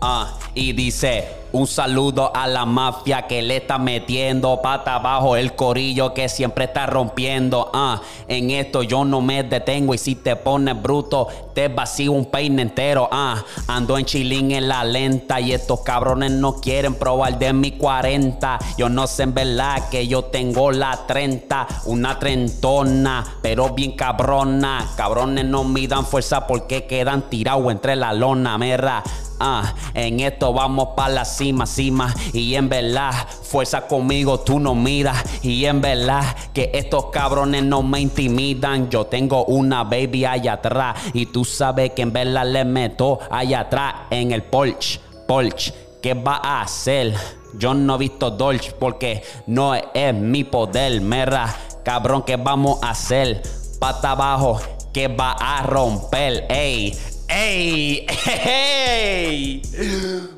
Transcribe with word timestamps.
Ah, 0.00 0.38
y 0.54 0.72
dice. 0.72 1.40
Un 1.52 1.66
saludo 1.66 2.30
a 2.32 2.46
la 2.46 2.64
mafia 2.64 3.22
que 3.22 3.42
le 3.42 3.56
está 3.56 3.76
metiendo 3.76 4.62
pata 4.62 4.94
abajo 4.94 5.34
el 5.34 5.56
corillo 5.56 6.14
que 6.14 6.28
siempre 6.28 6.66
está 6.66 6.86
rompiendo. 6.86 7.72
Ah, 7.74 8.00
en 8.28 8.52
esto 8.52 8.84
yo 8.84 9.04
no 9.04 9.20
me 9.20 9.42
detengo 9.42 9.92
y 9.92 9.98
si 9.98 10.14
te 10.14 10.36
pones 10.36 10.80
bruto 10.80 11.26
te 11.52 11.66
vacío 11.66 12.12
un 12.12 12.26
peine 12.26 12.62
entero. 12.62 13.08
Ah, 13.10 13.42
ando 13.66 13.98
en 13.98 14.04
chilín 14.04 14.52
en 14.52 14.68
la 14.68 14.84
lenta 14.84 15.40
y 15.40 15.52
estos 15.52 15.80
cabrones 15.80 16.30
no 16.30 16.60
quieren 16.60 16.94
probar 16.94 17.36
de 17.36 17.52
mi 17.52 17.72
40. 17.72 18.60
Yo 18.78 18.88
no 18.88 19.08
sé 19.08 19.24
en 19.24 19.34
verdad 19.34 19.88
que 19.88 20.06
yo 20.06 20.22
tengo 20.26 20.70
la 20.70 21.04
30, 21.04 21.66
una 21.86 22.16
trentona, 22.20 23.24
pero 23.42 23.70
bien 23.70 23.96
cabrona. 23.96 24.88
Cabrones 24.96 25.46
no 25.46 25.64
me 25.64 25.88
dan 25.88 26.06
fuerza 26.06 26.46
porque 26.46 26.86
quedan 26.86 27.28
tirados 27.28 27.72
entre 27.72 27.96
la 27.96 28.12
lona, 28.12 28.56
merra. 28.56 29.02
Ah, 29.40 29.74
en 29.94 30.20
esto 30.20 30.52
vamos 30.52 30.90
para 30.94 31.14
la 31.14 31.24
cima, 31.24 31.66
cima. 31.66 32.14
Y 32.34 32.54
en 32.54 32.68
verdad, 32.68 33.12
fuerza 33.42 33.86
conmigo, 33.86 34.40
tú 34.40 34.60
no 34.60 34.74
miras. 34.74 35.24
Y 35.42 35.64
en 35.64 35.80
verdad, 35.80 36.36
que 36.52 36.70
estos 36.74 37.06
cabrones 37.06 37.64
no 37.64 37.82
me 37.82 38.00
intimidan. 38.00 38.90
Yo 38.90 39.06
tengo 39.06 39.46
una 39.46 39.82
baby 39.82 40.26
allá 40.26 40.52
atrás. 40.52 40.96
Y 41.14 41.26
tú 41.26 41.46
sabes 41.46 41.92
que 41.92 42.02
en 42.02 42.12
verdad 42.12 42.46
le 42.46 42.66
meto 42.66 43.18
allá 43.30 43.60
atrás 43.60 43.94
en 44.10 44.32
el 44.32 44.42
Porsche. 44.42 45.00
Porsche, 45.26 45.72
¿qué 46.02 46.12
va 46.12 46.36
a 46.36 46.60
hacer? 46.60 47.14
Yo 47.54 47.74
no 47.74 47.94
he 47.94 47.98
visto 47.98 48.30
Dolce 48.30 48.72
porque 48.78 49.22
no 49.46 49.74
es 49.74 50.14
mi 50.14 50.44
poder, 50.44 51.00
merra. 51.00 51.54
Cabrón, 51.82 52.22
¿qué 52.22 52.36
vamos 52.36 52.78
a 52.82 52.90
hacer? 52.90 53.42
Pata 53.78 54.10
abajo, 54.10 54.60
que 54.92 55.08
va 55.08 55.32
a 55.32 55.62
romper, 55.62 56.46
ey. 56.50 56.96
¡Ey! 57.32 58.06
¡Ey! 58.44 59.62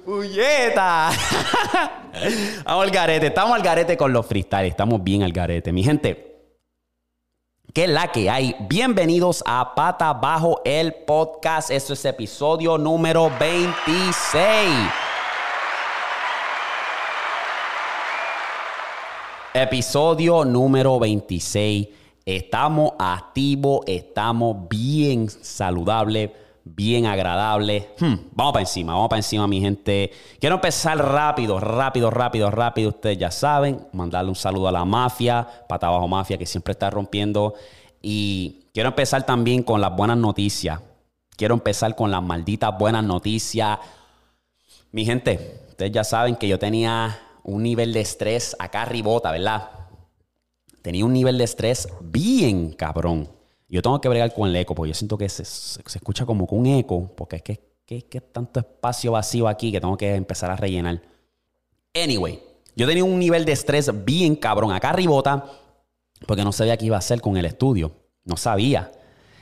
¡Puñeta! 0.05 1.11
Vamos 2.67 2.85
al 2.85 2.91
garete. 2.91 3.29
Estamos 3.29 3.55
al 3.57 3.63
garete 3.63 3.97
con 3.97 4.13
los 4.13 4.27
freestyle. 4.27 4.67
Estamos 4.67 5.03
bien 5.03 5.23
al 5.23 5.33
garete. 5.33 5.73
Mi 5.73 5.83
gente, 5.83 6.53
¿qué 7.73 7.87
la 7.89 8.09
que 8.09 8.29
hay? 8.29 8.55
Bienvenidos 8.69 9.43
a 9.47 9.75
Pata 9.75 10.13
Bajo 10.13 10.61
el 10.67 10.93
Podcast. 10.93 11.71
Esto 11.71 11.95
es 11.95 12.05
episodio 12.05 12.77
número 12.77 13.33
26. 13.41 14.69
Episodio 19.55 20.45
número 20.45 20.99
26. 20.99 21.89
Estamos 22.27 22.93
activos, 22.99 23.81
estamos 23.87 24.69
bien 24.69 25.31
saludables 25.31 26.42
bien 26.65 27.07
agradable. 27.07 27.91
Hmm, 27.99 28.15
vamos 28.33 28.53
para 28.53 28.63
encima, 28.63 28.95
vamos 28.95 29.09
para 29.09 29.19
encima, 29.19 29.47
mi 29.47 29.61
gente. 29.61 30.11
Quiero 30.39 30.57
empezar 30.57 30.99
rápido, 30.99 31.61
rápido, 31.61 32.11
rápido, 32.11 32.51
rápido. 32.51 32.91
Ustedes 32.91 33.19
ya 33.19 33.31
saben, 33.31 33.87
mandarle 33.93 34.31
un 34.31 34.37
saludo 34.37 34.69
a 34.69 34.73
la 34.73 34.85
mafia, 34.85 35.47
pata 35.69 35.89
abajo 35.89 36.09
mafia, 36.09 36.39
que 36.39 36.47
siempre 36.47 36.73
está 36.73 36.91
rompiendo. 36.91 37.55
Y 38.01 38.69
quiero 38.73 38.91
empezar 38.91 39.25
también 39.25 39.63
con 39.63 39.81
las 39.81 39.95
buenas 39.95 40.17
noticias. 40.17 40.81
Quiero 41.37 41.55
empezar 41.55 41.97
con 41.97 42.11
las 42.11 42.23
malditas 42.23 42.77
buenas 42.79 43.05
noticias. 43.05 43.79
Mi 44.93 45.05
gente, 45.05 45.61
ustedes 45.71 45.93
ya 45.93 46.05
saben 46.05 46.37
que 46.37 46.49
yo 46.49 46.59
tenía 46.59 47.19
un 47.45 47.63
nivel 47.63 47.93
de 47.93 48.01
estrés 48.01 48.55
acá 48.59 48.83
arribota, 48.83 49.33
¿verdad? 49.33 49.71
Tenía 50.83 51.05
un 51.05 51.13
nivel 51.13 51.39
de 51.39 51.45
estrés 51.45 51.89
bien 52.01 52.73
cabrón. 52.73 53.29
Yo 53.73 53.81
tengo 53.81 53.99
que 54.03 54.09
bregar 54.11 54.35
con 54.35 54.51
el 54.51 54.55
eco, 54.55 54.75
porque 54.75 54.91
yo 54.91 54.95
siento 54.95 55.17
que 55.17 55.31
se, 55.31 55.43
escucha 55.43 56.27
como 56.27 56.47
con 56.47 56.59
un 56.59 56.67
eco, 56.67 57.11
porque 57.17 57.37
es 57.37 57.43
que, 57.43 57.59
que, 57.87 58.03
que 58.03 58.21
tanto 58.21 58.61
espacio 58.61 59.13
vacío 59.13 59.49
aquí 59.49 59.73
que 59.73 59.81
tengo 59.81 59.97
que 59.97 60.15
empezar 60.15 60.51
a 60.51 60.57
rellenar. 60.57 61.01
Anyway, 61.95 62.39
yo 62.77 62.87
tenía 62.87 63.03
un 63.03 63.19
nivel 63.19 63.47
de 63.47 63.53
estrés 63.53 63.91
bien 64.05 64.37
cabrón 64.37 64.73
acá 64.73 64.91
arribota, 64.91 65.47
porque 66.27 66.45
no 66.45 66.53
sabía 66.53 66.77
qué 66.77 66.85
iba 66.85 66.97
a 66.97 66.99
hacer 66.99 67.23
con 67.23 67.39
el 67.39 67.47
estudio. 67.47 67.93
No 68.27 68.37
sabía. 68.37 68.93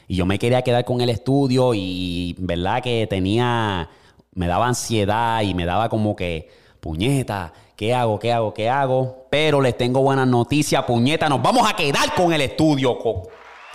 Y 0.07 0.15
yo 0.15 0.27
me 0.27 0.39
quería 0.39 0.63
quedar 0.63 0.85
con 0.85 1.01
el 1.01 1.11
estudio 1.11 1.75
y 1.75 2.37
verdad 2.39 2.85
que 2.85 3.09
tenía, 3.11 3.91
me 4.33 4.47
daba 4.47 4.69
ansiedad 4.69 5.43
y 5.43 5.55
me 5.55 5.65
daba 5.65 5.89
como 5.89 6.15
que, 6.15 6.49
puñeta, 6.79 7.53
¿qué 7.75 7.93
hago? 7.95 8.21
¿Qué 8.21 8.33
hago? 8.33 8.55
¿Qué 8.55 8.69
hago? 8.69 9.27
Pero 9.29 9.61
les 9.61 9.77
tengo 9.77 10.03
buenas 10.03 10.29
noticias, 10.29 10.85
puñeta, 10.85 11.29
nos 11.29 11.43
vamos 11.43 11.69
a 11.69 11.75
quedar 11.75 12.15
con 12.15 12.33
el 12.33 12.43
estudio. 12.43 12.97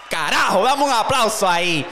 Carajo, 0.09 0.63
damos 0.63 0.87
un 0.87 0.93
aplauso 0.93 1.47
ahí. 1.47 1.85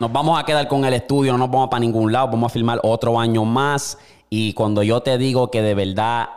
Nos 0.00 0.12
vamos 0.12 0.38
a 0.38 0.44
quedar 0.44 0.66
con 0.66 0.84
el 0.84 0.94
estudio, 0.94 1.32
no 1.32 1.38
nos 1.38 1.50
vamos 1.50 1.68
para 1.68 1.80
ningún 1.80 2.12
lado, 2.12 2.28
vamos 2.28 2.50
a 2.50 2.52
filmar 2.52 2.80
otro 2.82 3.18
año 3.18 3.44
más. 3.44 3.96
Y 4.28 4.52
cuando 4.52 4.82
yo 4.82 5.00
te 5.02 5.16
digo 5.18 5.50
que 5.50 5.62
de 5.62 5.74
verdad 5.74 6.28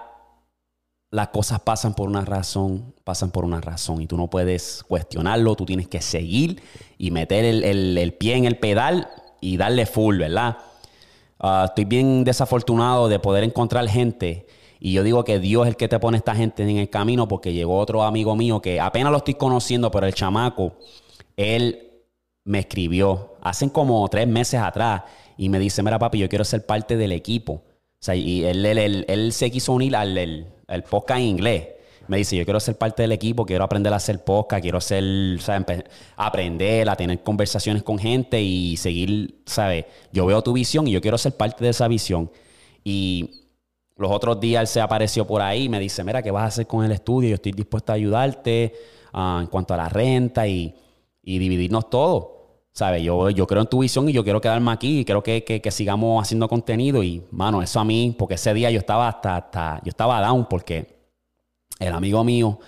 las 1.09 1.29
cosas 1.29 1.59
pasan 1.61 1.95
por 1.95 2.07
una 2.07 2.21
razón, 2.21 2.93
pasan 3.03 3.31
por 3.31 3.45
una 3.45 3.59
razón. 3.59 4.01
Y 4.01 4.07
tú 4.07 4.15
no 4.15 4.29
puedes 4.29 4.83
cuestionarlo, 4.87 5.55
tú 5.55 5.65
tienes 5.65 5.87
que 5.87 6.01
seguir 6.01 6.61
y 6.99 7.09
meter 7.09 7.45
el, 7.45 8.13
pie 8.13 8.35
en 8.35 8.45
el 8.45 8.59
pedal 8.59 9.09
y 9.41 9.57
darle 9.57 9.87
full, 9.87 10.17
¿verdad? 10.19 10.57
Ah, 11.39 11.65
estoy 11.67 11.85
bien 11.85 12.23
desafortunado 12.23 13.09
de 13.09 13.19
poder 13.19 13.43
encontrar 13.43 13.87
gente 13.87 14.47
y 14.79 14.93
yo 14.93 15.03
digo 15.03 15.23
que 15.23 15.39
Dios 15.39 15.65
es 15.65 15.69
el 15.69 15.75
que 15.75 15.87
te 15.87 15.99
pone 15.99 16.17
esta 16.17 16.35
gente 16.35 16.63
en 16.63 16.77
el 16.77 16.89
camino 16.89 17.27
porque 17.27 17.53
llegó 17.53 17.77
otro 17.77 18.03
amigo 18.03 18.35
mío 18.35 18.61
que 18.61 18.79
apenas 18.79 19.11
lo 19.11 19.17
estoy 19.17 19.33
conociendo, 19.33 19.89
pero 19.91 20.05
el 20.05 20.13
chamaco, 20.13 20.73
él 21.35 21.87
me 22.43 22.59
escribió 22.59 23.35
hace 23.41 23.69
como 23.71 24.07
tres 24.07 24.27
meses 24.27 24.59
atrás 24.59 25.03
y 25.37 25.49
me 25.49 25.59
dice, 25.59 25.83
mira 25.83 25.99
papi, 25.99 26.19
yo 26.19 26.29
quiero 26.29 26.45
ser 26.45 26.65
parte 26.65 26.97
del 26.97 27.11
equipo. 27.11 27.53
O 27.53 28.03
sea, 28.07 28.15
y 28.15 28.43
él, 28.43 28.65
él, 28.65 29.33
se 29.33 29.49
quiso 29.49 29.73
unir 29.73 29.95
al 29.95 30.17
el, 30.17 30.83
podcast 30.89 31.19
en 31.19 31.25
inglés. 31.25 31.67
Me 32.07 32.17
dice, 32.17 32.37
yo 32.37 32.45
quiero 32.45 32.59
ser 32.59 32.77
parte 32.77 33.01
del 33.01 33.11
equipo, 33.11 33.45
quiero 33.45 33.63
aprender 33.63 33.91
a 33.91 33.97
hacer 33.97 34.23
podcast, 34.23 34.61
quiero 34.61 34.79
ser, 34.79 35.03
aprender 36.15 36.87
a 36.87 36.95
tener 36.95 37.21
conversaciones 37.21 37.83
con 37.83 37.99
gente 37.99 38.41
y 38.41 38.77
seguir, 38.77 39.41
¿sabes? 39.45 39.85
Yo 40.13 40.25
veo 40.25 40.41
tu 40.41 40.53
visión 40.53 40.87
y 40.87 40.91
yo 40.91 41.01
quiero 41.01 41.17
ser 41.17 41.35
parte 41.35 41.65
de 41.65 41.71
esa 41.71 41.87
visión. 41.87 42.31
Y 42.83 43.46
los 43.97 44.11
otros 44.11 44.39
días 44.39 44.61
él 44.61 44.67
se 44.67 44.81
apareció 44.81 45.25
por 45.25 45.41
ahí 45.41 45.63
y 45.63 45.69
me 45.69 45.79
dice, 45.79 46.03
mira, 46.03 46.21
¿qué 46.21 46.31
vas 46.31 46.43
a 46.43 46.47
hacer 46.47 46.67
con 46.67 46.85
el 46.85 46.91
estudio? 46.91 47.29
Yo 47.29 47.35
estoy 47.35 47.51
dispuesto 47.51 47.91
a 47.91 47.95
ayudarte 47.95 48.73
ah, 49.11 49.39
en 49.41 49.47
cuanto 49.47 49.73
a 49.73 49.77
la 49.77 49.89
renta 49.89 50.47
y, 50.47 50.73
dividirnos 51.23 51.89
todo. 51.89 52.35
¿Sabes? 52.71 53.01
Yo, 53.01 53.31
yo 53.31 53.47
creo 53.47 53.63
en 53.63 53.67
tu 53.67 53.79
visión 53.79 54.07
y 54.07 54.13
yo 54.13 54.23
quiero 54.23 54.39
quedarme 54.39 54.71
aquí 54.71 54.99
y 54.99 55.05
quiero 55.05 55.23
que, 55.23 55.61
sigamos 55.71 56.21
haciendo 56.21 56.47
contenido. 56.47 57.01
Y, 57.03 57.23
mano, 57.31 57.61
eso 57.63 57.79
a 57.79 57.83
mí, 57.83 58.15
porque 58.17 58.35
ese 58.35 58.53
día 58.53 58.69
yo 58.69 58.79
estaba 58.79 59.07
hasta, 59.07 59.35
hasta, 59.35 59.81
yo 59.83 59.89
estaba 59.89 60.21
down 60.21 60.45
porque 60.47 60.95
el 61.79 61.91
amigo 61.91 62.23
mío, 62.23 62.59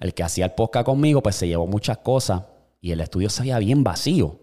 el 0.00 0.14
que 0.14 0.24
hacía 0.24 0.46
el 0.46 0.52
podcast 0.52 0.84
conmigo, 0.84 1.22
pues 1.22 1.36
se 1.36 1.46
llevó 1.46 1.68
muchas 1.68 1.98
cosas 1.98 2.42
y 2.80 2.90
el 2.90 3.00
estudio 3.00 3.30
se 3.30 3.42
veía 3.42 3.58
bien 3.60 3.84
vacío. 3.84 4.40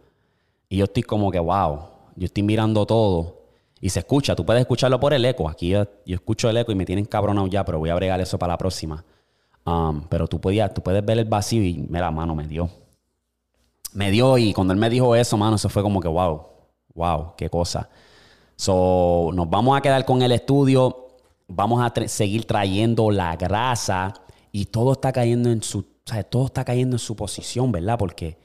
Y 0.70 0.78
yo 0.78 0.86
estoy 0.86 1.04
como 1.04 1.32
que, 1.32 1.40
wow, 1.40 1.80
yo 2.16 2.26
estoy 2.26 2.44
mirando 2.44 2.86
todo 2.86 3.39
y 3.82 3.90
se 3.90 4.00
escucha, 4.00 4.36
tú 4.36 4.46
puedes 4.46 4.62
escucharlo 4.62 5.00
por 5.00 5.14
el 5.14 5.24
eco. 5.24 5.50
Aquí 5.50 5.70
yo, 5.70 5.86
escucho 6.06 6.50
el 6.50 6.58
eco 6.58 6.72
y 6.72 6.76
me 6.76 6.86
tienen 6.86 7.06
cabronado 7.06 7.48
ya, 7.48 7.64
pero 7.64 7.80
voy 7.80 7.90
a 7.90 7.96
bregar 7.96 8.20
eso 8.20 8.38
para 8.38 8.54
la 8.54 8.58
próxima. 8.58 9.06
Um, 9.66 10.02
pero 10.10 10.28
tú, 10.28 10.40
podías, 10.42 10.74
tú 10.74 10.82
puedes 10.82 11.04
ver 11.06 11.20
el 11.20 11.26
vacío 11.26 11.64
y 11.64 11.86
mira, 11.90 12.12
mano, 12.12 12.36
me 12.36 12.48
dio. 12.48 12.70
Me 13.94 14.12
dio 14.12 14.38
y 14.38 14.54
cuando 14.54 14.74
él 14.74 14.80
me 14.80 14.90
dijo 14.90 15.16
eso, 15.16 15.38
mano, 15.38 15.56
eso 15.56 15.70
fue 15.70 15.82
como 15.82 16.00
que 16.02 16.08
wow, 16.08 16.46
wow, 16.94 17.34
qué 17.38 17.50
cosa. 17.50 17.90
So, 18.56 19.32
nos 19.34 19.50
vamos 19.50 19.78
a 19.78 19.82
quedar 19.82 20.04
con 20.06 20.22
el 20.22 20.34
estudio, 20.34 21.08
vamos 21.48 21.82
a 21.82 22.08
seguir 22.08 22.46
trayendo 22.46 23.10
la 23.10 23.36
grasa 23.38 24.14
y 24.52 24.66
todo 24.66 24.94
está 24.94 25.14
cayendo 25.14 25.50
en 25.50 25.64
su, 25.64 25.84
todo 26.30 26.48
está 26.48 26.66
cayendo 26.66 26.96
en 26.96 27.00
su 27.00 27.16
posición, 27.16 27.72
¿verdad? 27.72 27.98
Porque, 27.98 28.38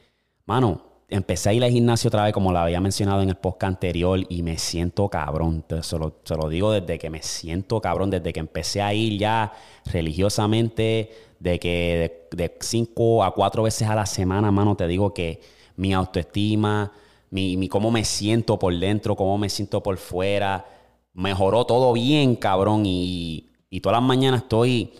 mano, 0.46 0.93
empecé 1.08 1.50
a 1.50 1.52
ir 1.52 1.64
al 1.64 1.70
gimnasio 1.70 2.08
otra 2.08 2.24
vez, 2.24 2.32
como 2.32 2.52
lo 2.52 2.58
había 2.58 2.80
mencionado 2.80 3.22
en 3.22 3.28
el 3.28 3.36
podcast 3.36 3.74
anterior, 3.74 4.20
y 4.28 4.42
me 4.42 4.58
siento 4.58 5.08
cabrón. 5.08 5.64
Se 5.82 5.98
lo, 5.98 6.20
se 6.24 6.34
lo 6.36 6.48
digo 6.48 6.72
desde 6.72 6.98
que 6.98 7.10
me 7.10 7.22
siento 7.22 7.80
cabrón, 7.80 8.10
desde 8.10 8.32
que 8.32 8.40
empecé 8.40 8.82
a 8.82 8.92
ir 8.94 9.18
ya 9.18 9.52
religiosamente, 9.86 11.10
de 11.38 11.58
que 11.58 12.26
de, 12.30 12.56
cinco 12.60 13.22
a 13.22 13.32
cuatro 13.34 13.62
veces 13.62 13.88
a 13.88 13.94
la 13.94 14.06
semana, 14.06 14.50
mano, 14.50 14.76
te 14.76 14.86
digo 14.86 15.12
que 15.12 15.40
mi 15.76 15.92
autoestima, 15.92 16.92
mi, 17.30 17.56
mi 17.56 17.68
cómo 17.68 17.90
me 17.90 18.04
siento 18.04 18.58
por 18.58 18.76
dentro, 18.78 19.16
cómo 19.16 19.36
me 19.38 19.48
siento 19.48 19.82
por 19.82 19.96
fuera, 19.98 20.64
mejoró 21.12 21.66
todo 21.66 21.92
bien, 21.92 22.36
cabrón. 22.36 22.84
Y, 22.86 23.50
y 23.70 23.80
todas 23.80 23.98
las 24.00 24.06
mañanas 24.06 24.42
estoy, 24.42 24.92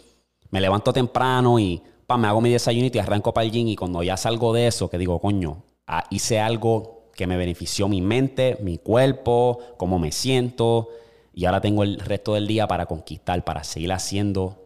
me 0.51 0.61
levanto 0.61 0.93
temprano 0.93 1.59
y 1.59 1.83
pa, 2.07 2.17
me 2.17 2.29
hago 2.29 2.41
mi 2.41 2.51
desayunito 2.51 2.99
y 2.99 3.01
arranco 3.01 3.33
para 3.33 3.45
el 3.45 3.53
gym. 3.53 3.69
Y 3.69 3.77
cuando 3.77 4.03
ya 4.03 4.17
salgo 4.17 4.53
de 4.53 4.67
eso, 4.67 4.91
que 4.91 4.99
digo, 4.99 5.19
coño, 5.21 5.63
ah, 5.87 6.05
hice 6.11 6.41
algo 6.41 7.11
que 7.15 7.27
me 7.27 7.37
benefició 7.37 7.89
mi 7.89 8.01
mente, 8.01 8.59
mi 8.61 8.79
cuerpo, 8.79 9.59
cómo 9.77 9.99
me 9.99 10.13
siento. 10.13 10.89
Y 11.33 11.45
ahora 11.47 11.61
tengo 11.61 11.83
el 11.83 11.99
resto 12.01 12.35
del 12.35 12.47
día 12.47 12.67
para 12.67 12.87
conquistar, 12.87 13.45
para 13.45 13.65
seguir 13.65 13.93
haciendo 13.93 14.65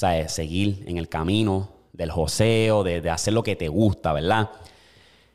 sea, 0.00 0.28
Seguir 0.28 0.84
en 0.86 0.96
el 0.96 1.08
camino 1.08 1.68
del 1.92 2.10
joseo, 2.10 2.82
de, 2.82 3.00
de, 3.00 3.10
hacer 3.10 3.34
lo 3.34 3.42
que 3.42 3.56
te 3.56 3.68
gusta, 3.68 4.12
¿verdad? 4.12 4.50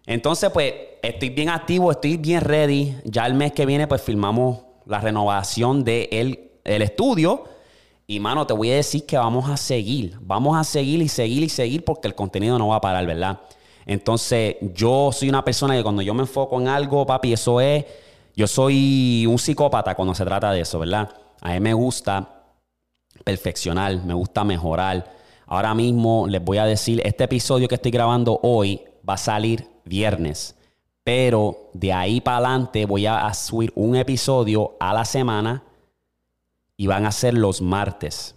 Entonces, 0.08 0.50
pues, 0.52 0.74
estoy 1.04 1.30
bien 1.30 1.50
activo, 1.50 1.92
estoy 1.92 2.18
bien 2.18 2.42
ready. 2.42 2.96
Ya 3.04 3.26
el 3.28 3.36
mes 3.36 3.52
que 3.52 3.66
viene, 3.66 3.88
pues, 3.88 4.02
filmamos 4.02 4.60
la 4.86 5.00
renovación 5.00 5.84
del 5.84 6.10
de 6.10 6.52
el 6.64 6.82
estudio. 6.82 7.46
Y, 8.08 8.20
mano, 8.20 8.46
te 8.48 8.54
voy 8.54 8.72
a 8.72 8.76
decir 8.76 9.06
que 9.06 9.18
vamos 9.18 9.50
a 9.50 9.58
seguir. 9.58 10.18
Vamos 10.22 10.58
a 10.58 10.64
seguir 10.64 11.02
y 11.02 11.08
seguir 11.08 11.44
y 11.44 11.50
seguir 11.50 11.84
porque 11.84 12.08
el 12.08 12.16
contenido 12.16 12.58
no 12.58 12.70
va 12.70 12.78
a 12.78 12.82
parar, 12.82 13.06
¿verdad? 13.06 13.40
Entonces, 13.86 14.56
yo 14.74 15.12
soy 15.12 15.30
una 15.30 15.44
persona 15.44 15.76
que 15.76 15.84
cuando 15.84 16.02
yo 16.02 16.14
me 16.14 16.22
enfoco 16.22 16.60
en 16.60 16.68
algo, 16.68 17.06
papi, 17.06 17.34
eso 17.34 17.62
es... 17.62 17.86
Yo 18.36 18.48
soy 18.48 19.26
un 19.30 19.40
psicópata 19.40 19.96
cuando 19.96 20.14
se 20.14 20.26
trata 20.26 20.52
de 20.52 20.62
eso, 20.62 20.80
¿verdad? 20.80 21.10
A 21.40 21.54
mí 21.54 21.60
me 21.62 21.74
gusta 21.74 22.44
perfeccionar, 23.24 24.04
me 24.04 24.14
gusta 24.14 24.44
mejorar. 24.44 25.10
Ahora 25.48 25.74
mismo 25.74 26.28
les 26.28 26.44
voy 26.44 26.58
a 26.58 26.66
decir, 26.66 27.02
este 27.06 27.24
episodio 27.24 27.68
que 27.68 27.76
estoy 27.76 27.92
grabando 27.92 28.40
hoy 28.44 28.82
va 29.08 29.14
a 29.14 29.18
salir 29.18 29.70
viernes, 29.86 30.56
pero 31.04 31.70
de 31.74 31.94
ahí 31.94 32.20
para 32.20 32.38
adelante 32.38 32.86
voy 32.86 33.06
a 33.06 33.34
subir 33.34 33.72
un 33.76 33.96
episodio 33.96 34.76
a 34.80 34.94
la 34.94 35.06
semana 35.06 35.64
y 36.76 36.88
van 36.88 37.06
a 37.06 37.12
ser 37.12 37.36
los 37.36 37.62
martes. 37.62 38.35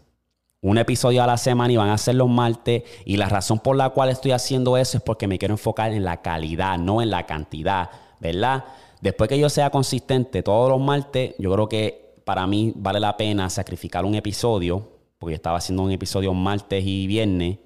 Un 0.61 0.77
episodio 0.77 1.23
a 1.23 1.27
la 1.27 1.37
semana 1.37 1.73
y 1.73 1.77
van 1.77 1.91
a 1.91 1.99
ser 1.99 2.17
los 2.17 2.29
martes. 2.29 2.83
Y 3.05 3.17
la 3.17 3.29
razón 3.29 3.61
por 3.61 3.77
la 3.77 3.91
cual 3.91 4.09
estoy 4.09 4.33
haciendo 4.33 4.77
eso 4.77 4.97
es 4.97 5.03
porque 5.03 5.29
me 5.29 5.39
quiero 5.39 5.55
enfocar 5.55 5.93
en 5.93 6.05
la 6.05 6.21
calidad, 6.21 6.79
no 6.79 7.01
en 7.01 7.11
la 7.11 7.27
cantidad, 7.27 7.91
¿verdad? 8.21 8.65
Después 9.01 9.29
que 9.29 9.39
yo 9.39 9.49
sea 9.49 9.71
consistente 9.71 10.43
todos 10.43 10.69
los 10.69 10.81
martes, 10.81 11.35
yo 11.39 11.53
creo 11.53 11.69
que 11.69 12.17
para 12.25 12.47
mí 12.47 12.73
vale 12.75 12.99
la 12.99 13.17
pena 13.17 13.49
sacrificar 13.49 14.05
un 14.05 14.17
episodio, 14.17 14.99
porque 15.19 15.37
estaba 15.37 15.59
haciendo 15.59 15.85
un 15.85 15.93
episodio 15.93 16.35
martes 16.35 16.85
y 16.85 17.07
viernes, 17.07 17.59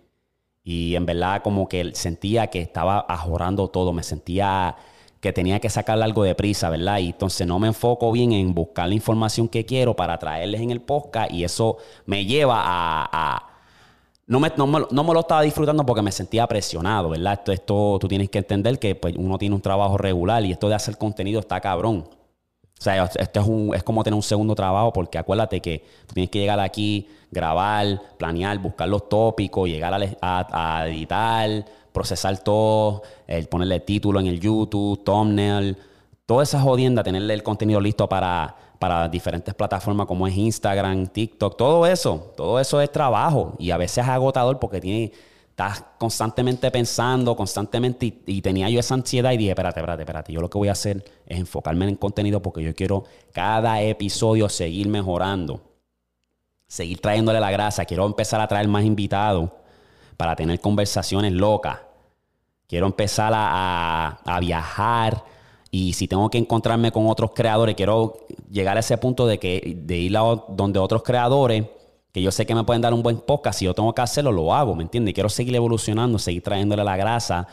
y 0.63 0.95
en 0.95 1.07
verdad 1.07 1.43
como 1.43 1.69
que 1.69 1.95
sentía 1.95 2.49
que 2.49 2.61
estaba 2.61 3.01
ajorando 3.01 3.69
todo, 3.69 3.93
me 3.93 4.03
sentía 4.03 4.77
que 5.23 5.33
tenía 5.33 5.61
que 5.61 5.71
sacarle 5.71 6.03
algo 6.03 6.25
de 6.25 6.35
prisa, 6.35 6.69
¿verdad? 6.69 6.99
Y 6.99 7.11
entonces 7.11 7.47
no 7.47 7.61
me 7.61 7.69
enfoco 7.69 8.11
bien 8.11 8.33
en 8.33 8.53
buscar 8.55 8.89
la 8.89 8.95
información 8.97 9.47
que 9.47 9.65
quiero 9.65 9.95
para 9.95 10.19
traerles 10.19 10.61
en 10.61 10.73
el 10.73 10.81
podcast 10.81 11.31
y 11.31 11.45
eso 11.45 11.77
me 12.07 12.25
lleva 12.25 12.57
a... 12.61 13.49
no, 14.27 14.41
me, 14.41 14.51
no, 14.57 14.67
me, 14.67 15.15
lo 15.15 15.21
estaba 15.21 15.43
disfrutando 15.43 15.87
porque 15.87 16.03
me 16.03 16.11
sentía 16.11 16.45
presionado, 16.49 17.11
¿verdad? 17.11 17.35
Esto, 17.35 17.53
esto 17.53 17.99
tú 18.01 18.09
tienes 18.09 18.31
que 18.31 18.39
entender 18.39 18.81
que 18.81 18.97
pues, 18.97 19.15
uno 19.17 19.39
tiene 19.39 19.55
un 19.55 19.63
trabajo 19.63 19.97
regular 19.97 20.45
y 20.45 20.51
esto 20.51 20.69
de 20.69 20.75
hacer 20.75 20.99
contenido 20.99 21.39
está 21.39 21.61
cabrón. 21.61 22.05
O 22.83 22.83
sea, 22.83 23.05
esto 23.05 23.41
es, 23.41 23.47
un, 23.47 23.77
es 23.77 23.85
como 23.85 24.03
tener 24.03 24.17
un 24.17 24.25
segundo 24.25 24.57
trabajo 24.57 24.93
porque 24.93 25.19
acuérdate 25.19 25.61
que 25.61 25.85
tú 26.09 26.15
tienes 26.15 26.31
que 26.31 26.41
llegar 26.41 26.59
aquí, 26.59 27.07
grabar, 27.31 28.03
planear, 28.19 28.59
buscar 28.59 28.89
los 28.89 29.09
tópicos, 29.09 29.69
llegar 29.69 29.95
a, 30.21 30.89
editar, 30.89 31.65
procesar 31.93 32.39
todo, 32.39 33.03
el 33.27 33.49
ponerle 33.49 33.81
título 33.81 34.21
en 34.21 34.27
el 34.27 34.41
YouTube, 34.41 35.03
thumbnail, 35.05 35.77
toda 36.27 36.43
esa 36.43 36.61
jodienda, 36.61 37.03
tenerle 37.03 37.35
el 37.35 37.43
contenido 37.43 37.81
listo 37.81 38.09
para, 38.09 38.57
para 38.79 39.09
diferentes 39.09 39.55
plataformas 39.55 40.07
como 40.07 40.27
es 40.27 40.37
Instagram, 40.37 41.07
TikTok, 41.07 41.57
todo 41.57 41.87
eso, 41.87 42.33
todo 42.37 42.59
eso 42.59 42.81
es 42.81 42.91
trabajo 42.91 43.55
y 43.59 43.71
a 43.71 43.77
veces 43.77 43.99
es 43.99 44.09
agotador 44.09 44.59
porque 44.59 44.81
tiene 44.81 45.13
estás 45.53 45.85
constantemente 45.99 46.71
pensando, 46.71 47.37
constantemente, 47.37 48.07
y, 48.27 48.41
tenía 48.41 48.71
yo 48.71 48.81
esa 48.81 48.95
ansiedad 48.95 49.33
y 49.33 49.37
dije, 49.37 49.51
espérate, 49.51 49.81
espérate, 49.81 50.03
espérate, 50.03 50.33
yo 50.33 50.41
lo 50.41 50.49
que 50.49 50.57
voy 50.57 50.69
a 50.69 50.73
hacer 50.73 51.05
es 51.27 51.39
enfocarme 51.39 51.85
en 51.85 51.91
el 51.91 51.99
contenido 51.99 52.41
porque 52.41 52.63
yo 52.63 52.75
quiero 52.75 53.05
cada 53.33 53.83
episodio 53.83 54.49
seguir 54.49 54.89
mejorando, 54.89 55.61
seguir 56.67 57.01
trayéndole 57.01 57.39
la 57.39 57.51
grasa, 57.51 57.85
quiero 57.85 58.07
empezar 58.07 58.41
a 58.41 58.49
traer 58.49 58.67
más 58.67 58.85
invitados 58.85 59.51
para 60.17 60.37
tener 60.37 60.61
conversaciones 60.61 61.33
locas, 61.33 61.79
quiero 62.69 62.87
empezar 62.87 63.33
a, 63.35 64.39
viajar. 64.41 65.25
Y 65.71 65.95
si 65.95 66.07
tengo 66.07 66.29
que 66.29 66.39
encontrarme 66.39 66.93
con 66.93 67.07
otros 67.07 67.33
creadores, 67.35 67.75
quiero 67.75 68.19
llegar 68.51 68.77
a 68.77 68.81
ese 68.81 68.99
punto 68.99 69.27
de 69.27 69.39
que 69.39 69.75
de 69.77 69.97
ir 69.97 70.13
donde 70.49 70.79
otros 70.79 71.03
creadores 71.03 71.65
que 72.13 72.21
yo 72.21 72.31
sé 72.31 72.45
que 72.45 72.55
me 72.55 72.63
pueden 72.65 72.83
dar 72.83 72.93
un 72.93 73.03
buen 73.03 73.19
podcast, 73.21 73.59
si 73.59 73.65
yo 73.65 73.73
tengo 73.73 73.95
que 73.95 74.03
hacerlo, 74.03 74.33
lo 74.33 74.55
hago, 74.55 74.75
¿me 74.75 74.83
entiendes? 74.83 75.15
Quiero 75.15 75.31
seguir 75.31 75.57
evolucionando, 75.57 76.19
seguir 76.19 76.43
trayéndole 76.43 76.85
la 76.85 76.97
grasa. 76.97 77.49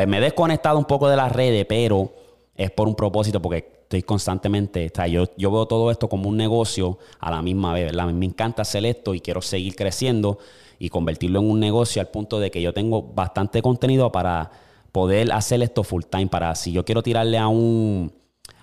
Eh, 0.00 0.06
me 0.06 0.18
he 0.18 0.20
desconectado 0.20 0.76
un 0.76 0.86
poco 0.86 1.08
de 1.08 1.16
las 1.16 1.30
redes, 1.30 1.64
pero 1.68 2.12
es 2.56 2.72
por 2.72 2.88
un 2.88 2.96
propósito, 2.96 3.40
porque 3.40 3.58
estoy 3.82 4.02
constantemente, 4.02 4.90
o 4.92 4.96
sea, 4.96 5.06
yo, 5.06 5.26
yo 5.36 5.52
veo 5.52 5.66
todo 5.66 5.90
esto 5.90 6.08
como 6.08 6.28
un 6.28 6.36
negocio 6.36 6.98
a 7.20 7.30
la 7.30 7.42
misma 7.42 7.72
vez, 7.74 7.86
¿verdad? 7.86 8.06
Me 8.06 8.26
encanta 8.26 8.62
hacer 8.62 8.84
esto 8.86 9.14
y 9.14 9.20
quiero 9.20 9.40
seguir 9.40 9.76
creciendo 9.76 10.38
y 10.78 10.88
convertirlo 10.88 11.40
en 11.40 11.50
un 11.50 11.60
negocio 11.60 12.00
al 12.00 12.08
punto 12.08 12.40
de 12.40 12.50
que 12.50 12.62
yo 12.62 12.72
tengo 12.72 13.02
bastante 13.02 13.62
contenido 13.62 14.12
para 14.12 14.50
poder 14.92 15.32
hacer 15.32 15.62
esto 15.62 15.84
full 15.84 16.02
time, 16.08 16.26
para 16.26 16.54
si 16.54 16.72
yo 16.72 16.84
quiero 16.84 17.02
tirarle 17.02 17.38
a 17.38 17.48
un 17.48 18.12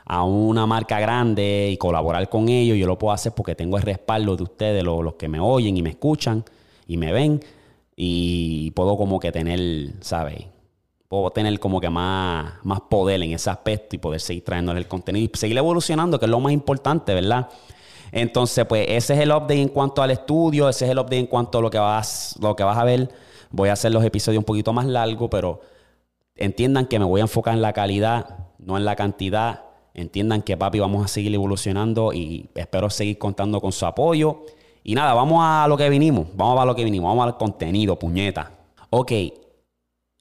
a 0.09 0.23
una 0.23 0.65
marca 0.65 0.99
grande 0.99 1.69
y 1.71 1.77
colaborar 1.77 2.29
con 2.29 2.49
ellos, 2.49 2.75
yo 2.75 2.87
lo 2.87 2.97
puedo 2.97 3.13
hacer 3.13 3.31
porque 3.33 3.53
tengo 3.53 3.77
el 3.77 3.83
respaldo 3.83 4.35
de 4.35 4.41
ustedes, 4.41 4.83
los, 4.83 5.13
que 5.13 5.27
me 5.27 5.39
oyen 5.39 5.77
y 5.77 5.83
me 5.83 5.91
escuchan 5.91 6.43
y 6.87 6.97
me 6.97 7.13
ven. 7.13 7.39
Y 7.95 8.71
puedo 8.71 8.97
como 8.97 9.19
que 9.19 9.31
tener, 9.31 9.91
¿sabes? 10.01 10.47
Puedo 11.07 11.29
tener 11.29 11.59
como 11.59 11.79
que 11.79 11.91
más, 11.91 12.53
más 12.63 12.81
poder 12.89 13.21
en 13.21 13.33
ese 13.33 13.51
aspecto 13.51 13.95
y 13.95 13.99
poder 13.99 14.19
seguir 14.19 14.43
trayéndole 14.43 14.79
el 14.79 14.87
contenido 14.87 15.29
y 15.31 15.37
seguir 15.37 15.59
evolucionando, 15.59 16.19
que 16.19 16.25
es 16.25 16.31
lo 16.31 16.39
más 16.39 16.53
importante, 16.53 17.13
¿verdad? 17.13 17.47
Entonces, 18.11 18.65
pues 18.65 18.85
ese 18.89 19.13
es 19.13 19.19
el 19.19 19.31
update 19.31 19.61
en 19.61 19.69
cuanto 19.69 20.01
al 20.01 20.11
estudio, 20.11 20.69
ese 20.69 20.85
es 20.85 20.91
el 20.91 20.99
update 20.99 21.19
en 21.19 21.27
cuanto 21.27 21.59
a 21.59 21.61
lo 21.61 21.69
que 21.69 21.79
vas, 21.79 22.35
lo 22.41 22.55
que 22.55 22.63
vas 22.63 22.77
a 22.77 22.83
ver. 22.83 23.09
Voy 23.51 23.69
a 23.69 23.73
hacer 23.73 23.91
los 23.91 24.03
episodios 24.03 24.39
un 24.39 24.45
poquito 24.45 24.73
más 24.73 24.85
largos, 24.85 25.29
pero 25.29 25.61
entiendan 26.35 26.85
que 26.85 26.99
me 26.99 27.05
voy 27.05 27.21
a 27.21 27.23
enfocar 27.23 27.53
en 27.53 27.61
la 27.61 27.73
calidad, 27.73 28.47
no 28.57 28.77
en 28.77 28.85
la 28.85 28.95
cantidad 28.95 29.69
entiendan 29.93 30.41
que 30.41 30.57
papi 30.57 30.79
vamos 30.79 31.03
a 31.03 31.07
seguir 31.07 31.33
evolucionando 31.33 32.13
y 32.13 32.49
espero 32.55 32.89
seguir 32.89 33.17
contando 33.17 33.59
con 33.61 33.71
su 33.71 33.85
apoyo. 33.85 34.45
Y 34.83 34.95
nada, 34.95 35.13
vamos 35.13 35.39
a 35.43 35.67
lo 35.67 35.77
que 35.77 35.89
vinimos, 35.89 36.27
vamos 36.35 36.59
a 36.59 36.65
lo 36.65 36.75
que 36.75 36.83
vinimos, 36.83 37.09
vamos 37.09 37.25
al 37.25 37.37
contenido, 37.37 37.97
puñeta. 37.99 38.51
Ok, 38.89 39.11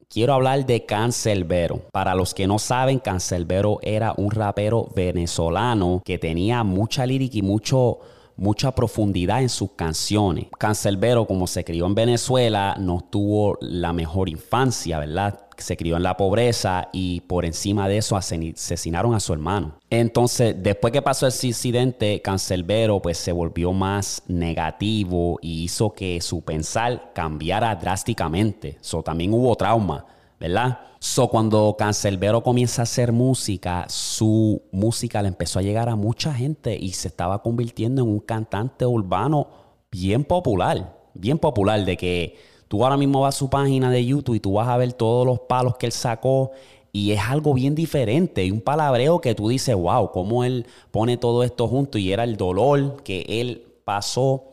quiero 0.08 0.34
hablar 0.34 0.66
de 0.66 0.84
Cancelbero. 0.86 1.82
Para 1.92 2.14
los 2.14 2.34
que 2.34 2.46
no 2.46 2.58
saben, 2.58 2.98
Cancelbero 2.98 3.78
era 3.82 4.14
un 4.16 4.30
rapero 4.30 4.88
venezolano 4.94 6.02
que 6.04 6.18
tenía 6.18 6.64
mucha 6.64 7.06
lírica 7.06 7.38
y 7.38 7.42
mucho 7.42 7.98
mucha 8.36 8.72
profundidad 8.72 9.42
en 9.42 9.48
sus 9.48 9.72
canciones. 9.72 10.46
Cancelbero, 10.58 11.26
como 11.26 11.48
se 11.48 11.64
crió 11.64 11.86
en 11.86 11.96
Venezuela, 11.96 12.76
no 12.78 13.00
tuvo 13.00 13.58
la 13.60 13.92
mejor 13.92 14.28
infancia, 14.28 15.00
¿verdad? 15.00 15.47
Se 15.62 15.76
crió 15.76 15.96
en 15.96 16.02
la 16.02 16.16
pobreza 16.16 16.88
y 16.92 17.20
por 17.22 17.44
encima 17.44 17.88
de 17.88 17.98
eso 17.98 18.16
asesinaron 18.16 19.14
a 19.14 19.20
su 19.20 19.32
hermano. 19.32 19.78
Entonces, 19.90 20.54
después 20.58 20.92
que 20.92 21.02
pasó 21.02 21.26
ese 21.26 21.48
incidente, 21.48 22.20
Cancelbero 22.22 23.00
pues 23.00 23.18
se 23.18 23.32
volvió 23.32 23.72
más 23.72 24.22
negativo 24.28 25.38
y 25.42 25.64
hizo 25.64 25.92
que 25.92 26.20
su 26.20 26.42
pensar 26.42 27.12
cambiara 27.14 27.74
drásticamente. 27.76 28.78
Eso 28.80 29.02
también 29.02 29.32
hubo 29.32 29.54
trauma, 29.56 30.06
¿verdad? 30.38 30.80
So, 31.00 31.28
cuando 31.28 31.76
Cancelbero 31.78 32.42
comienza 32.42 32.82
a 32.82 32.84
hacer 32.84 33.12
música, 33.12 33.86
su 33.88 34.62
música 34.72 35.22
le 35.22 35.28
empezó 35.28 35.60
a 35.60 35.62
llegar 35.62 35.88
a 35.88 35.94
mucha 35.94 36.34
gente 36.34 36.76
y 36.76 36.90
se 36.90 37.06
estaba 37.06 37.40
convirtiendo 37.40 38.02
en 38.02 38.08
un 38.08 38.18
cantante 38.18 38.84
urbano 38.84 39.48
bien 39.92 40.24
popular, 40.24 40.98
bien 41.14 41.38
popular, 41.38 41.84
de 41.84 41.96
que 41.96 42.36
tú 42.68 42.84
ahora 42.84 42.96
mismo 42.96 43.20
vas 43.20 43.34
a 43.34 43.38
su 43.38 43.50
página 43.50 43.90
de 43.90 44.04
YouTube 44.04 44.36
y 44.36 44.40
tú 44.40 44.52
vas 44.54 44.68
a 44.68 44.76
ver 44.76 44.92
todos 44.92 45.26
los 45.26 45.40
palos 45.40 45.76
que 45.76 45.86
él 45.86 45.92
sacó 45.92 46.52
y 46.92 47.12
es 47.12 47.20
algo 47.20 47.54
bien 47.54 47.74
diferente, 47.74 48.44
y 48.44 48.50
un 48.50 48.60
palabreo 48.60 49.20
que 49.20 49.34
tú 49.34 49.48
dices, 49.48 49.74
wow, 49.74 50.10
cómo 50.10 50.44
él 50.44 50.66
pone 50.90 51.16
todo 51.16 51.44
esto 51.44 51.68
junto 51.68 51.98
y 51.98 52.12
era 52.12 52.24
el 52.24 52.36
dolor 52.36 53.02
que 53.02 53.24
él 53.28 53.66
pasó 53.84 54.44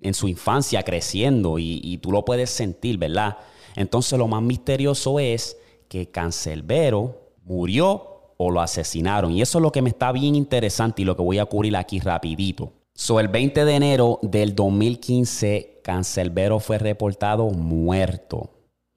en 0.00 0.14
su 0.14 0.28
infancia 0.28 0.82
creciendo 0.84 1.58
y, 1.58 1.80
y 1.82 1.98
tú 1.98 2.12
lo 2.12 2.24
puedes 2.24 2.50
sentir, 2.50 2.96
¿verdad? 2.98 3.38
Entonces 3.74 4.18
lo 4.18 4.28
más 4.28 4.42
misterioso 4.42 5.18
es 5.18 5.56
que 5.88 6.10
Cancelbero 6.10 7.32
murió 7.44 8.32
o 8.36 8.50
lo 8.50 8.60
asesinaron. 8.60 9.32
Y 9.32 9.42
eso 9.42 9.58
es 9.58 9.62
lo 9.62 9.72
que 9.72 9.82
me 9.82 9.90
está 9.90 10.12
bien 10.12 10.34
interesante 10.34 11.02
y 11.02 11.04
lo 11.04 11.16
que 11.16 11.22
voy 11.22 11.38
a 11.38 11.44
cubrir 11.44 11.76
aquí 11.76 11.98
rapidito. 11.98 12.72
So, 13.00 13.20
el 13.20 13.28
20 13.28 13.64
de 13.64 13.76
enero 13.76 14.18
del 14.22 14.56
2015, 14.56 15.82
Cancelbero 15.84 16.58
fue 16.58 16.78
reportado 16.78 17.48
muerto. 17.48 18.50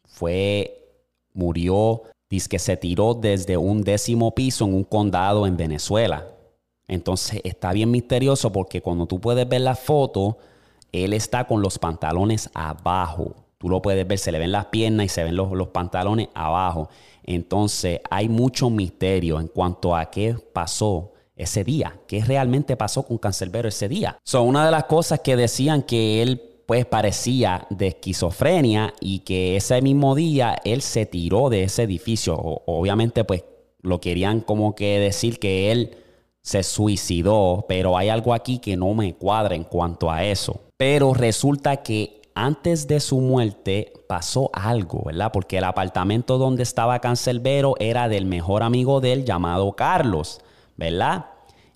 Fue, 0.08 1.05
murió, 1.34 2.01
dice 2.27 2.50
que 2.50 2.58
se 2.58 2.77
tiró 2.77 3.13
desde 3.13 3.58
un 3.58 3.84
décimo 3.84 4.34
piso 4.34 4.65
en 4.65 4.74
un 4.74 4.86
condado 4.86 5.46
en 5.46 5.55
Venezuela. 5.55 6.25
Entonces 6.88 7.41
está 7.43 7.74
bien 7.74 7.91
misterioso 7.91 8.51
porque 8.51 8.81
cuando 8.81 9.05
tú 9.05 9.22
puedes 9.22 9.48
ver 9.48 9.62
la 9.62 9.75
foto, 9.75 10.39
él 10.91 11.13
está 11.13 11.46
con 11.46 11.62
los 11.62 11.77
pantalones 11.77 12.50
abajo. 12.55 13.36
Tú 13.60 13.70
lo 13.70 13.84
puedes 13.84 14.08
ver, 14.08 14.17
se 14.17 14.31
le 14.31 14.39
ven 14.39 14.51
las 14.51 14.65
piernas 14.65 15.05
y 15.05 15.10
se 15.10 15.24
ven 15.24 15.36
los, 15.36 15.51
los 15.51 15.67
pantalones 15.67 16.29
abajo. 16.34 16.89
Entonces 17.24 18.00
hay 18.10 18.29
mucho 18.29 18.72
misterio 18.72 19.39
en 19.39 19.48
cuanto 19.48 19.96
a 19.96 20.10
qué 20.10 20.36
pasó 20.53 21.11
ese 21.44 21.64
día, 21.64 22.00
qué 22.08 22.24
realmente 22.24 22.78
pasó 22.78 23.04
con 23.04 23.18
Cancelbero 23.18 23.68
ese 23.68 23.90
día. 23.90 24.18
Son 24.24 24.48
una 24.48 24.66
de 24.66 24.72
las 24.72 24.86
cosas 24.86 25.20
que 25.22 25.36
decían 25.36 25.84
que 25.84 26.22
él 26.22 26.42
pues 26.66 26.86
parecía 26.86 27.68
de 27.70 27.88
esquizofrenia 27.88 28.94
y 29.02 29.20
que 29.20 29.58
ese 29.58 29.82
mismo 29.82 30.16
día 30.16 30.56
él 30.64 30.82
se 30.82 31.06
tiró 31.06 31.50
de 31.50 31.64
ese 31.64 31.84
edificio. 31.84 32.36
obviamente 32.38 33.24
pues 33.24 33.44
lo 33.82 34.00
querían 34.00 34.42
como 34.42 34.76
que 34.76 35.00
decir 35.00 35.40
que 35.40 35.72
él 35.72 35.98
se 36.42 36.64
suicidó, 36.64 37.66
pero 37.68 37.98
hay 37.98 38.10
algo 38.10 38.34
aquí 38.34 38.60
que 38.60 38.78
no 38.78 38.94
me 38.94 39.14
cuadra 39.16 39.56
en 39.56 39.64
cuanto 39.64 40.10
a 40.10 40.24
eso. 40.24 40.62
Pero 40.78 41.14
resulta 41.14 41.78
que 41.78 42.22
antes 42.34 42.88
de 42.88 43.00
su 43.00 43.20
muerte 43.20 43.94
pasó 44.08 44.50
algo, 44.54 45.04
¿verdad? 45.06 45.32
Porque 45.32 45.58
el 45.58 45.64
apartamento 45.66 46.38
donde 46.38 46.64
estaba 46.64 47.00
Cancelbero 47.00 47.76
era 47.80 48.08
del 48.08 48.26
mejor 48.26 48.64
amigo 48.64 49.02
de 49.02 49.14
él 49.14 49.26
llamado 49.26 49.74
Carlos, 49.74 50.40
¿verdad? 50.82 51.28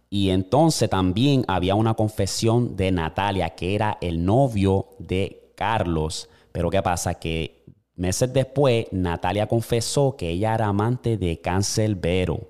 Y 0.09 0.31
entonces 0.31 0.89
también 0.89 1.45
había 1.47 1.75
una 1.75 1.93
confesión 1.93 2.75
de 2.75 2.91
Natalia, 2.91 3.51
que 3.51 3.75
era 3.75 3.99
el 4.01 4.25
novio 4.25 4.87
de 4.97 5.53
Carlos. 5.55 6.27
Pero 6.51 6.71
¿qué 6.71 6.81
pasa? 6.81 7.13
Que 7.13 7.65
meses 7.95 8.33
después 8.33 8.87
Natalia 8.91 9.45
confesó 9.45 10.15
que 10.17 10.29
ella 10.29 10.55
era 10.55 10.65
amante 10.65 11.17
de 11.17 11.39
Cancelbero. 11.39 12.49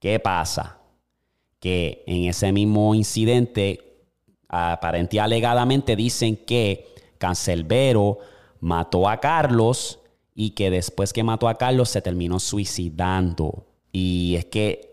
¿Qué 0.00 0.18
pasa? 0.18 0.80
Que 1.60 2.02
en 2.08 2.24
ese 2.24 2.50
mismo 2.50 2.92
incidente, 2.96 4.02
aparentemente 4.48 5.20
alegadamente 5.20 5.94
dicen 5.94 6.34
que 6.34 6.92
Cancelbero 7.18 8.18
mató 8.58 9.08
a 9.08 9.20
Carlos 9.20 10.00
y 10.34 10.50
que 10.50 10.70
después 10.70 11.12
que 11.12 11.22
mató 11.22 11.46
a 11.46 11.54
Carlos 11.56 11.88
se 11.88 12.02
terminó 12.02 12.40
suicidando. 12.40 13.64
Y 13.92 14.34
es 14.36 14.46
que 14.46 14.91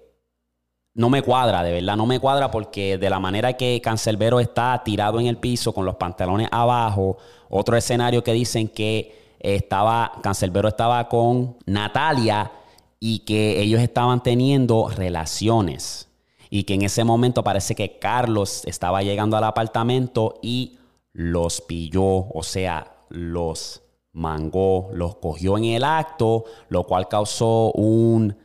no 0.94 1.10
me 1.10 1.22
cuadra, 1.22 1.64
de 1.64 1.72
verdad, 1.72 1.96
no 1.96 2.06
me 2.06 2.20
cuadra 2.20 2.52
porque 2.52 2.98
de 2.98 3.10
la 3.10 3.20
manera 3.20 3.54
que 3.54 3.80
Cancelbero 3.82 4.40
está 4.40 4.82
tirado 4.84 5.20
en 5.20 5.28
el 5.28 5.38
piso 5.38 5.74
con 5.74 5.86
los 5.86 5.96
pantalones 5.96 6.50
abajo, 6.52 7.18
otro 7.50 7.78
escenario 7.78 8.24
que 8.24 8.34
dicen 8.34 8.68
que 8.68 9.36
estaba, 9.40 10.12
Cancelbero 10.22 10.68
estaba 10.68 11.08
con 11.08 11.58
Natalia 11.66 12.52
y 13.00 13.20
que 13.20 13.62
ellos 13.62 13.82
estaban 13.82 14.22
teniendo 14.22 14.90
relaciones. 14.90 16.08
Y 16.50 16.64
que 16.64 16.74
en 16.74 16.82
ese 16.82 17.04
momento 17.04 17.44
parece 17.44 17.76
que 17.76 18.00
Carlos 18.00 18.64
estaba 18.66 19.04
llegando 19.04 19.38
al 19.38 19.44
apartamento 19.44 20.40
y 20.42 20.80
los 21.14 21.62
pilló, 21.62 22.28
o 22.34 22.42
sea, 22.44 22.96
los 23.10 23.84
mangó, 24.14 24.90
los 24.94 25.16
cogió 25.16 25.58
en 25.58 25.66
el 25.66 25.84
acto, 25.84 26.46
lo 26.70 26.86
cual 26.86 27.08
causó 27.08 27.72
un, 27.74 28.36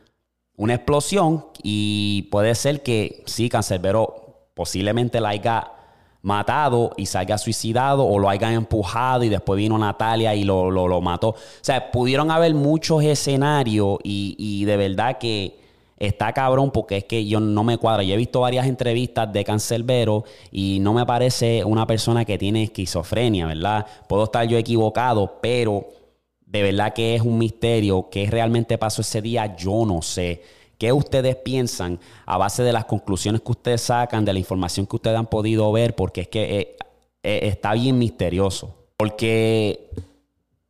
una 0.57 0.75
explosión 0.75 1.45
y 1.61 2.23
puede 2.31 2.55
ser 2.55 2.83
que 2.83 3.23
sí, 3.25 3.49
Cancerbero 3.49 4.47
posiblemente 4.53 5.19
la 5.19 5.29
haya 5.29 5.71
matado 6.21 6.91
y 6.97 7.05
se 7.05 7.19
haya 7.19 7.37
suicidado 7.37 8.05
o 8.05 8.17
lo 8.17 8.29
hayan 8.29 8.53
empujado 8.53 9.23
y 9.23 9.29
después 9.29 9.57
vino 9.57 9.77
Natalia 9.77 10.33
y 10.33 10.43
lo, 10.43 10.71
lo, 10.71 11.01
mató. 11.01 11.29
O 11.29 11.35
sea, 11.61 11.91
pudieron 11.91 12.31
haber 12.31 12.55
muchos 12.55 13.03
escenarios 13.03 13.99
y, 14.03 14.35
y 14.39 14.65
de 14.65 14.77
verdad 14.77 15.17
que 15.19 15.59
está 15.97 16.33
cabrón 16.33 16.71
porque 16.71 16.97
es 16.97 17.03
que 17.03 17.25
yo 17.25 17.39
no 17.39 17.63
me 17.63 17.77
cuadro. 17.77 18.01
Yo 18.01 18.15
he 18.15 18.17
visto 18.17 18.39
varias 18.39 18.65
entrevistas 18.65 19.31
de 19.31 19.43
Cancelbero 19.43 20.23
y 20.51 20.79
no 20.79 20.93
me 20.93 21.05
parece 21.05 21.63
una 21.63 21.85
persona 21.85 22.25
que 22.25 22.37
tiene 22.37 22.63
esquizofrenia, 22.63 23.45
¿verdad? 23.45 23.85
Puedo 24.07 24.23
estar 24.23 24.47
yo 24.47 24.57
equivocado, 24.57 25.37
pero 25.41 25.87
de 26.55 26.63
verdad 26.63 26.93
que 26.93 27.15
es 27.15 27.21
un 27.21 27.37
misterio. 27.37 28.07
¿Qué 28.09 28.27
realmente 28.27 28.77
pasó 28.77 29.01
ese 29.01 29.21
día? 29.21 29.57
Yo 29.57 29.85
no 29.85 30.01
sé. 30.01 30.41
¿Qué 30.77 30.93
ustedes 30.93 31.35
piensan 31.35 31.99
a 32.25 32.37
base 32.37 32.63
de 32.63 32.71
las 32.71 32.85
conclusiones 32.85 33.41
que 33.41 33.51
ustedes 33.51 33.81
sacan, 33.81 34.23
de 34.23 34.31
la 34.31 34.39
información 34.39 34.85
que 34.85 34.95
ustedes 34.95 35.17
han 35.17 35.25
podido 35.25 35.69
ver? 35.73 35.95
Porque 35.95 36.21
es 36.21 36.27
que 36.29 36.59
eh, 36.59 36.77
eh, 37.23 37.39
está 37.43 37.73
bien 37.73 37.97
misterioso. 37.97 38.73
Porque 38.95 39.89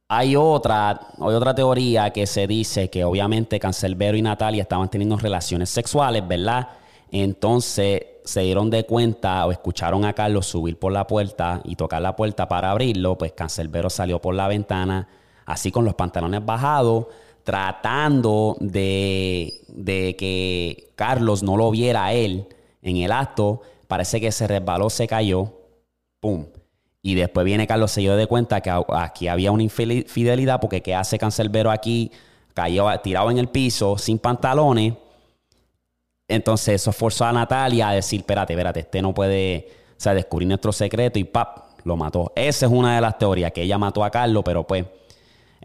hay 0.07 0.35
otra, 0.35 1.01
hay 1.19 1.33
otra 1.35 1.53
teoría 1.53 2.09
que 2.09 2.25
se 2.25 2.47
dice 2.47 2.89
que 2.89 3.03
obviamente 3.03 3.59
Cancelbero 3.59 4.17
y 4.17 4.23
Natalia 4.23 4.63
estaban 4.63 4.89
teniendo 4.89 5.17
relaciones 5.17 5.69
sexuales, 5.69 6.27
¿verdad? 6.27 6.69
Entonces 7.11 8.01
se 8.23 8.41
dieron 8.41 8.71
de 8.71 8.87
cuenta 8.87 9.45
o 9.45 9.51
escucharon 9.51 10.03
a 10.03 10.13
Carlos 10.13 10.47
subir 10.47 10.79
por 10.79 10.91
la 10.91 11.05
puerta 11.05 11.61
y 11.63 11.75
tocar 11.75 12.01
la 12.01 12.15
puerta 12.15 12.47
para 12.47 12.71
abrirlo, 12.71 13.19
pues 13.19 13.33
Cancelbero 13.33 13.91
salió 13.91 14.19
por 14.19 14.33
la 14.33 14.47
ventana 14.47 15.07
así 15.45 15.71
con 15.71 15.85
los 15.85 15.95
pantalones 15.95 16.45
bajados, 16.45 17.07
tratando 17.43 18.57
de, 18.59 19.61
de 19.67 20.15
que 20.15 20.91
Carlos 20.95 21.43
no 21.43 21.57
lo 21.57 21.71
viera 21.71 22.05
a 22.05 22.13
él 22.13 22.47
en 22.81 22.97
el 22.97 23.11
acto. 23.11 23.61
Parece 23.87 24.19
que 24.19 24.31
se 24.31 24.47
resbaló, 24.47 24.89
se 24.89 25.07
cayó, 25.07 25.53
¡pum! 26.19 26.45
Y 27.01 27.13
después 27.13 27.45
viene 27.45 27.67
Carlos 27.67 27.91
se 27.91 28.01
dio 28.01 28.15
de 28.15 28.25
cuenta 28.25 28.61
que 28.61 28.71
aquí 28.89 29.27
había 29.27 29.51
una 29.51 29.61
infidelidad 29.61 30.59
porque 30.59 30.81
¿qué 30.81 30.95
hace 30.95 31.19
Cancelbero 31.19 31.69
aquí? 31.69 32.11
Cayó 32.55 32.87
tirado 33.01 33.29
en 33.29 33.37
el 33.37 33.47
piso, 33.47 33.95
sin 33.99 34.17
pantalones. 34.17 34.95
Entonces 36.27 36.81
eso 36.81 36.91
forzó 36.91 37.25
a 37.25 37.31
Natalia 37.31 37.89
a 37.89 37.93
decir, 37.93 38.21
espérate, 38.21 38.53
espérate, 38.53 38.79
este 38.79 39.03
no 39.03 39.13
puede, 39.13 39.67
o 40.03 40.09
descubrir 40.09 40.47
nuestro 40.47 40.71
secreto 40.71 41.19
y 41.19 41.25
¡pap! 41.25 41.65
lo 41.83 41.95
mató. 41.95 42.33
Esa 42.35 42.65
es 42.65 42.71
una 42.71 42.95
de 42.95 43.01
las 43.01 43.17
teorías, 43.17 43.51
que 43.51 43.61
ella 43.61 43.77
mató 43.77 44.03
a 44.03 44.09
Carlos, 44.09 44.41
pero 44.43 44.65
pues 44.65 44.85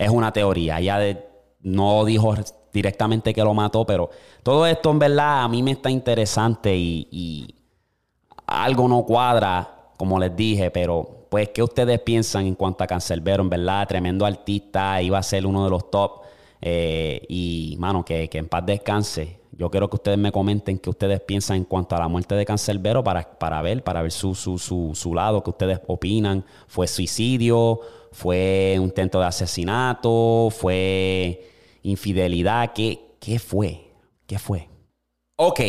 es 0.01 0.09
una 0.09 0.33
teoría. 0.33 0.81
Ella 0.81 1.25
no 1.61 2.05
dijo 2.07 2.35
directamente 2.73 3.35
que 3.35 3.45
lo 3.45 3.53
mató, 3.53 3.85
pero 3.85 4.09
todo 4.43 4.67
esto 4.67 4.91
en 4.91 4.99
verdad 4.99 5.43
a 5.43 5.49
mí 5.49 5.63
me 5.63 5.73
está 5.73 5.91
interesante 5.91 6.75
y, 6.75 7.55
algo 8.47 8.89
no 8.89 9.05
cuadra, 9.05 9.93
como 9.97 10.19
les 10.19 10.35
dije, 10.35 10.73
pero 10.73 11.27
pues, 11.29 11.51
¿qué 11.51 11.63
ustedes 11.63 12.01
piensan 12.01 12.47
en 12.47 12.57
cuanto 12.57 12.83
a 12.83 12.87
Cancelbero? 12.87 13.45
En 13.45 13.51
verdad, 13.51 13.87
tremendo 13.87 14.27
artista, 14.27 15.01
iba 15.01 15.19
a 15.19 15.23
ser 15.23 15.47
uno 15.47 15.63
de 15.63 15.71
los 15.71 15.89
top. 15.89 16.23
Eh, 16.61 17.25
y, 17.29 17.77
mano, 17.79 18.05
que, 18.05 18.29
en 18.33 18.49
paz 18.49 18.67
descanse. 18.67 19.39
Yo 19.53 19.71
quiero 19.71 19.89
que 19.89 19.97
ustedes 19.97 20.19
me 20.19 20.33
comenten 20.33 20.79
qué 20.79 20.91
ustedes 20.91 21.21
piensan 21.21 21.59
en 21.59 21.65
cuanto 21.65 21.95
a 21.95 22.01
la 22.01 22.09
muerte 22.09 22.35
de 22.35 22.45
Cancelbero 22.45 23.05
para, 23.05 23.39
para 23.39 23.63
ver, 23.63 23.85
para 23.85 24.03
ver 24.03 24.11
su, 24.11 24.35
su, 24.35 24.59
su, 24.59 24.93
su 24.95 25.15
lado, 25.15 25.45
qué 25.45 25.51
ustedes 25.51 25.81
opinan. 25.87 26.45
¿Fue 26.67 26.89
suicidio? 26.89 27.81
¿Fue 28.13 28.75
un 28.79 28.85
intento 28.85 29.21
de 29.21 29.27
asesinato? 29.27 30.49
¿Fue 30.51 31.49
infidelidad? 31.83 32.73
¿Qué, 32.73 33.17
qué 33.21 33.39
fue? 33.39 33.93
¿Qué 34.27 34.39
fue? 34.39 34.69
Ok. 35.37 35.61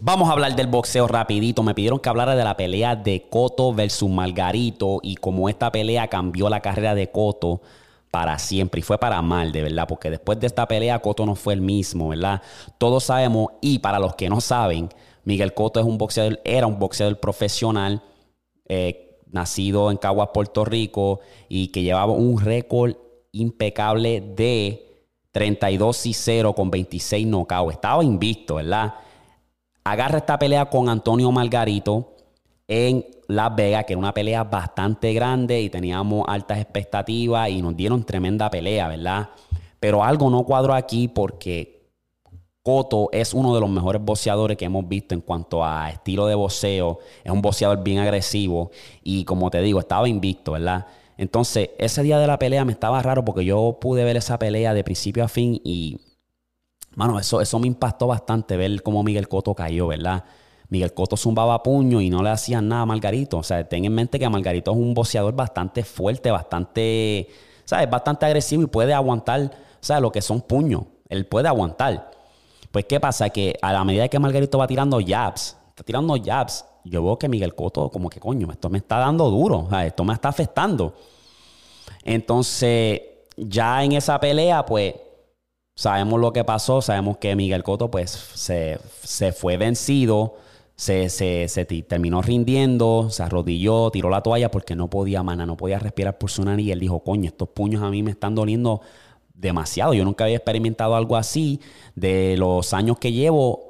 Vamos 0.00 0.28
a 0.28 0.32
hablar 0.32 0.54
del 0.54 0.66
boxeo 0.66 1.08
rapidito. 1.08 1.62
Me 1.62 1.74
pidieron 1.74 1.98
que 1.98 2.08
hablara 2.08 2.36
de 2.36 2.44
la 2.44 2.56
pelea 2.56 2.94
de 2.94 3.28
Coto 3.28 3.72
versus 3.72 4.08
Margarito 4.08 5.00
y 5.02 5.16
cómo 5.16 5.48
esta 5.48 5.72
pelea 5.72 6.08
cambió 6.08 6.48
la 6.48 6.60
carrera 6.60 6.94
de 6.94 7.10
Coto 7.10 7.60
para 8.10 8.38
siempre 8.38 8.80
y 8.80 8.82
fue 8.82 8.98
para 8.98 9.20
mal, 9.22 9.52
de 9.52 9.62
verdad, 9.62 9.86
porque 9.86 10.10
después 10.10 10.40
de 10.40 10.46
esta 10.46 10.66
pelea 10.66 10.98
Coto 11.00 11.26
no 11.26 11.34
fue 11.34 11.54
el 11.54 11.60
mismo, 11.60 12.08
¿verdad? 12.08 12.42
Todos 12.78 13.04
sabemos 13.04 13.48
y 13.60 13.80
para 13.80 13.98
los 13.98 14.14
que 14.14 14.28
no 14.28 14.40
saben, 14.40 14.88
Miguel 15.24 15.52
Coto 15.52 15.80
es 15.80 15.86
un 15.86 15.98
boxeador, 15.98 16.40
era 16.44 16.66
un 16.66 16.78
boxeador 16.78 17.20
profesional, 17.20 18.02
eh, 18.66 19.07
nacido 19.32 19.90
en 19.90 19.96
Caguas, 19.96 20.30
Puerto 20.32 20.64
Rico 20.64 21.20
y 21.48 21.68
que 21.68 21.82
llevaba 21.82 22.12
un 22.12 22.40
récord 22.40 22.96
impecable 23.32 24.20
de 24.20 25.06
32 25.32 26.06
y 26.06 26.14
0 26.14 26.54
con 26.54 26.70
26 26.70 27.26
knockouts. 27.26 27.74
Estaba 27.74 28.04
invicto, 28.04 28.56
¿verdad? 28.56 28.94
agarra 29.90 30.18
esta 30.18 30.38
pelea 30.38 30.66
con 30.66 30.88
Antonio 30.88 31.32
Margarito 31.32 32.14
en 32.66 33.06
Las 33.26 33.54
Vegas, 33.54 33.84
que 33.84 33.94
era 33.94 33.98
una 33.98 34.12
pelea 34.12 34.44
bastante 34.44 35.12
grande 35.14 35.60
y 35.62 35.70
teníamos 35.70 36.24
altas 36.28 36.58
expectativas 36.58 37.48
y 37.48 37.62
nos 37.62 37.74
dieron 37.76 38.04
tremenda 38.04 38.50
pelea, 38.50 38.88
¿verdad? 38.88 39.30
Pero 39.80 40.04
algo 40.04 40.28
no 40.28 40.44
cuadro 40.44 40.74
aquí 40.74 41.08
porque 41.08 41.77
Cotto 42.68 43.08
es 43.12 43.32
uno 43.32 43.54
de 43.54 43.62
los 43.62 43.70
mejores 43.70 44.04
boxeadores 44.04 44.58
que 44.58 44.66
hemos 44.66 44.86
visto 44.86 45.14
en 45.14 45.22
cuanto 45.22 45.64
a 45.64 45.88
estilo 45.88 46.26
de 46.26 46.34
boxeo. 46.34 46.98
Es 47.24 47.32
un 47.32 47.40
boxeador 47.40 47.82
bien 47.82 47.96
agresivo 47.96 48.70
y 49.02 49.24
como 49.24 49.50
te 49.50 49.62
digo, 49.62 49.80
estaba 49.80 50.06
invicto, 50.06 50.52
¿verdad? 50.52 50.84
Entonces, 51.16 51.70
ese 51.78 52.02
día 52.02 52.18
de 52.18 52.26
la 52.26 52.38
pelea 52.38 52.66
me 52.66 52.72
estaba 52.72 53.00
raro 53.00 53.24
porque 53.24 53.42
yo 53.42 53.78
pude 53.80 54.04
ver 54.04 54.18
esa 54.18 54.38
pelea 54.38 54.74
de 54.74 54.84
principio 54.84 55.24
a 55.24 55.28
fin 55.28 55.58
y, 55.64 55.98
mano, 56.94 57.18
eso, 57.18 57.40
eso 57.40 57.58
me 57.58 57.68
impactó 57.68 58.06
bastante 58.06 58.58
ver 58.58 58.82
cómo 58.82 59.02
Miguel 59.02 59.28
Cotto 59.28 59.54
cayó, 59.54 59.86
¿verdad? 59.86 60.24
Miguel 60.68 60.92
Cotto 60.92 61.16
zumbaba 61.16 61.62
puño 61.62 62.02
y 62.02 62.10
no 62.10 62.22
le 62.22 62.28
hacían 62.28 62.68
nada 62.68 62.82
a 62.82 62.86
Margarito. 62.86 63.38
O 63.38 63.42
sea, 63.42 63.66
ten 63.66 63.86
en 63.86 63.94
mente 63.94 64.18
que 64.18 64.28
Margarito 64.28 64.72
es 64.72 64.76
un 64.76 64.92
boxeador 64.92 65.34
bastante 65.34 65.84
fuerte, 65.84 66.30
bastante, 66.30 67.28
¿sabes? 67.64 67.88
Bastante 67.88 68.26
agresivo 68.26 68.62
y 68.62 68.66
puede 68.66 68.92
aguantar, 68.92 69.52
sea, 69.80 70.00
lo 70.00 70.12
que 70.12 70.20
son 70.20 70.42
puños. 70.42 70.82
Él 71.08 71.24
puede 71.24 71.48
aguantar. 71.48 72.17
Pues, 72.70 72.84
¿qué 72.86 73.00
pasa? 73.00 73.30
Que 73.30 73.58
a 73.60 73.72
la 73.72 73.84
medida 73.84 74.08
que 74.08 74.18
Margarito 74.18 74.58
va 74.58 74.66
tirando 74.66 75.00
jabs, 75.04 75.56
está 75.68 75.82
tirando 75.82 76.16
jabs, 76.22 76.64
yo 76.84 77.02
veo 77.02 77.18
que 77.18 77.28
Miguel 77.28 77.54
Cotto, 77.54 77.90
como 77.90 78.08
que 78.08 78.20
coño, 78.20 78.50
esto 78.50 78.70
me 78.70 78.78
está 78.78 78.98
dando 78.98 79.30
duro, 79.30 79.68
esto 79.82 80.04
me 80.04 80.14
está 80.14 80.28
afectando. 80.28 80.94
Entonces, 82.04 83.00
ya 83.36 83.82
en 83.84 83.92
esa 83.92 84.18
pelea, 84.20 84.64
pues, 84.64 84.94
sabemos 85.74 86.20
lo 86.20 86.32
que 86.32 86.44
pasó, 86.44 86.80
sabemos 86.82 87.18
que 87.18 87.34
Miguel 87.36 87.62
Cotto, 87.62 87.90
pues, 87.90 88.10
se, 88.10 88.78
se 89.02 89.32
fue 89.32 89.56
vencido 89.56 90.36
se, 90.78 91.08
se, 91.10 91.64
terminó 91.88 92.22
rindiendo, 92.22 93.08
se 93.10 93.24
arrodilló, 93.24 93.90
tiró 93.90 94.10
la 94.10 94.22
toalla 94.22 94.48
porque 94.48 94.76
no 94.76 94.88
podía, 94.88 95.24
mana, 95.24 95.44
no 95.44 95.56
podía 95.56 95.80
respirar 95.80 96.18
por 96.18 96.30
su 96.30 96.44
nariz. 96.44 96.66
Y 96.68 96.70
él 96.70 96.78
dijo, 96.78 97.00
coño, 97.00 97.26
estos 97.26 97.48
puños 97.48 97.82
a 97.82 97.90
mí 97.90 98.04
me 98.04 98.12
están 98.12 98.36
doliendo 98.36 98.80
demasiado. 99.38 99.94
Yo 99.94 100.04
nunca 100.04 100.24
había 100.24 100.36
experimentado 100.36 100.94
algo 100.94 101.16
así 101.16 101.60
de 101.94 102.36
los 102.36 102.74
años 102.74 102.98
que 102.98 103.12
llevo 103.12 103.68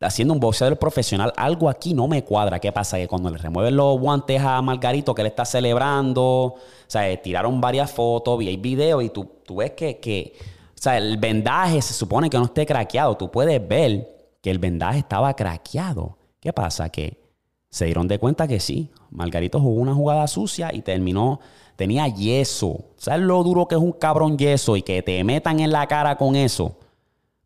haciendo 0.00 0.34
un 0.34 0.40
boxeador 0.40 0.78
profesional. 0.78 1.32
Algo 1.36 1.68
aquí 1.68 1.94
no 1.94 2.08
me 2.08 2.24
cuadra. 2.24 2.58
¿Qué 2.58 2.72
pasa? 2.72 2.98
Que 2.98 3.08
cuando 3.08 3.30
le 3.30 3.38
remueven 3.38 3.76
los 3.76 3.98
guantes 3.98 4.42
a 4.42 4.60
Margarito, 4.60 5.14
que 5.14 5.22
él 5.22 5.28
está 5.28 5.44
celebrando, 5.44 6.22
o 6.22 6.58
sea, 6.86 7.08
eh, 7.08 7.16
tiraron 7.16 7.60
varias 7.60 7.90
fotos, 7.90 8.38
vi 8.38 8.56
videos 8.56 9.02
y 9.02 9.10
tú, 9.10 9.26
tú 9.44 9.56
ves 9.56 9.72
que, 9.72 9.98
que, 9.98 10.34
o 10.40 10.82
sea, 10.82 10.98
el 10.98 11.16
vendaje 11.16 11.80
se 11.80 11.94
supone 11.94 12.28
que 12.28 12.38
no 12.38 12.44
esté 12.44 12.66
craqueado. 12.66 13.16
Tú 13.16 13.30
puedes 13.30 13.66
ver 13.66 14.36
que 14.42 14.50
el 14.50 14.58
vendaje 14.58 14.98
estaba 14.98 15.34
craqueado. 15.34 16.18
¿Qué 16.40 16.52
pasa? 16.52 16.88
Que 16.90 17.26
se 17.70 17.84
dieron 17.84 18.08
de 18.08 18.18
cuenta 18.18 18.46
que 18.48 18.60
sí, 18.60 18.90
Margarito 19.10 19.60
jugó 19.60 19.80
una 19.80 19.94
jugada 19.94 20.26
sucia 20.26 20.70
y 20.72 20.82
terminó, 20.82 21.40
tenía 21.76 22.08
yeso. 22.08 22.86
¿Sabes 22.96 23.20
lo 23.20 23.42
duro 23.42 23.68
que 23.68 23.74
es 23.74 23.80
un 23.80 23.92
cabrón 23.92 24.36
yeso 24.36 24.76
y 24.76 24.82
que 24.82 25.02
te 25.02 25.22
metan 25.22 25.60
en 25.60 25.70
la 25.70 25.86
cara 25.86 26.16
con 26.16 26.34
eso? 26.34 26.76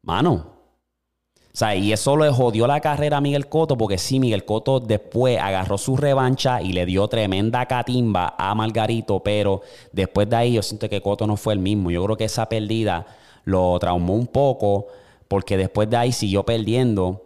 Mano. 0.03 0.61
O 1.53 1.57
sea, 1.61 1.75
y 1.75 1.93
eso 1.93 2.17
le 2.17 2.31
jodió 2.31 2.69
la 2.69 2.81
carrera 2.81 3.17
a 3.17 3.21
Miguel 3.21 3.49
Coto 3.49 3.77
porque 3.77 3.99
sí, 3.99 4.21
Miguel 4.21 4.45
Coto 4.45 4.79
después 4.79 5.37
agarró 5.39 5.79
su 5.79 5.97
revancha 5.97 6.63
y 6.63 6.73
le 6.73 6.87
dio 6.87 7.09
tremenda 7.09 7.67
catimba 7.67 8.37
a 8.39 8.55
Margarito, 8.55 9.21
pero 9.21 9.61
después 9.93 10.31
de 10.31 10.37
ahí 10.37 10.53
yo 10.53 10.63
siento 10.63 10.89
que 10.89 11.03
Coto 11.03 11.27
no 11.27 11.37
fue 11.37 11.53
el 11.53 11.59
mismo. 11.59 11.91
Yo 11.91 12.05
creo 12.05 12.17
que 12.17 12.25
esa 12.25 12.49
pérdida 12.49 13.05
lo 13.45 13.77
traumó 13.81 14.15
un 14.15 14.29
poco 14.29 14.87
porque 15.27 15.57
después 15.57 15.91
de 15.91 15.97
ahí 15.97 16.13
siguió 16.13 16.45
perdiendo 16.45 17.25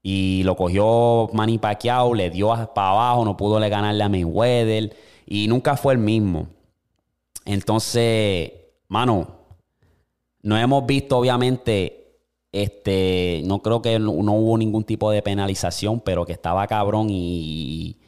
y 0.00 0.42
lo 0.44 0.54
cogió 0.54 1.28
Manny 1.32 1.58
Pacquiao, 1.58 2.14
le 2.14 2.30
dio 2.30 2.48
para 2.72 2.90
abajo, 2.90 3.24
no 3.24 3.36
pudo 3.36 3.58
le 3.58 3.68
ganarle 3.68 4.04
a 4.04 4.08
Mayweather 4.08 4.94
y 5.26 5.48
nunca 5.48 5.76
fue 5.76 5.92
el 5.92 5.98
mismo. 5.98 6.48
Entonces, 7.44 8.52
mano, 8.88 9.36
no 10.42 10.56
hemos 10.56 10.86
visto 10.86 11.18
obviamente, 11.18 12.20
este, 12.52 13.42
no 13.44 13.60
creo 13.60 13.82
que 13.82 13.98
no, 13.98 14.12
hubo 14.12 14.56
ningún 14.56 14.84
tipo 14.84 15.10
de 15.10 15.22
penalización, 15.22 16.00
pero 16.00 16.24
que 16.24 16.32
estaba 16.32 16.66
cabrón 16.66 17.08
y, 17.10 17.98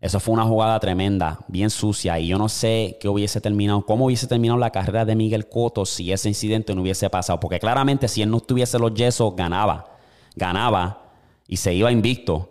eso 0.00 0.20
fue 0.20 0.34
una 0.34 0.44
jugada 0.44 0.78
tremenda, 0.78 1.40
bien 1.48 1.70
sucia. 1.70 2.20
Y 2.20 2.28
yo 2.28 2.38
no 2.38 2.48
sé 2.48 2.98
qué 3.00 3.08
hubiese 3.08 3.40
terminado, 3.40 3.84
cómo 3.84 4.06
hubiese 4.06 4.28
terminado 4.28 4.58
la 4.58 4.70
carrera 4.70 5.04
de 5.04 5.16
Miguel 5.16 5.48
Cotto 5.48 5.84
si 5.84 6.12
ese 6.12 6.28
incidente 6.28 6.72
no 6.74 6.82
hubiese 6.82 7.10
pasado. 7.10 7.40
Porque 7.40 7.58
claramente 7.58 8.06
si 8.06 8.22
él 8.22 8.30
no 8.30 8.38
tuviese 8.40 8.78
los 8.78 8.94
yesos, 8.94 9.34
ganaba. 9.34 9.96
Ganaba 10.36 11.10
y 11.48 11.56
se 11.56 11.74
iba 11.74 11.90
invicto. 11.90 12.48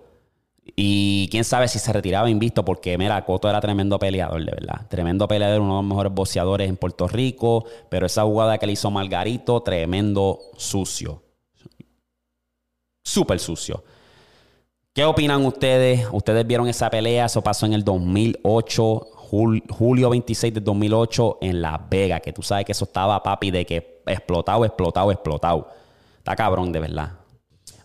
Y 0.75 1.27
quién 1.29 1.43
sabe 1.43 1.67
si 1.67 1.79
se 1.79 1.93
retiraba 1.93 2.29
invicto, 2.29 2.63
porque 2.63 2.97
mira, 2.97 3.23
Coto 3.25 3.49
era 3.49 3.61
tremendo 3.61 3.97
peleador, 3.97 4.43
de 4.43 4.51
verdad. 4.51 4.87
Tremendo 4.89 5.27
peleador, 5.27 5.61
uno 5.61 5.77
de 5.77 5.81
los 5.81 5.89
mejores 5.89 6.13
boxeadores 6.13 6.69
en 6.69 6.77
Puerto 6.77 7.07
Rico. 7.07 7.65
Pero 7.89 8.05
esa 8.05 8.23
jugada 8.23 8.57
que 8.57 8.67
le 8.67 8.73
hizo 8.73 8.91
Margarito, 8.91 9.61
tremendo 9.61 10.39
sucio. 10.57 11.23
Súper 13.03 13.39
sucio. 13.39 13.83
¿Qué 14.93 15.05
opinan 15.05 15.45
ustedes? 15.45 16.07
¿Ustedes 16.11 16.45
vieron 16.45 16.67
esa 16.67 16.89
pelea? 16.89 17.25
Eso 17.25 17.41
pasó 17.41 17.65
en 17.67 17.73
el 17.73 17.83
2008, 17.83 19.07
julio 19.13 20.09
26 20.09 20.55
de 20.55 20.59
2008, 20.59 21.37
en 21.41 21.61
La 21.61 21.77
Vega. 21.89 22.19
Que 22.19 22.33
tú 22.33 22.41
sabes 22.41 22.65
que 22.65 22.71
eso 22.71 22.85
estaba, 22.85 23.21
papi, 23.21 23.51
de 23.51 23.65
que 23.65 24.01
explotado, 24.07 24.65
explotado, 24.65 25.11
explotado. 25.11 25.69
Está 26.17 26.35
cabrón, 26.35 26.71
de 26.71 26.79
verdad. 26.79 27.11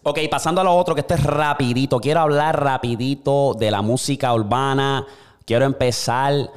Ok, 0.04 0.18
pasando 0.28 0.60
a 0.60 0.64
lo 0.64 0.74
otro, 0.74 0.94
que 0.94 1.02
este 1.02 1.14
es 1.14 1.22
rapidito. 1.22 2.00
Quiero 2.00 2.20
hablar 2.20 2.60
rapidito 2.60 3.54
de 3.54 3.70
la 3.70 3.82
música 3.82 4.34
urbana. 4.34 5.06
Quiero 5.44 5.64
empezar 5.64 6.50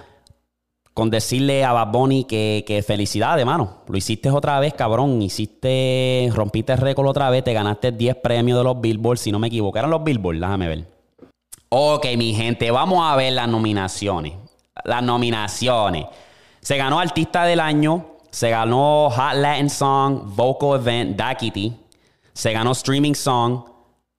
con 0.95 1.11
decirle 1.11 1.63
a 1.63 1.71
Bad 1.71 1.91
Bunny 1.91 2.23
que, 2.23 2.63
que 2.65 2.81
felicidades, 2.81 3.45
mano. 3.45 3.81
Lo 3.87 3.97
hiciste 3.97 4.31
otra 4.31 4.59
vez, 4.59 4.73
cabrón. 4.73 5.21
Hiciste, 5.21 6.31
rompiste 6.33 6.73
el 6.73 6.79
récord 6.79 7.07
otra 7.07 7.29
vez. 7.29 7.43
Te 7.43 7.53
ganaste 7.53 7.91
10 7.91 8.15
premios 8.15 8.57
de 8.57 8.63
los 8.63 8.81
Billboard, 8.81 9.19
si 9.19 9.31
no 9.31 9.37
me 9.37 9.47
equivoco. 9.47 9.77
Eran 9.77 9.91
los 9.91 10.03
Billboard, 10.03 10.39
déjame 10.39 10.67
ver. 10.67 10.87
Ok, 11.69 12.07
mi 12.17 12.33
gente, 12.33 12.71
vamos 12.71 12.99
a 13.03 13.15
ver 13.15 13.33
las 13.33 13.47
nominaciones. 13.47 14.33
Las 14.85 15.03
nominaciones. 15.03 16.05
Se 16.61 16.77
ganó 16.77 16.99
Artista 16.99 17.43
del 17.43 17.59
Año. 17.59 18.05
Se 18.31 18.49
ganó 18.49 19.09
Hot 19.11 19.35
Latin 19.35 19.69
Song, 19.69 20.35
Vocal 20.35 20.79
Event, 20.79 21.15
Dakiti. 21.15 21.84
Se 22.35 22.51
ganó 22.51 22.71
Streaming 22.73 23.15
Song, 23.15 23.63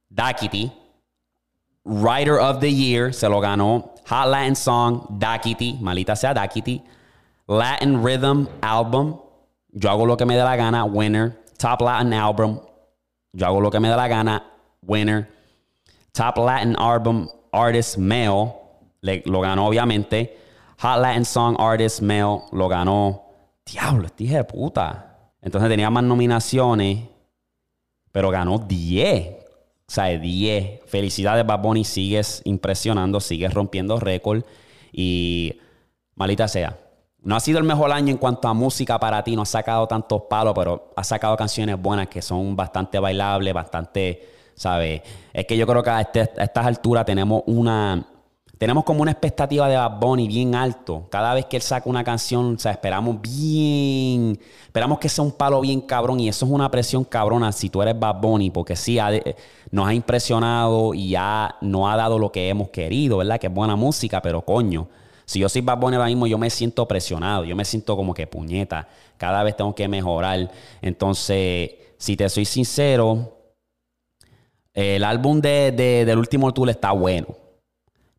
Dakiti. 0.08 0.72
Writer 1.84 2.40
of 2.40 2.60
the 2.60 2.72
Year, 2.72 3.12
se 3.12 3.28
lo 3.28 3.40
ganó. 3.40 3.94
Hot 4.08 4.28
Latin 4.28 4.56
Song, 4.56 5.06
Dakiti. 5.18 5.78
Malita 5.80 6.16
sea 6.16 6.32
Dakiti. 6.32 6.82
Latin 7.46 8.02
Rhythm 8.02 8.48
Album. 8.62 9.20
Yo 9.70 9.90
hago 9.90 10.06
lo 10.06 10.16
que 10.16 10.24
me 10.24 10.34
dé 10.34 10.42
la 10.42 10.56
gana. 10.56 10.84
Winner. 10.86 11.38
Top 11.58 11.82
Latin 11.82 12.14
Album. 12.14 12.58
Yo 13.32 13.46
hago 13.46 13.60
lo 13.60 13.70
que 13.70 13.78
me 13.80 13.88
dé 13.88 13.96
la 13.96 14.08
gana. 14.08 14.42
Winner. 14.80 15.28
Top 16.12 16.38
Latin 16.38 16.74
Album 16.78 17.28
Artist 17.52 17.98
Male. 17.98 18.54
lo 19.26 19.40
ganó 19.42 19.66
obviamente. 19.66 20.38
Hot 20.78 21.00
Latin 21.00 21.24
Song 21.26 21.56
Artist 21.58 22.00
Male. 22.00 22.44
Lo 22.52 22.66
ganó. 22.66 23.22
Diablo, 23.66 24.06
este 24.06 24.24
de 24.24 24.44
puta. 24.44 25.18
Entonces 25.42 25.68
tenía 25.68 25.90
más 25.90 26.02
nominaciones 26.02 27.15
pero 28.16 28.30
ganó 28.30 28.58
10. 28.58 29.28
O 29.28 29.36
sea, 29.88 30.06
10. 30.06 30.80
Felicidades, 30.86 31.46
Bad 31.46 31.60
Bunny. 31.60 31.84
Sigues 31.84 32.40
impresionando, 32.44 33.20
sigues 33.20 33.52
rompiendo 33.52 34.00
récord. 34.00 34.42
Y 34.90 35.60
malita 36.14 36.48
sea. 36.48 36.78
No 37.20 37.36
ha 37.36 37.40
sido 37.40 37.58
el 37.58 37.64
mejor 37.64 37.92
año 37.92 38.10
en 38.10 38.16
cuanto 38.16 38.48
a 38.48 38.54
música 38.54 38.98
para 38.98 39.22
ti. 39.22 39.36
No 39.36 39.42
has 39.42 39.50
sacado 39.50 39.86
tantos 39.86 40.22
palos, 40.30 40.54
pero 40.56 40.94
has 40.96 41.06
sacado 41.06 41.36
canciones 41.36 41.78
buenas 41.78 42.08
que 42.08 42.22
son 42.22 42.56
bastante 42.56 42.98
bailables, 42.98 43.52
bastante, 43.52 44.26
¿sabes? 44.54 45.02
Es 45.30 45.44
que 45.44 45.58
yo 45.58 45.66
creo 45.66 45.82
que 45.82 45.90
a, 45.90 46.00
este, 46.00 46.20
a 46.20 46.44
estas 46.44 46.64
alturas 46.64 47.04
tenemos 47.04 47.42
una 47.44 48.02
tenemos 48.58 48.84
como 48.84 49.02
una 49.02 49.10
expectativa 49.10 49.68
de 49.68 49.76
Bad 49.76 50.00
Bunny 50.00 50.28
bien 50.28 50.54
alto. 50.54 51.06
Cada 51.10 51.34
vez 51.34 51.44
que 51.44 51.56
él 51.56 51.62
saca 51.62 51.90
una 51.90 52.02
canción, 52.02 52.54
o 52.54 52.58
sea, 52.58 52.72
esperamos 52.72 53.20
bien, 53.20 54.38
esperamos 54.64 54.98
que 54.98 55.10
sea 55.10 55.24
un 55.24 55.32
palo 55.32 55.60
bien 55.60 55.82
cabrón 55.82 56.20
y 56.20 56.28
eso 56.28 56.46
es 56.46 56.52
una 56.52 56.70
presión 56.70 57.04
cabrona 57.04 57.52
si 57.52 57.68
tú 57.68 57.82
eres 57.82 57.98
Bad 57.98 58.20
Bunny, 58.20 58.50
porque 58.50 58.74
sí, 58.74 58.98
nos 59.70 59.86
ha 59.86 59.92
impresionado 59.92 60.94
y 60.94 61.10
ya 61.10 61.56
no 61.60 61.90
ha 61.90 61.96
dado 61.96 62.18
lo 62.18 62.32
que 62.32 62.48
hemos 62.48 62.70
querido, 62.70 63.18
¿verdad? 63.18 63.38
Que 63.38 63.48
es 63.48 63.52
buena 63.52 63.76
música, 63.76 64.22
pero 64.22 64.40
coño, 64.42 64.88
si 65.26 65.40
yo 65.40 65.50
soy 65.50 65.60
Bad 65.60 65.78
Bunny 65.78 65.96
ahora 65.96 66.08
mismo, 66.08 66.26
yo 66.26 66.38
me 66.38 66.48
siento 66.48 66.88
presionado, 66.88 67.44
yo 67.44 67.54
me 67.56 67.64
siento 67.66 67.94
como 67.94 68.14
que 68.14 68.26
puñeta, 68.26 68.88
cada 69.18 69.42
vez 69.42 69.54
tengo 69.54 69.74
que 69.74 69.86
mejorar. 69.86 70.50
Entonces, 70.80 71.72
si 71.98 72.16
te 72.16 72.26
soy 72.30 72.46
sincero, 72.46 73.34
el 74.72 75.04
álbum 75.04 75.42
de, 75.42 75.72
del 76.06 76.18
último 76.18 76.54
tour 76.54 76.70
está 76.70 76.92
bueno 76.92 77.45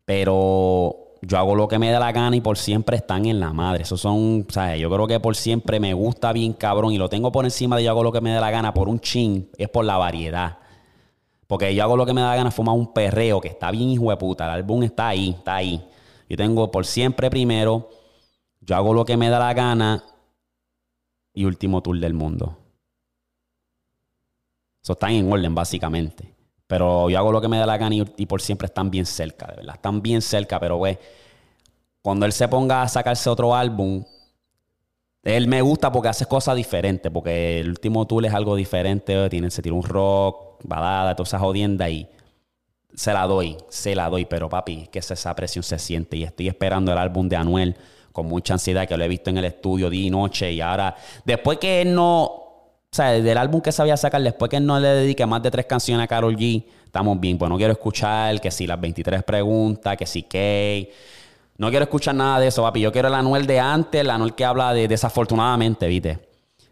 pero 0.08 1.18
yo 1.20 1.36
hago 1.36 1.54
lo 1.54 1.68
que 1.68 1.78
me 1.78 1.90
da 1.90 2.00
la 2.00 2.12
gana 2.12 2.34
y 2.34 2.40
por 2.40 2.56
siempre 2.56 2.96
están 2.96 3.26
en 3.26 3.40
la 3.40 3.52
madre. 3.52 3.82
Eso 3.82 3.98
son, 3.98 4.46
sea, 4.48 4.74
yo 4.74 4.88
creo 4.88 5.06
que 5.06 5.20
por 5.20 5.36
siempre 5.36 5.80
me 5.80 5.92
gusta 5.92 6.32
bien 6.32 6.54
cabrón 6.54 6.94
y 6.94 6.96
lo 6.96 7.10
tengo 7.10 7.30
por 7.30 7.44
encima 7.44 7.76
de 7.76 7.84
yo 7.84 7.90
hago 7.90 8.02
lo 8.02 8.10
que 8.10 8.22
me 8.22 8.32
da 8.32 8.40
la 8.40 8.50
gana 8.50 8.72
por 8.72 8.88
un 8.88 9.00
chin, 9.00 9.50
es 9.58 9.68
por 9.68 9.84
la 9.84 9.98
variedad. 9.98 10.60
Porque 11.46 11.74
yo 11.74 11.82
hago 11.82 11.94
lo 11.94 12.06
que 12.06 12.14
me 12.14 12.22
da 12.22 12.28
la 12.28 12.36
gana, 12.36 12.50
fumar 12.50 12.74
un 12.74 12.94
perreo 12.94 13.38
que 13.38 13.48
está 13.48 13.70
bien 13.70 13.90
hijo 13.90 14.08
de 14.08 14.16
puta. 14.16 14.46
El 14.46 14.52
álbum 14.52 14.82
está 14.82 15.08
ahí, 15.08 15.34
está 15.36 15.56
ahí. 15.56 15.86
Yo 16.26 16.38
tengo 16.38 16.70
por 16.70 16.86
siempre 16.86 17.28
primero, 17.28 17.90
yo 18.62 18.76
hago 18.76 18.94
lo 18.94 19.04
que 19.04 19.18
me 19.18 19.28
da 19.28 19.38
la 19.38 19.52
gana 19.52 20.02
y 21.34 21.44
último 21.44 21.82
tour 21.82 22.00
del 22.00 22.14
mundo. 22.14 22.56
Eso 24.82 24.94
está 24.94 25.10
en 25.10 25.30
orden, 25.30 25.54
básicamente. 25.54 26.37
Pero 26.68 27.10
yo 27.10 27.18
hago 27.18 27.32
lo 27.32 27.40
que 27.40 27.48
me 27.48 27.58
da 27.58 27.66
la 27.66 27.78
gana 27.78 27.96
y, 28.16 28.26
por 28.26 28.40
siempre 28.40 28.66
están 28.66 28.90
bien 28.90 29.06
cerca, 29.06 29.46
de 29.46 29.56
verdad. 29.56 29.74
Están 29.74 30.00
bien 30.00 30.22
cerca, 30.22 30.60
pero 30.60 30.76
güey. 30.76 30.98
cuando 32.02 32.26
él 32.26 32.32
se 32.32 32.46
ponga 32.46 32.82
a 32.82 32.88
sacarse 32.88 33.28
otro 33.28 33.56
álbum, 33.56 34.04
él 35.24 35.48
me 35.48 35.62
gusta 35.62 35.90
porque 35.90 36.08
hace 36.08 36.26
cosas 36.26 36.54
diferentes, 36.56 37.10
porque 37.10 37.58
el 37.60 37.70
último 37.70 38.06
tour 38.06 38.24
es 38.24 38.34
algo 38.34 38.54
diferente, 38.54 39.28
tiene, 39.30 39.50
se 39.50 39.62
tira 39.62 39.74
un 39.74 39.82
rock, 39.82 40.60
balada, 40.62 41.16
toda 41.16 41.26
esa 41.26 41.38
jodienda 41.38 41.88
y 41.88 42.08
se 42.94 43.12
la 43.12 43.26
doy, 43.26 43.56
se 43.70 43.94
la 43.94 44.08
doy, 44.10 44.26
pero 44.26 44.48
papi, 44.48 44.88
que 44.92 44.98
esa 44.98 45.34
presión 45.34 45.62
se 45.62 45.78
siente 45.78 46.16
y 46.16 46.24
estoy 46.24 46.48
esperando 46.48 46.92
el 46.92 46.98
álbum 46.98 47.28
de 47.28 47.36
Anuel 47.36 47.76
con 48.12 48.26
mucha 48.26 48.54
ansiedad 48.54 48.86
que 48.86 48.96
lo 48.96 49.04
he 49.04 49.08
visto 49.08 49.30
en 49.30 49.38
el 49.38 49.44
estudio 49.44 49.88
día 49.88 50.06
y 50.06 50.10
noche 50.10 50.52
y 50.52 50.60
ahora, 50.60 50.94
después 51.24 51.58
que 51.58 51.82
él 51.82 51.94
no, 51.94 52.47
o 52.90 52.96
sea, 52.96 53.10
del 53.10 53.36
álbum 53.36 53.60
que 53.60 53.70
sabía 53.70 53.96
sacar, 53.96 54.22
después 54.22 54.50
que 54.50 54.60
no 54.60 54.80
le 54.80 54.88
dedique 54.88 55.24
más 55.26 55.42
de 55.42 55.50
tres 55.50 55.66
canciones 55.66 56.04
a 56.04 56.08
Carol 56.08 56.34
G, 56.36 56.64
estamos 56.86 57.20
bien, 57.20 57.36
pues 57.36 57.50
no 57.50 57.58
quiero 57.58 57.72
escuchar 57.72 58.40
que 58.40 58.50
si 58.50 58.66
las 58.66 58.80
23 58.80 59.22
preguntas, 59.24 59.96
que 59.96 60.06
si 60.06 60.22
Kay, 60.22 60.90
no 61.58 61.68
quiero 61.68 61.84
escuchar 61.84 62.14
nada 62.14 62.40
de 62.40 62.46
eso, 62.46 62.62
papi, 62.62 62.80
yo 62.80 62.90
quiero 62.90 63.08
el 63.08 63.14
Anuel 63.14 63.46
de 63.46 63.60
antes, 63.60 64.00
el 64.00 64.10
Anuel 64.10 64.34
que 64.34 64.44
habla 64.44 64.72
de 64.72 64.88
desafortunadamente, 64.88 65.86
viste. 65.86 66.18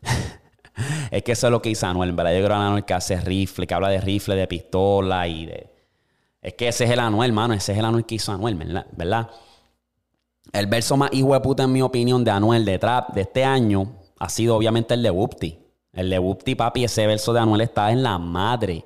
es 1.11 1.23
que 1.23 1.33
eso 1.33 1.49
es 1.49 1.51
lo 1.51 1.61
que 1.61 1.69
hizo 1.69 1.87
Anuel, 1.87 2.13
¿verdad? 2.13 2.33
Yo 2.33 2.45
creo 2.45 2.57
el 2.57 2.63
Anuel 2.63 2.85
que 2.85 2.95
hace 2.95 3.21
rifle, 3.21 3.67
que 3.67 3.75
habla 3.75 3.91
de 3.91 4.01
rifle, 4.01 4.37
de 4.37 4.47
pistola 4.47 5.29
y 5.29 5.47
de... 5.47 5.71
Es 6.41 6.55
que 6.55 6.69
ese 6.69 6.85
es 6.85 6.91
el 6.91 7.01
Anuel, 7.01 7.31
hermano, 7.31 7.53
ese 7.53 7.73
es 7.73 7.79
el 7.79 7.85
Anuel 7.85 8.07
que 8.07 8.15
hizo 8.15 8.33
Anuel, 8.33 8.57
¿verdad? 8.93 9.29
El 10.53 10.67
verso 10.67 10.97
más 10.97 11.11
hijo 11.13 11.35
de 11.35 11.41
puta, 11.41 11.65
en 11.65 11.73
mi 11.73 11.83
opinión, 11.83 12.25
de 12.25 12.31
Anuel 12.31 12.65
de 12.65 12.79
Trap 12.79 13.13
de 13.13 13.23
este 13.23 13.45
año 13.45 13.93
ha 14.19 14.29
sido 14.31 14.57
obviamente 14.57 14.95
el 14.95 15.03
de 15.03 15.11
Wupti. 15.11 15.66
El 15.97 16.11
de 16.11 16.19
Wupti, 16.19 16.55
papi, 16.55 16.85
ese 16.85 17.07
verso 17.07 17.33
de 17.33 17.41
Anuel 17.41 17.63
está 17.63 17.91
en 17.91 18.03
la 18.03 18.19
madre. 18.19 18.85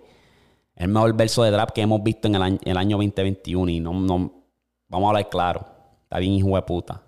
El 0.76 0.88
mejor 0.88 1.12
verso 1.14 1.42
de 1.42 1.50
Trap 1.50 1.72
que 1.72 1.82
hemos 1.82 2.00
visto 2.04 2.28
en 2.28 2.36
el 2.36 2.76
año, 2.76 2.96
2021. 2.96 3.68
Y 3.68 3.80
no, 3.80 3.92
no, 3.92 4.44
vamos 4.88 5.06
a 5.06 5.10
hablar 5.10 5.28
claro. 5.28 5.66
Está 6.04 6.20
bien 6.20 6.34
hijo 6.34 6.54
de 6.54 6.62
puta. 6.62 7.02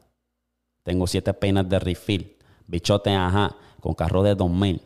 Tengo 0.83 1.07
siete 1.07 1.33
penas 1.33 1.69
de 1.69 1.79
refill. 1.79 2.37
Bichote, 2.67 3.15
ajá. 3.15 3.55
Con 3.81 3.95
carro 3.95 4.25
de 4.25 4.35
2000. 4.35 4.83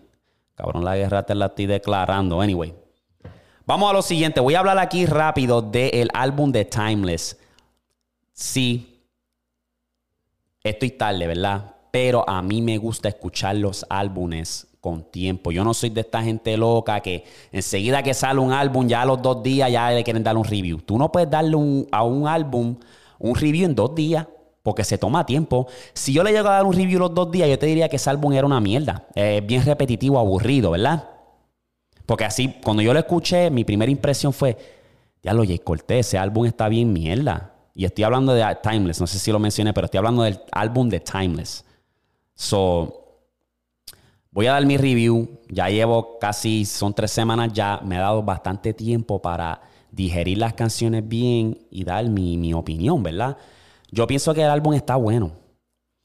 Cabrón, 0.54 0.84
la 0.84 0.96
guerra 0.96 1.22
te 1.24 1.34
la 1.34 1.46
estoy 1.46 1.64
declarando. 1.64 2.42
Anyway. 2.42 2.74
Vamos 3.64 3.90
a 3.90 3.94
lo 3.94 4.02
siguiente. 4.02 4.40
Voy 4.40 4.54
a 4.54 4.58
hablar 4.58 4.78
aquí 4.78 5.06
rápido 5.06 5.62
del 5.62 6.10
álbum 6.12 6.52
de 6.52 6.66
Timeless. 6.66 7.40
Sí, 8.32 9.02
estoy 10.62 10.90
tarde, 10.90 11.26
¿verdad? 11.26 11.74
Pero 11.90 12.28
a 12.28 12.42
mí 12.42 12.60
me 12.60 12.76
gusta 12.76 13.08
escuchar 13.08 13.56
los 13.56 13.86
álbumes 13.88 14.75
con 14.86 15.02
tiempo. 15.02 15.50
Yo 15.50 15.64
no 15.64 15.74
soy 15.74 15.90
de 15.90 16.02
esta 16.02 16.22
gente 16.22 16.56
loca 16.56 17.00
que 17.00 17.24
enseguida 17.50 18.04
que 18.04 18.14
sale 18.14 18.38
un 18.38 18.52
álbum, 18.52 18.86
ya 18.86 19.04
los 19.04 19.20
dos 19.20 19.42
días 19.42 19.68
ya 19.68 19.90
le 19.90 20.04
quieren 20.04 20.22
dar 20.22 20.36
un 20.36 20.44
review. 20.44 20.78
Tú 20.78 20.96
no 20.96 21.10
puedes 21.10 21.28
darle 21.28 21.56
a 21.90 22.04
un 22.04 22.28
álbum 22.28 22.76
un 23.18 23.34
review 23.34 23.64
en 23.64 23.74
dos 23.74 23.96
días 23.96 24.28
porque 24.62 24.84
se 24.84 24.96
toma 24.96 25.26
tiempo. 25.26 25.66
Si 25.92 26.12
yo 26.12 26.22
le 26.22 26.30
llego 26.30 26.46
a 26.46 26.52
dar 26.52 26.66
un 26.66 26.72
review 26.72 27.00
los 27.00 27.12
dos 27.12 27.32
días, 27.32 27.48
yo 27.48 27.58
te 27.58 27.66
diría 27.66 27.88
que 27.88 27.96
ese 27.96 28.08
álbum 28.10 28.32
era 28.32 28.46
una 28.46 28.60
mierda. 28.60 29.08
bien 29.42 29.64
repetitivo, 29.64 30.20
aburrido, 30.20 30.70
¿verdad? 30.70 31.10
Porque 32.06 32.24
así, 32.24 32.54
cuando 32.62 32.80
yo 32.80 32.92
lo 32.92 33.00
escuché, 33.00 33.50
mi 33.50 33.64
primera 33.64 33.90
impresión 33.90 34.32
fue, 34.32 34.56
ya 35.20 35.32
lo 35.32 35.42
Jay 35.42 35.60
ese 35.88 36.16
álbum 36.16 36.46
está 36.46 36.68
bien 36.68 36.92
mierda. 36.92 37.54
Y 37.74 37.86
estoy 37.86 38.04
hablando 38.04 38.34
de 38.34 38.56
Timeless, 38.62 39.00
no 39.00 39.08
sé 39.08 39.18
si 39.18 39.32
lo 39.32 39.40
mencioné, 39.40 39.74
pero 39.74 39.86
estoy 39.86 39.98
hablando 39.98 40.22
del 40.22 40.38
álbum 40.52 40.88
de 40.88 41.00
Timeless. 41.00 41.64
So, 42.36 43.05
voy 44.36 44.48
a 44.48 44.52
dar 44.52 44.66
mi 44.66 44.76
review. 44.76 45.26
Ya 45.48 45.70
llevo 45.70 46.18
casi, 46.18 46.66
son 46.66 46.92
tres 46.92 47.10
semanas 47.10 47.52
ya. 47.54 47.80
Me 47.82 47.96
ha 47.96 48.00
dado 48.00 48.22
bastante 48.22 48.74
tiempo 48.74 49.20
para 49.22 49.62
digerir 49.90 50.36
las 50.36 50.52
canciones 50.52 51.08
bien 51.08 51.58
y 51.70 51.84
dar 51.84 52.06
mi, 52.10 52.36
mi 52.36 52.52
opinión, 52.52 53.02
¿verdad? 53.02 53.38
Yo 53.90 54.06
pienso 54.06 54.34
que 54.34 54.42
el 54.42 54.50
álbum 54.50 54.74
está 54.74 54.96
bueno. 54.96 55.32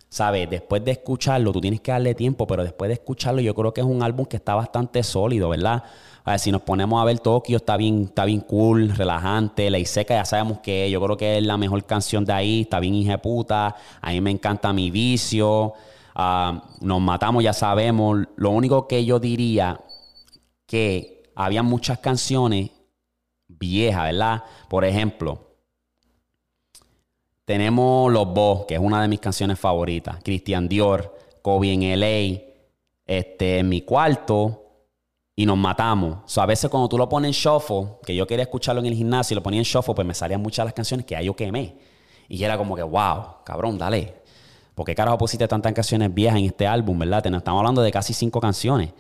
¿Sabes? 0.08 0.50
Después 0.50 0.84
de 0.84 0.92
escucharlo, 0.92 1.52
tú 1.52 1.60
tienes 1.60 1.82
que 1.82 1.92
darle 1.92 2.16
tiempo, 2.16 2.48
pero 2.48 2.64
después 2.64 2.88
de 2.88 2.94
escucharlo, 2.94 3.42
yo 3.42 3.54
creo 3.54 3.74
que 3.74 3.82
es 3.82 3.88
un 3.88 4.02
álbum 4.02 4.26
que 4.26 4.38
está 4.38 4.56
bastante 4.56 5.04
sólido, 5.04 5.50
¿verdad? 5.50 5.84
A 6.24 6.32
ver, 6.32 6.40
si 6.40 6.52
nos 6.52 6.62
ponemos 6.62 7.02
a 7.02 7.06
ver 7.06 7.20
Tokio, 7.20 7.58
está 7.58 7.76
bien, 7.78 8.04
está 8.04 8.26
bien 8.26 8.42
cool, 8.42 8.90
relajante. 8.96 9.70
La 9.70 9.80
Iseca 9.80 10.16
ya 10.16 10.26
sabemos 10.26 10.60
que 10.60 10.90
yo 10.90 11.02
creo 11.02 11.18
que 11.18 11.38
es 11.38 11.46
la 11.46 11.58
mejor 11.58 11.86
canción 11.86 12.24
de 12.24 12.34
ahí, 12.34 12.62
está 12.62 12.80
bien 12.80 13.20
puta. 13.22 13.76
A 14.02 14.12
mí 14.12 14.22
me 14.22 14.32
encanta 14.32 14.72
mi 14.72 14.90
vicio. 14.90 15.74
Ah, 16.16 16.70
nos 16.82 17.02
matamos, 17.02 17.44
ya 17.44 17.54
sabemos. 17.54 18.26
Lo 18.36 18.52
único 18.52 18.88
que 18.88 19.06
yo 19.06 19.20
diría 19.20 19.82
que 20.66 21.32
había 21.36 21.64
muchas 21.64 22.00
canciones 22.00 22.72
viejas, 23.48 24.04
¿verdad? 24.12 24.44
Por 24.70 24.86
ejemplo, 24.86 25.58
tenemos 27.46 28.12
Los 28.12 28.34
Boss, 28.34 28.66
que 28.68 28.76
es 28.76 28.80
una 28.80 29.02
de 29.02 29.08
mis 29.08 29.20
canciones 29.20 29.60
favoritas. 29.60 30.18
Christian 30.24 30.68
Dior, 30.68 31.18
Kobe 31.42 31.74
en 31.74 32.00
LA. 32.00 32.52
Este, 33.06 33.60
en 33.60 33.68
mi 33.68 33.82
cuarto, 33.82 34.62
y 35.36 35.46
nos 35.46 35.58
matamos. 35.58 36.38
O 36.38 36.42
a 36.42 36.46
veces 36.46 36.70
cuando 36.70 36.88
tú 36.88 36.98
lo 36.98 37.10
pones 37.10 37.30
en 37.30 37.34
shuffle, 37.34 37.98
que 38.06 38.16
yo 38.16 38.28
quería 38.28 38.44
escucharlo 38.44 38.80
en 38.82 38.88
el 38.88 38.94
gimnasio 38.94 39.34
y 39.34 39.36
lo 39.36 39.44
ponía 39.44 39.60
en 39.60 39.64
shuffle, 39.64 39.94
pues 39.96 40.08
me 40.08 40.14
salían 40.14 40.42
muchas 40.42 40.66
las 40.66 40.74
canciones 40.74 41.06
que 41.06 41.16
ya 41.16 41.22
yo 41.22 41.36
quemé. 41.36 41.76
Y 42.28 42.44
era 42.44 42.58
como 42.58 42.76
que, 42.76 42.84
wow, 42.84 43.44
cabrón, 43.44 43.78
dale. 43.78 44.21
Porque 44.76 44.96
carajo 44.96 45.18
pusiste 45.18 45.48
tantas 45.48 45.74
canciones 45.74 46.14
viejas 46.14 46.40
en 46.40 46.46
este 46.46 46.68
álbum, 46.68 46.98
verdad? 47.00 47.26
Estamos 47.26 47.60
hablando 47.60 47.82
de 47.82 47.92
casi 47.92 48.14
cinco 48.14 48.40
canciones. 48.40 48.94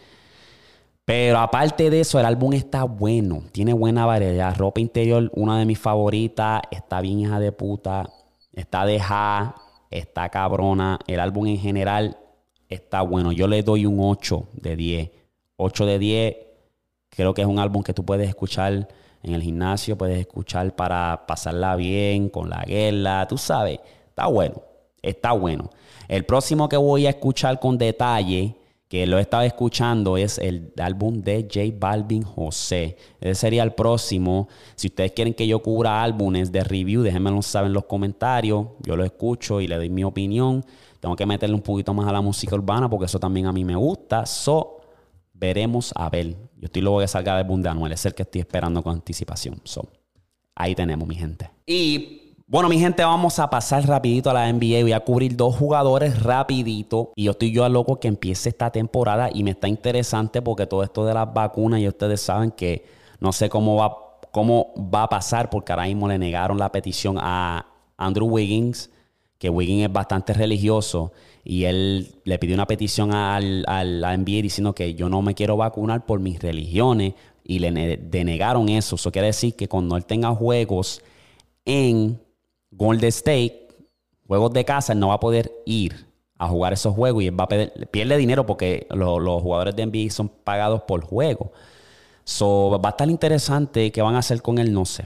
Pero 1.05 1.39
aparte 1.39 1.89
de 1.89 2.01
eso, 2.01 2.19
el 2.19 2.25
álbum 2.25 2.53
está 2.53 2.83
bueno. 2.83 3.43
Tiene 3.51 3.73
buena 3.73 4.05
variedad. 4.05 4.55
Ropa 4.55 4.79
interior, 4.79 5.31
una 5.33 5.57
de 5.57 5.65
mis 5.65 5.79
favoritas. 5.79 6.61
Está 6.71 7.01
bien 7.01 7.19
hija 7.19 7.39
de 7.39 7.51
puta. 7.51 8.09
Está 8.53 8.85
deja. 8.85 9.55
Está 9.89 10.29
cabrona. 10.29 10.99
El 11.07 11.19
álbum 11.19 11.47
en 11.47 11.57
general 11.57 12.17
está 12.69 13.01
bueno. 13.01 13.31
Yo 13.31 13.47
le 13.47 13.63
doy 13.63 13.85
un 13.85 13.97
8 13.99 14.49
de 14.53 14.75
10 14.75 15.11
8 15.61 15.85
de 15.85 15.99
10. 15.99 16.35
Creo 17.09 17.33
que 17.33 17.41
es 17.41 17.47
un 17.47 17.59
álbum 17.59 17.83
que 17.83 17.93
tú 17.93 18.03
puedes 18.03 18.27
escuchar 18.27 18.87
en 19.23 19.33
el 19.33 19.41
gimnasio, 19.41 19.97
puedes 19.97 20.19
escuchar 20.19 20.75
para 20.75 21.25
pasarla 21.27 21.75
bien, 21.75 22.29
con 22.29 22.49
la 22.49 22.63
guerra, 22.63 23.27
tú 23.27 23.37
sabes. 23.37 23.79
Está 24.09 24.27
bueno, 24.27 24.61
está 25.01 25.31
bueno. 25.31 25.69
El 26.07 26.25
próximo 26.25 26.69
que 26.69 26.77
voy 26.77 27.05
a 27.05 27.11
escuchar 27.11 27.59
con 27.59 27.77
detalle, 27.77 28.57
que 28.87 29.07
lo 29.07 29.17
he 29.17 29.21
estado 29.21 29.43
escuchando, 29.43 30.17
es 30.17 30.37
el 30.37 30.73
álbum 30.77 31.21
de 31.21 31.43
J 31.43 31.73
Balvin 31.79 32.23
José. 32.23 32.97
Ese 33.21 33.35
sería 33.35 33.63
el 33.63 33.71
próximo. 33.71 34.49
Si 34.75 34.87
ustedes 34.87 35.13
quieren 35.13 35.33
que 35.33 35.47
yo 35.47 35.61
cubra 35.61 36.03
álbumes 36.03 36.51
de 36.51 36.63
review, 36.63 37.01
déjenmelo 37.01 37.41
saber 37.41 37.67
en 37.67 37.73
los 37.73 37.85
comentarios. 37.85 38.67
Yo 38.81 38.97
lo 38.97 39.05
escucho 39.05 39.61
y 39.61 39.67
le 39.67 39.77
doy 39.77 39.89
mi 39.89 40.03
opinión. 40.03 40.65
Tengo 40.99 41.15
que 41.15 41.25
meterle 41.25 41.55
un 41.55 41.61
poquito 41.61 41.93
más 41.93 42.07
a 42.07 42.11
la 42.11 42.21
música 42.21 42.53
urbana 42.53 42.89
porque 42.89 43.05
eso 43.05 43.17
también 43.17 43.45
a 43.45 43.53
mí 43.53 43.63
me 43.63 43.75
gusta. 43.75 44.25
So, 44.25 44.81
veremos 45.33 45.93
a 45.95 46.09
ver. 46.09 46.35
Yo 46.57 46.65
estoy 46.65 46.81
luego 46.81 46.99
que 46.99 47.07
salga 47.07 47.37
del 47.37 47.47
boom 47.47 47.61
de 47.61 47.69
Anuel. 47.69 47.93
Es 47.93 48.05
el 48.05 48.13
que 48.13 48.23
estoy 48.23 48.41
esperando 48.41 48.83
con 48.83 48.95
anticipación. 48.95 49.61
So, 49.63 49.87
ahí 50.53 50.75
tenemos, 50.75 51.07
mi 51.07 51.15
gente. 51.15 51.49
Y 51.65 52.20
bueno, 52.51 52.67
mi 52.67 52.77
gente, 52.77 53.01
vamos 53.05 53.39
a 53.39 53.49
pasar 53.49 53.87
rapidito 53.87 54.29
a 54.29 54.33
la 54.33 54.51
NBA. 54.51 54.81
Voy 54.81 54.91
a 54.91 54.99
cubrir 54.99 55.37
dos 55.37 55.55
jugadores 55.55 56.21
rapidito. 56.21 57.13
Y 57.15 57.23
yo 57.23 57.31
estoy 57.31 57.53
yo 57.53 57.63
a 57.63 57.69
loco 57.69 57.97
que 57.97 58.09
empiece 58.09 58.49
esta 58.49 58.69
temporada. 58.71 59.29
Y 59.33 59.45
me 59.45 59.51
está 59.51 59.69
interesante 59.69 60.41
porque 60.41 60.67
todo 60.67 60.83
esto 60.83 61.05
de 61.05 61.13
las 61.13 61.33
vacunas, 61.33 61.79
y 61.79 61.87
ustedes 61.87 62.19
saben 62.19 62.51
que 62.51 62.83
no 63.21 63.31
sé 63.31 63.47
cómo 63.47 63.77
va, 63.77 63.95
cómo 64.31 64.73
va 64.93 65.03
a 65.03 65.07
pasar 65.07 65.49
porque 65.49 65.71
ahora 65.71 65.85
mismo 65.85 66.09
le 66.09 66.19
negaron 66.19 66.57
la 66.57 66.73
petición 66.73 67.17
a 67.21 67.67
Andrew 67.95 68.27
Wiggins, 68.27 68.89
que 69.37 69.49
Wiggins 69.49 69.85
es 69.85 69.93
bastante 69.93 70.33
religioso 70.33 71.13
y 71.45 71.63
él 71.63 72.15
le 72.25 72.37
pidió 72.37 72.55
una 72.55 72.67
petición 72.67 73.13
al, 73.13 73.63
al, 73.65 74.03
a 74.03 74.17
NBA 74.17 74.41
diciendo 74.41 74.75
que 74.75 74.93
yo 74.93 75.07
no 75.07 75.21
me 75.21 75.35
quiero 75.35 75.55
vacunar 75.55 76.05
por 76.05 76.19
mis 76.19 76.41
religiones 76.41 77.13
y 77.45 77.59
le 77.59 77.95
denegaron 77.95 78.67
eso. 78.67 78.95
Eso 78.95 79.09
quiere 79.09 79.27
decir 79.27 79.55
que 79.55 79.69
cuando 79.69 79.95
él 79.95 80.03
tenga 80.03 80.35
juegos 80.35 81.01
en 81.63 82.19
Golden 82.71 83.09
State, 83.09 83.67
juegos 84.27 84.53
de 84.53 84.65
casa, 84.65 84.93
él 84.93 84.99
no 84.99 85.09
va 85.09 85.15
a 85.15 85.19
poder 85.19 85.51
ir 85.65 86.07
a 86.37 86.47
jugar 86.47 86.73
esos 86.73 86.95
juegos 86.95 87.21
y 87.21 87.27
él 87.27 87.39
va 87.39 87.43
a 87.43 87.47
perder, 87.47 87.89
pierde 87.91 88.17
dinero 88.17 88.45
porque 88.45 88.87
los 88.89 89.41
jugadores 89.41 89.75
de 89.75 89.85
NBA 89.85 90.09
son 90.09 90.29
pagados 90.29 90.81
por 90.83 91.03
juego. 91.05 91.51
So, 92.23 92.79
va 92.83 92.89
a 92.89 92.91
estar 92.91 93.09
interesante 93.09 93.91
qué 93.91 94.01
van 94.01 94.15
a 94.15 94.19
hacer 94.19 94.41
con 94.41 94.57
él, 94.57 94.73
no 94.73 94.85
sé. 94.85 95.05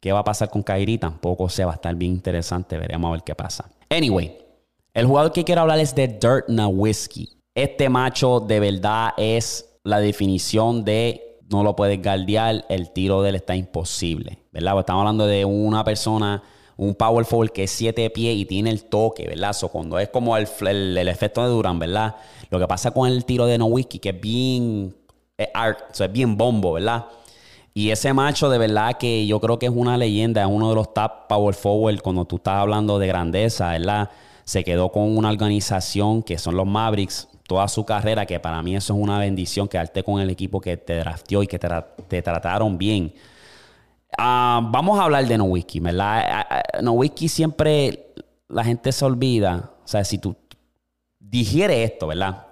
¿Qué 0.00 0.12
va 0.12 0.20
a 0.20 0.24
pasar 0.24 0.48
con 0.50 0.62
Kyrie? 0.62 0.98
Tampoco 0.98 1.48
sé, 1.48 1.64
va 1.64 1.72
a 1.72 1.74
estar 1.74 1.94
bien 1.94 2.12
interesante, 2.12 2.78
veremos 2.78 3.08
a 3.08 3.12
ver 3.12 3.22
qué 3.24 3.34
pasa. 3.34 3.68
Anyway, 3.90 4.38
el 4.94 5.06
jugador 5.06 5.32
que 5.32 5.42
quiero 5.42 5.62
hablar 5.62 5.80
es 5.80 5.94
de 5.94 6.06
Dirt 6.06 6.48
Nowitzki. 6.48 7.36
Este 7.54 7.88
macho 7.88 8.38
de 8.38 8.60
verdad 8.60 9.14
es 9.16 9.78
la 9.82 9.98
definición 9.98 10.84
de 10.84 11.40
no 11.50 11.64
lo 11.64 11.74
puedes 11.74 12.00
guardiar, 12.00 12.64
el 12.68 12.92
tiro 12.92 13.22
de 13.22 13.30
él 13.30 13.34
está 13.36 13.56
imposible, 13.56 14.38
¿verdad? 14.52 14.78
Estamos 14.78 15.00
hablando 15.00 15.26
de 15.26 15.44
una 15.44 15.82
persona, 15.82 16.42
un 16.78 16.94
power 16.94 17.26
forward 17.26 17.50
que 17.50 17.64
es 17.64 17.70
siete 17.70 18.08
pies 18.08 18.36
y 18.36 18.46
tiene 18.46 18.70
el 18.70 18.84
toque, 18.84 19.26
¿verdad? 19.26 19.52
So, 19.52 19.68
cuando 19.68 19.98
es 19.98 20.08
como 20.08 20.36
el, 20.36 20.48
el, 20.66 21.08
efecto 21.08 21.42
de 21.42 21.50
Durán, 21.50 21.78
¿verdad? 21.78 22.16
Lo 22.48 22.58
que 22.58 22.66
pasa 22.66 22.92
con 22.92 23.10
el 23.10 23.26
tiro 23.26 23.44
de 23.44 23.58
Nowitzki, 23.58 23.98
que 23.98 24.10
es 24.10 24.20
bien 24.20 24.94
es 25.36 25.48
art, 25.54 26.00
es 26.00 26.12
bien 26.12 26.36
bombo, 26.36 26.72
¿verdad? 26.72 27.06
Y 27.74 27.90
ese 27.90 28.12
macho, 28.12 28.48
de 28.48 28.58
verdad 28.58 28.96
que 28.98 29.26
yo 29.26 29.40
creo 29.40 29.58
que 29.58 29.66
es 29.66 29.72
una 29.74 29.96
leyenda, 29.96 30.42
es 30.42 30.48
uno 30.50 30.68
de 30.70 30.74
los 30.74 30.92
top 30.94 31.28
power 31.28 31.54
forward 31.54 32.00
cuando 32.00 32.24
tú 32.24 32.36
estás 32.36 32.54
hablando 32.54 32.98
de 32.98 33.06
grandeza, 33.06 33.70
¿verdad? 33.70 34.10
Se 34.44 34.64
quedó 34.64 34.90
con 34.90 35.16
una 35.16 35.30
organización 35.30 36.22
que 36.22 36.38
son 36.38 36.56
los 36.56 36.66
Mavericks 36.66 37.28
toda 37.46 37.66
su 37.68 37.84
carrera, 37.84 38.26
que 38.26 38.38
para 38.38 38.62
mí 38.62 38.76
eso 38.76 38.94
es 38.94 39.00
una 39.00 39.18
bendición, 39.18 39.68
quedarte 39.68 40.02
con 40.02 40.20
el 40.20 40.28
equipo 40.28 40.60
que 40.60 40.76
te 40.76 40.96
drafteó 40.96 41.42
y 41.42 41.46
que 41.46 41.58
te, 41.58 42.22
trataron 42.22 42.78
bien. 42.78 43.14
Ah, 44.16 44.60
vamos 44.70 44.98
a 44.98 45.04
hablar 45.04 45.26
de 45.26 45.36
Nowitzki, 45.36 45.80
¿verdad? 45.80 46.22
Ah, 46.24 46.46
ah, 46.50 46.82
Nowitzki 46.82 47.28
siempre 47.28 48.14
la 48.48 48.64
gente 48.64 48.92
se 48.92 49.04
olvida, 49.04 49.72
o 49.84 49.88
sea, 49.88 50.04
si 50.04 50.18
tú 50.18 50.34
digiere 51.18 51.84
esto, 51.84 52.06
¿verdad? 52.06 52.46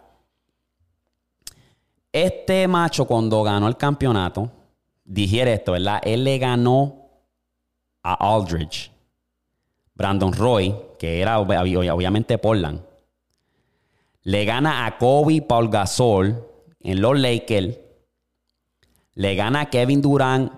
Este 2.12 2.68
macho 2.68 3.06
cuando 3.06 3.42
ganó 3.42 3.68
el 3.68 3.76
campeonato, 3.76 4.50
digiere 5.04 5.54
esto, 5.54 5.72
¿verdad? 5.72 6.00
Él 6.04 6.24
le 6.24 6.38
ganó 6.38 7.06
a 8.02 8.14
Aldridge, 8.14 8.90
Brandon 9.94 10.32
Roy, 10.32 10.74
que 10.98 11.20
era 11.20 11.38
obviamente 11.38 12.38
Portland. 12.38 12.80
Le 14.22 14.44
gana 14.44 14.86
a 14.86 14.98
Kobe 14.98 15.42
Paul 15.42 15.68
Gasol 15.68 16.44
en 16.80 17.00
los 17.00 17.18
Lakers. 17.18 17.78
Le 19.14 19.34
gana 19.34 19.62
a 19.62 19.70
Kevin 19.70 20.02
Durant, 20.02 20.52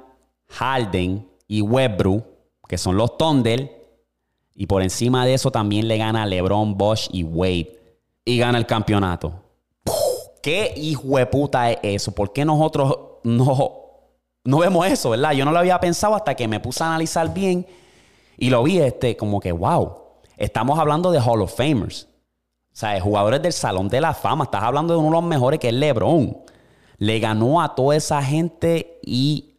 Harden 0.49 1.29
y 1.47 1.61
Westbrook, 1.61 2.25
que 2.69 2.79
son 2.79 2.97
los 2.97 3.17
Thunder. 3.17 3.77
Y 4.55 4.67
por 4.67 4.83
encima 4.83 5.25
de 5.25 5.35
eso 5.35 5.51
también 5.51 5.89
le 5.89 5.99
gana 5.99 6.27
LeBron, 6.27 6.77
Bosch 6.77 7.09
y 7.13 7.23
Wade. 7.23 7.79
Y 8.25 8.39
gana 8.39 8.59
el 8.59 8.67
campeonato. 8.67 9.33
¿Qué 10.43 10.75
hijo 10.77 11.17
de 11.17 11.27
puta 11.27 11.71
es 11.71 11.79
eso? 11.83 12.13
¿Por 12.13 12.33
qué 12.33 12.45
nosotros 12.45 12.97
no 13.25 13.89
no 14.49 14.59
vemos 14.59 14.87
eso, 14.87 15.11
¿verdad? 15.11 15.33
Yo 15.33 15.45
no 15.45 15.53
lo 15.53 15.59
había 15.59 15.79
pensado 15.79 16.15
hasta 16.15 16.35
que 16.35 16.49
me 16.49 16.59
puse 16.59 16.83
a 16.83 16.87
analizar 16.87 17.35
bien 17.35 17.67
y 18.39 18.49
lo 18.49 18.63
vi 18.63 18.79
este, 18.79 19.15
como 19.15 19.41
que, 19.41 19.53
wow, 19.53 19.95
estamos 20.39 20.79
hablando 20.79 21.11
de 21.11 21.21
Hall 21.21 21.43
of 21.43 21.55
Famers. 21.55 22.09
O 22.73 22.77
sea, 22.79 22.99
jugadores 22.99 23.43
del 23.43 23.53
Salón 23.53 23.91
de 23.91 24.01
la 24.01 24.15
Fama. 24.15 24.45
Estás 24.45 24.63
hablando 24.63 24.95
de 24.95 25.01
uno 25.01 25.09
de 25.09 25.21
los 25.21 25.25
mejores 25.25 25.61
que 25.61 25.69
es 25.69 25.75
LeBron. 25.75 26.39
Le 26.97 27.19
ganó 27.19 27.61
a 27.61 27.75
toda 27.75 27.95
esa 27.95 28.23
gente 28.23 28.99
y 29.03 29.57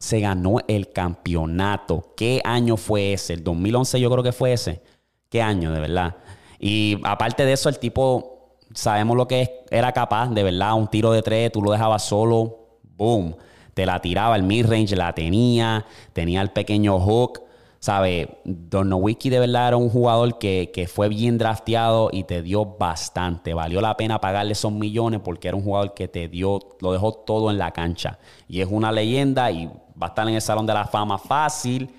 se 0.00 0.18
ganó 0.18 0.56
el 0.66 0.90
campeonato. 0.90 2.12
¿Qué 2.16 2.40
año 2.44 2.76
fue 2.76 3.12
ese? 3.12 3.34
El 3.34 3.44
2011 3.44 4.00
yo 4.00 4.10
creo 4.10 4.24
que 4.24 4.32
fue 4.32 4.52
ese. 4.52 4.82
¿Qué 5.28 5.40
año, 5.40 5.70
de 5.72 5.78
verdad? 5.78 6.16
Y 6.58 6.98
aparte 7.04 7.44
de 7.44 7.52
eso, 7.52 7.68
el 7.68 7.78
tipo, 7.78 8.56
sabemos 8.74 9.16
lo 9.16 9.28
que 9.28 9.60
era 9.70 9.92
capaz, 9.92 10.30
de 10.30 10.42
verdad. 10.42 10.74
Un 10.74 10.88
tiro 10.88 11.12
de 11.12 11.22
tres, 11.22 11.52
tú 11.52 11.62
lo 11.62 11.70
dejabas 11.70 12.04
solo, 12.04 12.78
boom 12.82 13.36
te 13.74 13.86
la 13.86 14.00
tiraba, 14.00 14.36
el 14.36 14.42
mid-range 14.42 14.94
la 14.96 15.14
tenía, 15.14 15.86
tenía 16.12 16.42
el 16.42 16.50
pequeño 16.50 16.98
hook. 17.00 17.42
¿Sabe? 17.80 18.42
Nowitzki 18.44 19.30
de 19.30 19.40
verdad 19.40 19.68
era 19.68 19.76
un 19.78 19.88
jugador 19.88 20.38
que, 20.38 20.70
que, 20.72 20.86
fue 20.86 21.08
bien 21.08 21.38
drafteado 21.38 22.10
y 22.12 22.24
te 22.24 22.42
dio 22.42 22.66
bastante. 22.66 23.54
Valió 23.54 23.80
la 23.80 23.96
pena 23.96 24.20
pagarle 24.20 24.52
esos 24.52 24.70
millones 24.70 25.20
porque 25.24 25.48
era 25.48 25.56
un 25.56 25.64
jugador 25.64 25.94
que 25.94 26.06
te 26.06 26.28
dio, 26.28 26.58
lo 26.80 26.92
dejó 26.92 27.12
todo 27.14 27.50
en 27.50 27.56
la 27.56 27.70
cancha. 27.70 28.18
Y 28.48 28.60
es 28.60 28.68
una 28.70 28.92
leyenda 28.92 29.50
y 29.50 29.66
va 29.66 30.06
a 30.06 30.08
estar 30.08 30.28
en 30.28 30.34
el 30.34 30.42
Salón 30.42 30.66
de 30.66 30.74
la 30.74 30.84
Fama 30.84 31.16
fácil. 31.16 31.90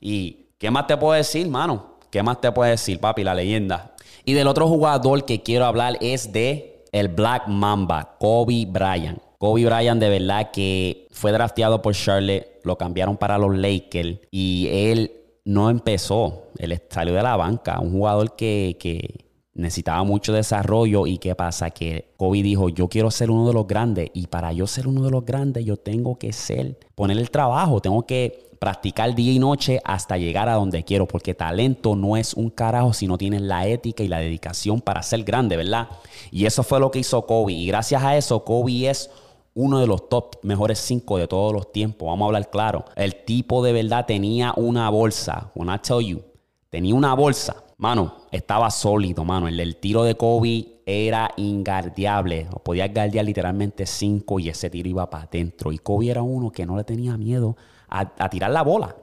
¿Y 0.00 0.48
qué 0.58 0.72
más 0.72 0.88
te 0.88 0.96
puedo 0.96 1.12
decir, 1.12 1.48
mano? 1.48 1.98
¿Qué 2.10 2.20
más 2.20 2.40
te 2.40 2.50
puedo 2.50 2.68
decir, 2.68 2.98
papi? 2.98 3.22
La 3.22 3.34
leyenda. 3.34 3.94
Y 4.24 4.32
del 4.32 4.48
otro 4.48 4.66
jugador 4.66 5.24
que 5.24 5.42
quiero 5.42 5.66
hablar 5.66 5.98
es 6.00 6.32
de 6.32 6.84
el 6.90 7.08
Black 7.08 7.46
Mamba, 7.46 8.16
Kobe 8.18 8.66
Bryant. 8.66 9.20
Kobe 9.38 9.66
Bryant 9.66 10.00
de 10.00 10.08
verdad 10.08 10.50
que 10.50 11.06
fue 11.12 11.30
drafteado 11.30 11.80
por 11.80 11.94
Charlotte, 11.94 12.60
lo 12.64 12.76
cambiaron 12.76 13.16
para 13.16 13.38
los 13.38 13.56
Lakers 13.56 14.18
y 14.30 14.68
él 14.70 15.12
no 15.48 15.70
empezó, 15.70 16.48
él 16.58 16.78
salió 16.90 17.14
de 17.14 17.22
la 17.22 17.34
banca, 17.34 17.80
un 17.80 17.90
jugador 17.90 18.36
que, 18.36 18.76
que 18.78 19.24
necesitaba 19.54 20.04
mucho 20.04 20.34
desarrollo 20.34 21.06
y 21.06 21.16
qué 21.16 21.34
pasa 21.34 21.70
que 21.70 22.12
Kobe 22.18 22.42
dijo 22.42 22.68
yo 22.68 22.88
quiero 22.88 23.10
ser 23.10 23.30
uno 23.30 23.48
de 23.48 23.54
los 23.54 23.66
grandes 23.66 24.10
y 24.12 24.26
para 24.26 24.52
yo 24.52 24.66
ser 24.66 24.86
uno 24.86 25.02
de 25.02 25.10
los 25.10 25.24
grandes 25.24 25.64
yo 25.64 25.78
tengo 25.78 26.18
que 26.18 26.34
ser 26.34 26.78
poner 26.94 27.18
el 27.18 27.30
trabajo 27.30 27.80
tengo 27.80 28.06
que 28.06 28.46
practicar 28.58 29.14
día 29.14 29.32
y 29.32 29.38
noche 29.38 29.80
hasta 29.84 30.18
llegar 30.18 30.48
a 30.48 30.54
donde 30.54 30.84
quiero, 30.84 31.06
porque 31.06 31.34
talento 31.34 31.96
no 31.96 32.16
es 32.16 32.34
un 32.34 32.50
carajo 32.50 32.92
si 32.92 33.06
no 33.06 33.16
tienes 33.16 33.40
la 33.40 33.66
ética 33.66 34.02
y 34.02 34.08
la 34.08 34.18
dedicación 34.18 34.80
para 34.80 35.02
ser 35.02 35.22
grande, 35.22 35.56
¿verdad? 35.56 35.88
Y 36.30 36.44
eso 36.46 36.62
fue 36.62 36.80
lo 36.80 36.90
que 36.90 36.98
hizo 36.98 37.24
Kobe. 37.24 37.52
Y 37.52 37.66
gracias 37.66 38.02
a 38.02 38.16
eso, 38.16 38.44
Kobe 38.44 38.90
es 38.90 39.10
uno 39.58 39.80
de 39.80 39.88
los 39.88 40.08
top 40.08 40.36
mejores 40.42 40.78
cinco 40.78 41.18
de 41.18 41.26
todos 41.26 41.52
los 41.52 41.72
tiempos. 41.72 42.06
Vamos 42.06 42.22
a 42.22 42.26
hablar 42.26 42.48
claro. 42.48 42.84
El 42.94 43.24
tipo 43.24 43.60
de 43.64 43.72
verdad 43.72 44.06
tenía 44.06 44.52
una 44.56 44.88
bolsa. 44.88 45.50
When 45.56 45.68
I 45.68 45.80
tell 45.80 45.98
you, 45.98 46.22
tenía 46.70 46.94
una 46.94 47.12
bolsa. 47.14 47.64
Mano, 47.76 48.14
estaba 48.30 48.70
sólido, 48.70 49.24
mano. 49.24 49.48
El, 49.48 49.76
tiro 49.76 50.04
de 50.04 50.14
Kobe 50.14 50.82
era 50.86 51.32
ingardeable. 51.36 52.46
Podía 52.62 52.86
guardiar 52.86 53.24
literalmente 53.24 53.84
cinco 53.84 54.38
y 54.38 54.48
ese 54.48 54.70
tiro 54.70 54.90
iba 54.90 55.10
para 55.10 55.24
adentro. 55.24 55.72
Y 55.72 55.78
Kobe 55.78 56.10
era 56.10 56.22
uno 56.22 56.52
que 56.52 56.64
no 56.64 56.76
le 56.76 56.84
tenía 56.84 57.16
miedo 57.16 57.56
a, 57.88 58.28
tirar 58.28 58.52
la 58.52 58.62
bola. 58.62 58.94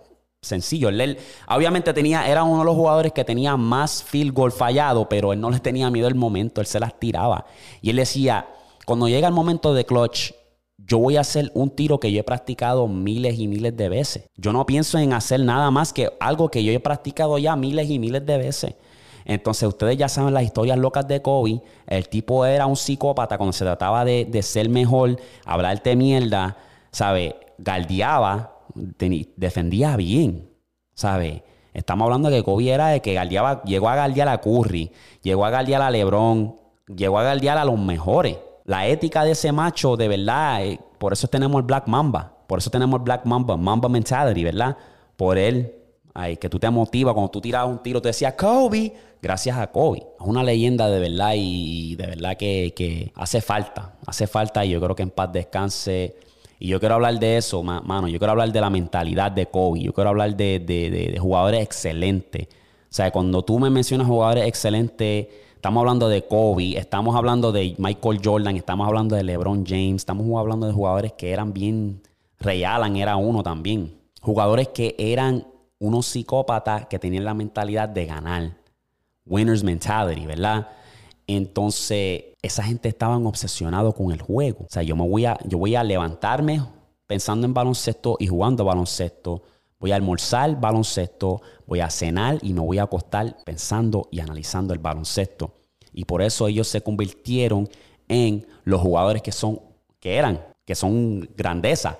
Sencillo. 0.42 0.88
Él, 0.88 1.18
obviamente 1.50 1.92
tenía, 1.92 2.30
era 2.30 2.46
uno 2.46 2.60
de 2.60 2.66
los 2.66 2.76
jugadores 2.76 3.12
que 3.12 3.26
tenía 3.26 3.58
más 3.58 4.02
field 4.02 4.32
goal 4.32 4.54
fallado, 4.54 5.10
pero 5.10 5.34
él 5.34 5.42
no 5.42 5.50
le 5.50 5.60
tenía 5.60 5.90
miedo 5.90 6.08
el 6.08 6.16
momento, 6.16 6.62
él 6.62 6.68
se 6.68 6.80
las 6.80 6.98
tiraba. 6.98 7.46
Y 7.82 7.90
él 7.90 7.98
decía, 7.98 8.48
cuando 8.86 9.10
llega 9.10 9.28
el 9.28 9.34
momento 9.34 9.74
de 9.74 9.86
clutch, 9.86 10.32
yo 10.78 11.00
voy 11.00 11.18
a 11.18 11.22
hacer 11.22 11.52
un 11.54 11.70
tiro 11.70 12.00
que 12.00 12.12
yo 12.12 12.20
he 12.20 12.24
practicado 12.24 12.88
miles 12.88 13.40
y 13.40 13.48
miles 13.48 13.76
de 13.76 13.90
veces. 13.90 14.30
Yo 14.36 14.54
no 14.54 14.66
pienso 14.66 14.98
en 14.98 15.14
hacer 15.14 15.40
nada 15.40 15.72
más 15.72 15.94
que 15.94 16.12
algo 16.20 16.50
que 16.50 16.64
yo 16.64 16.72
he 16.72 16.80
practicado 16.80 17.38
ya 17.38 17.56
miles 17.56 17.90
y 17.90 18.00
miles 18.00 18.26
de 18.26 18.38
veces. 18.38 18.76
Entonces, 19.24 19.68
ustedes 19.68 19.98
ya 19.98 20.08
saben 20.08 20.34
las 20.34 20.44
historias 20.44 20.78
locas 20.78 21.08
de 21.08 21.22
Kobe. 21.22 21.62
El 21.88 22.08
tipo 22.10 22.46
era 22.46 22.68
un 22.68 22.76
psicópata 22.76 23.38
cuando 23.38 23.54
se 23.54 23.66
trataba 23.66 24.06
de, 24.06 24.26
de 24.26 24.44
ser 24.44 24.70
mejor, 24.70 25.20
hablarte 25.46 25.96
mierda, 25.96 26.58
¿sabe? 26.92 27.36
Galdeaba, 27.58 28.60
defendía 28.76 29.96
bien, 29.96 30.50
¿sabes? 30.94 31.42
Estamos 31.74 32.06
hablando 32.06 32.30
de 32.30 32.38
que 32.38 32.44
Kobe 32.44 32.70
era 32.70 32.90
de 32.90 33.02
que 33.02 33.20
llegó 33.66 33.90
a 33.90 33.96
galdear 33.96 34.28
a 34.28 34.40
Curry, 34.40 34.92
llegó 35.24 35.46
a 35.46 35.50
galdear 35.50 35.82
a 35.82 35.90
LeBron, 35.90 36.56
llegó 36.96 37.18
a 37.18 37.24
galdear 37.24 37.58
a 37.58 37.66
los 37.66 37.80
mejores. 37.80 38.38
La 38.66 38.88
ética 38.88 39.24
de 39.24 39.32
ese 39.32 39.52
macho, 39.52 39.96
de 39.96 40.08
verdad, 40.08 40.66
eh, 40.66 40.80
por 40.98 41.14
eso 41.14 41.28
tenemos 41.28 41.60
el 41.60 41.66
Black 41.66 41.88
Mamba, 41.88 42.34
por 42.48 42.60
eso 42.60 42.70
tenemos 42.70 43.00
el 43.00 43.04
Black 43.04 43.26
Mamba, 43.26 43.58
Mamba 43.58 43.90
Mentality, 43.90 44.44
¿verdad? 44.44 44.76
Por 45.16 45.38
él, 45.38 45.74
ay, 46.14 46.38
que 46.38 46.50
tú 46.50 46.60
te 46.60 46.70
motivas 46.70 47.14
cuando 47.14 47.32
tú 47.32 47.42
tirabas 47.42 47.70
un 47.70 47.82
tiro, 47.82 48.02
te 48.02 48.10
decía 48.10 48.36
Kobe, 48.36 48.94
gracias 49.22 49.58
a 49.58 49.68
Kobe. 49.68 50.00
Es 50.20 50.26
una 50.26 50.44
leyenda 50.44 50.90
de 50.90 51.00
verdad 51.00 51.34
y, 51.36 51.96
de 51.96 52.08
verdad 52.08 52.38
que, 52.38 52.74
que 52.76 53.12
hace 53.16 53.42
falta, 53.42 53.94
hace 54.06 54.28
falta 54.28 54.66
y 54.66 54.72
yo 54.72 54.82
creo 54.82 54.96
que 54.96 55.04
en 55.04 55.12
paz 55.12 55.32
descanse 55.32 56.16
y 56.60 56.68
yo 56.68 56.80
quiero 56.80 56.96
hablar 56.96 57.20
de 57.20 57.38
eso, 57.38 57.62
mano. 57.64 58.08
Yo 58.08 58.18
quiero 58.18 58.32
hablar 58.32 58.52
de 58.52 58.62
la 58.62 58.70
mentalidad 58.70 59.32
de 59.32 59.48
Kobe. 59.48 59.82
Yo 59.82 59.94
quiero 59.94 60.10
hablar 60.10 60.36
de, 60.36 61.18
jugadores 61.20 61.62
excelentes. 61.62 62.48
O 62.48 62.96
sea, 62.96 63.12
cuando 63.12 63.44
tú 63.44 63.60
me 63.60 63.70
mencionas 63.70 64.08
jugadores 64.08 64.48
excelentes, 64.48 65.28
estamos 65.66 65.82
hablando 65.82 66.10
de 66.10 66.28
Kobe, 66.28 66.78
estamos 66.78 67.16
hablando 67.16 67.52
de 67.52 67.74
Michael 67.80 68.22
Jordan, 68.24 68.56
estamos 68.56 68.88
hablando 68.88 69.16
de 69.16 69.24
LeBron 69.24 69.66
James, 69.66 69.96
estamos 69.96 70.40
hablando 70.40 70.68
de 70.68 70.74
jugadores 70.74 71.14
que 71.14 71.32
eran 71.32 71.54
bien. 71.54 72.04
Ray 72.38 72.64
Allen 72.64 72.98
era 72.98 73.16
uno 73.16 73.42
también. 73.42 74.00
Jugadores 74.22 74.68
que 74.68 74.96
eran 75.00 75.48
unos 75.80 76.06
psicópatas 76.06 76.86
que 76.86 77.00
tenían 77.00 77.26
la 77.26 77.34
mentalidad 77.34 77.90
de 77.90 78.06
ganar. 78.06 78.52
Winner's 79.26 79.64
mentality, 79.64 80.28
¿verdad? 80.28 80.68
Entonces, 81.26 82.26
esa 82.44 82.62
gente 82.62 82.88
estaban 82.88 83.26
obsesionados 83.26 83.96
con 83.96 84.12
el 84.12 84.22
juego. 84.22 84.66
O 84.66 84.70
sea, 84.70 84.84
yo 84.84 84.96
me 84.96 85.10
voy 85.10 85.26
a, 85.26 85.36
yo 85.46 85.58
voy 85.58 85.74
a 85.74 85.84
levantarme 85.84 86.62
pensando 87.08 87.48
en 87.48 87.56
baloncesto 87.56 88.18
y 88.20 88.28
jugando 88.28 88.66
baloncesto. 88.66 89.42
Voy 89.80 89.92
a 89.92 89.96
almorzar 89.96 90.60
baloncesto, 90.60 91.42
voy 91.68 91.82
a 91.82 91.90
cenar 91.90 92.40
y 92.42 92.54
me 92.54 92.62
voy 92.62 92.78
a 92.78 92.84
acostar 92.84 93.38
pensando 93.46 94.08
y 94.12 94.20
analizando 94.20 94.74
el 94.74 94.80
baloncesto. 94.80 95.54
Y 95.94 96.06
por 96.06 96.22
eso 96.22 96.48
ellos 96.48 96.68
se 96.68 96.82
convirtieron 96.82 97.70
en 98.08 98.46
los 98.64 98.82
jugadores 98.82 99.22
que 99.22 99.32
son, 99.32 99.60
que 100.00 100.16
eran, 100.16 100.44
que 100.66 100.76
son 100.76 101.30
grandeza. 101.36 102.00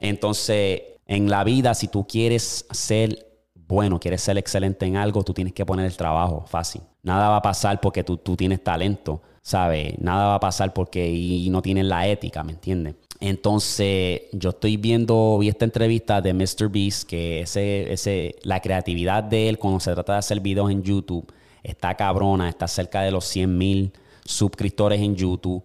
Entonces, 0.00 0.82
en 1.06 1.30
la 1.30 1.44
vida, 1.44 1.74
si 1.74 1.88
tú 1.88 2.06
quieres 2.06 2.66
ser 2.70 3.26
bueno, 3.68 3.98
quieres 3.98 4.22
ser 4.22 4.38
excelente 4.38 4.86
en 4.86 4.96
algo, 4.96 5.24
tú 5.24 5.34
tienes 5.34 5.52
que 5.52 5.66
poner 5.66 5.86
el 5.86 5.96
trabajo 5.96 6.44
fácil. 6.46 6.82
Nada 7.02 7.28
va 7.28 7.36
a 7.36 7.42
pasar 7.42 7.80
porque 7.80 8.04
tú, 8.04 8.18
tienes 8.36 8.62
talento, 8.62 9.22
¿sabes? 9.42 9.98
Nada 9.98 10.26
va 10.26 10.34
a 10.36 10.40
pasar 10.40 10.72
porque 10.72 11.08
y 11.08 11.48
no 11.50 11.62
tienes 11.62 11.84
la 11.84 12.06
ética, 12.06 12.44
¿me 12.44 12.52
entiendes? 12.52 12.94
Entonces, 13.20 14.22
yo 14.32 14.50
estoy 14.50 14.76
viendo, 14.76 15.38
vi 15.38 15.48
esta 15.48 15.64
entrevista 15.64 16.20
de 16.20 16.34
Mr. 16.34 16.68
Beast, 16.70 17.08
que 17.08 17.40
ese, 17.40 17.92
ese, 17.92 18.36
la 18.42 18.60
creatividad 18.60 19.24
de 19.24 19.48
él 19.48 19.58
cuando 19.58 19.80
se 19.80 19.92
trata 19.94 20.14
de 20.14 20.18
hacer 20.18 20.40
videos 20.40 20.70
en 20.70 20.82
YouTube 20.82 21.32
está 21.62 21.94
cabrona, 21.94 22.48
está 22.48 22.68
cerca 22.68 23.02
de 23.02 23.10
los 23.10 23.24
100 23.24 23.58
mil 23.58 23.92
suscriptores 24.24 25.00
en 25.00 25.16
YouTube. 25.16 25.64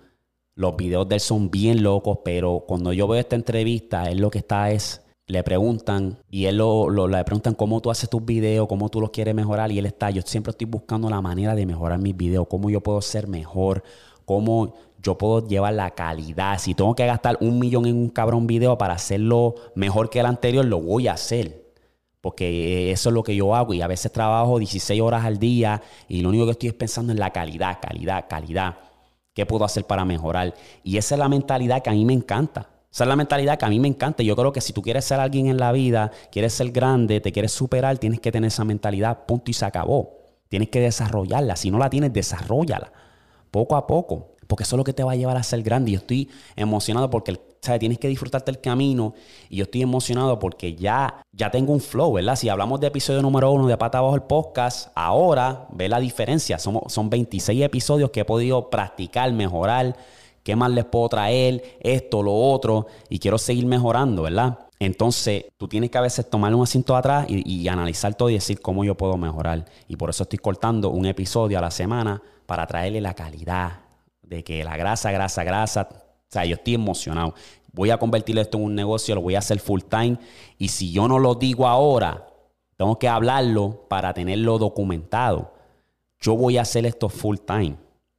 Los 0.55 0.75
videos 0.75 1.07
de 1.07 1.15
él 1.15 1.21
son 1.21 1.51
bien 1.51 1.83
locos, 1.83 2.19
pero 2.23 2.63
cuando 2.67 2.91
yo 2.93 3.07
veo 3.07 3.19
esta 3.19 3.35
entrevista, 3.35 4.09
él 4.09 4.19
lo 4.19 4.29
que 4.29 4.39
está 4.39 4.71
es, 4.71 5.01
le 5.27 5.43
preguntan, 5.43 6.17
y 6.29 6.45
él 6.45 6.57
lo, 6.57 6.89
le 7.07 7.23
preguntan 7.23 7.53
cómo 7.53 7.79
tú 7.81 7.89
haces 7.89 8.09
tus 8.09 8.25
videos, 8.25 8.67
cómo 8.67 8.89
tú 8.89 8.99
los 8.99 9.11
quieres 9.11 9.33
mejorar, 9.33 9.71
y 9.71 9.79
él 9.79 9.85
está, 9.85 10.09
yo 10.09 10.21
siempre 10.23 10.51
estoy 10.51 10.67
buscando 10.67 11.09
la 11.09 11.21
manera 11.21 11.55
de 11.55 11.65
mejorar 11.65 11.99
mis 11.99 12.17
videos, 12.17 12.47
cómo 12.49 12.69
yo 12.69 12.81
puedo 12.81 13.01
ser 13.01 13.27
mejor, 13.27 13.83
cómo 14.25 14.73
yo 15.01 15.17
puedo 15.17 15.47
llevar 15.47 15.73
la 15.73 15.91
calidad. 15.91 16.59
Si 16.59 16.75
tengo 16.75 16.95
que 16.95 17.05
gastar 17.05 17.37
un 17.41 17.59
millón 17.59 17.85
en 17.85 17.95
un 17.95 18.09
cabrón 18.09 18.47
video 18.47 18.77
para 18.77 18.93
hacerlo 18.93 19.55
mejor 19.75 20.09
que 20.09 20.19
el 20.19 20.25
anterior, 20.25 20.65
lo 20.65 20.79
voy 20.79 21.07
a 21.07 21.13
hacer. 21.13 21.61
Porque 22.21 22.91
eso 22.91 23.09
es 23.09 23.13
lo 23.15 23.23
que 23.23 23.35
yo 23.35 23.55
hago 23.55 23.73
y 23.73 23.81
a 23.81 23.87
veces 23.87 24.11
trabajo 24.11 24.59
16 24.59 25.01
horas 25.01 25.25
al 25.25 25.39
día 25.39 25.81
y 26.07 26.21
lo 26.21 26.29
único 26.29 26.45
que 26.45 26.51
estoy 26.51 26.69
es 26.69 26.75
pensando 26.75 27.11
en 27.11 27.19
la 27.19 27.31
calidad, 27.31 27.79
calidad, 27.81 28.25
calidad. 28.29 28.77
¿Qué 29.33 29.45
puedo 29.45 29.65
hacer 29.65 29.85
para 29.85 30.05
mejorar? 30.05 30.53
Y 30.83 30.97
esa 30.97 31.15
es 31.15 31.19
la 31.19 31.29
mentalidad 31.29 31.81
que 31.81 31.89
a 31.89 31.93
mí 31.93 32.05
me 32.05 32.13
encanta. 32.13 32.69
Esa 32.91 33.05
es 33.05 33.07
la 33.07 33.15
mentalidad 33.15 33.57
que 33.57 33.65
a 33.65 33.69
mí 33.69 33.79
me 33.79 33.87
encanta. 33.87 34.21
Yo 34.21 34.35
creo 34.35 34.51
que 34.51 34.61
si 34.61 34.73
tú 34.73 34.81
quieres 34.81 35.05
ser 35.05 35.19
alguien 35.19 35.47
en 35.47 35.57
la 35.57 35.71
vida, 35.71 36.11
quieres 36.31 36.53
ser 36.53 36.71
grande, 36.71 37.21
te 37.21 37.31
quieres 37.31 37.53
superar, 37.53 37.97
tienes 37.97 38.19
que 38.19 38.31
tener 38.31 38.49
esa 38.49 38.65
mentalidad, 38.65 39.25
punto 39.25 39.49
y 39.49 39.53
se 39.53 39.65
acabó. 39.65 40.19
Tienes 40.49 40.69
que 40.69 40.81
desarrollarla. 40.81 41.55
Si 41.55 41.71
no 41.71 41.79
la 41.79 41.89
tienes, 41.89 42.11
desarrollala. 42.11 42.91
Poco 43.49 43.77
a 43.77 43.87
poco. 43.87 44.35
Porque 44.51 44.63
eso 44.63 44.75
es 44.75 44.77
lo 44.79 44.83
que 44.83 44.91
te 44.91 45.01
va 45.01 45.13
a 45.13 45.15
llevar 45.15 45.37
a 45.37 45.43
ser 45.43 45.63
grande. 45.63 45.91
Y 45.91 45.93
yo 45.93 45.99
estoy 45.99 46.29
emocionado 46.57 47.09
porque 47.09 47.39
¿sabes? 47.61 47.79
tienes 47.79 47.97
que 47.99 48.09
disfrutarte 48.09 48.51
el 48.51 48.59
camino. 48.59 49.13
Y 49.49 49.55
yo 49.55 49.63
estoy 49.63 49.81
emocionado 49.81 50.37
porque 50.39 50.75
ya, 50.75 51.23
ya 51.31 51.49
tengo 51.49 51.71
un 51.71 51.79
flow, 51.79 52.11
¿verdad? 52.11 52.35
Si 52.35 52.49
hablamos 52.49 52.81
de 52.81 52.87
episodio 52.87 53.21
número 53.21 53.49
uno 53.49 53.65
de 53.67 53.77
Pata 53.77 53.99
Abajo 53.99 54.13
el 54.13 54.23
podcast, 54.23 54.89
ahora 54.93 55.67
ve 55.71 55.87
la 55.87 56.01
diferencia. 56.01 56.59
Somos, 56.59 56.91
son 56.91 57.09
26 57.09 57.61
episodios 57.61 58.11
que 58.11 58.19
he 58.19 58.25
podido 58.25 58.69
practicar, 58.69 59.31
mejorar. 59.31 59.95
¿Qué 60.43 60.53
más 60.57 60.69
les 60.71 60.83
puedo 60.83 61.07
traer? 61.07 61.77
Esto, 61.79 62.21
lo 62.21 62.35
otro. 62.35 62.87
Y 63.07 63.19
quiero 63.19 63.37
seguir 63.37 63.65
mejorando, 63.65 64.23
¿verdad? 64.23 64.59
Entonces, 64.79 65.45
tú 65.55 65.69
tienes 65.69 65.91
que 65.91 65.97
a 65.97 66.01
veces 66.01 66.29
tomar 66.29 66.53
un 66.53 66.63
asiento 66.63 66.93
atrás 66.97 67.25
y, 67.29 67.49
y, 67.49 67.69
analizar 67.69 68.15
todo 68.15 68.29
y 68.29 68.33
decir 68.33 68.59
cómo 68.59 68.83
yo 68.83 68.97
puedo 68.97 69.15
mejorar. 69.15 69.63
Y 69.87 69.95
por 69.95 70.09
eso 70.09 70.23
estoy 70.23 70.39
cortando 70.39 70.89
un 70.89 71.05
episodio 71.05 71.57
a 71.57 71.61
la 71.61 71.71
semana 71.71 72.21
para 72.45 72.67
traerle 72.67 72.99
la 72.99 73.13
calidad, 73.13 73.79
de 74.31 74.43
que 74.43 74.63
la 74.63 74.77
grasa, 74.77 75.11
grasa, 75.11 75.43
grasa. 75.43 75.89
O 75.91 75.95
sea, 76.29 76.45
yo 76.45 76.55
estoy 76.55 76.75
emocionado. 76.75 77.35
Voy 77.73 77.89
a 77.89 77.97
convertir 77.97 78.37
esto 78.39 78.57
en 78.57 78.63
un 78.63 78.75
negocio, 78.75 79.13
lo 79.13 79.21
voy 79.21 79.35
a 79.35 79.39
hacer 79.39 79.59
full 79.59 79.81
time. 79.81 80.17
Y 80.57 80.69
si 80.69 80.91
yo 80.91 81.07
no 81.07 81.19
lo 81.19 81.35
digo 81.35 81.67
ahora, 81.67 82.27
tengo 82.77 82.97
que 82.97 83.09
hablarlo 83.09 83.85
para 83.89 84.13
tenerlo 84.13 84.57
documentado. 84.57 85.53
Yo 86.19 86.35
voy 86.35 86.57
a 86.57 86.61
hacer 86.61 86.85
esto 86.85 87.09
full 87.09 87.37
time. 87.45 87.75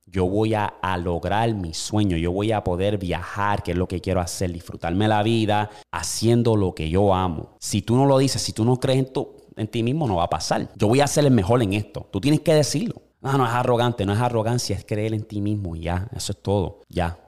Yo 0.07 0.27
voy 0.27 0.53
a, 0.53 0.75
lograr 0.99 1.55
mi 1.55 1.73
sueño. 1.73 2.19
Yo 2.19 2.33
voy 2.33 2.53
a 2.53 2.63
poder 2.63 2.99
viajar, 2.99 3.63
que 3.63 3.73
es 3.73 3.79
lo 3.79 3.89
que 3.89 4.01
quiero 4.01 4.21
hacer, 4.21 4.53
disfrutarme 4.53 5.09
la 5.09 5.23
vida 5.23 5.71
haciendo 5.91 6.57
lo 6.57 6.75
que 6.75 6.91
yo 6.91 7.15
amo. 7.15 7.57
Si 7.59 7.81
tú 7.81 7.97
no 7.97 8.05
lo 8.05 8.19
dices, 8.19 8.43
si 8.43 8.53
tú 8.53 8.67
no 8.67 8.79
crees 8.79 8.99
en, 8.99 9.13
en 9.57 9.69
ti 9.69 9.83
mismo, 9.83 10.07
no 10.07 10.17
va 10.17 10.25
a 10.25 10.31
pasar. 10.31 10.69
Yo 10.77 10.89
voy 10.89 11.01
a 11.01 11.07
ser 11.07 11.25
el 11.25 11.31
mejor 11.31 11.63
en 11.63 11.73
esto. 11.73 12.07
Tú 12.11 12.21
tienes 12.21 12.41
que 12.41 12.53
decirlo. 12.53 13.01
No, 13.23 13.39
no 13.39 13.47
es 13.47 13.53
arrogante, 13.53 14.05
no 14.05 14.13
es 14.13 14.21
arrogancia, 14.21 14.75
es 14.75 14.85
creer 14.85 15.15
en 15.15 15.23
ti 15.23 15.41
mismo 15.41 15.77
y 15.77 15.83
ya, 15.83 16.09
eso 16.13 16.33
es 16.33 16.43
todo, 16.43 16.81
ya. 16.89 17.21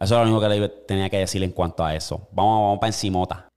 Eso 0.00 0.14
es 0.14 0.20
lo 0.22 0.22
único 0.22 0.40
que 0.40 0.48
le 0.48 0.68
tenía 0.70 1.10
que 1.10 1.18
decir 1.18 1.42
en 1.42 1.50
cuanto 1.50 1.84
a 1.84 1.94
eso. 1.94 2.28
Vamos, 2.32 2.62
vamos 2.62 2.78
para 2.78 2.88
encimota. 2.88 3.48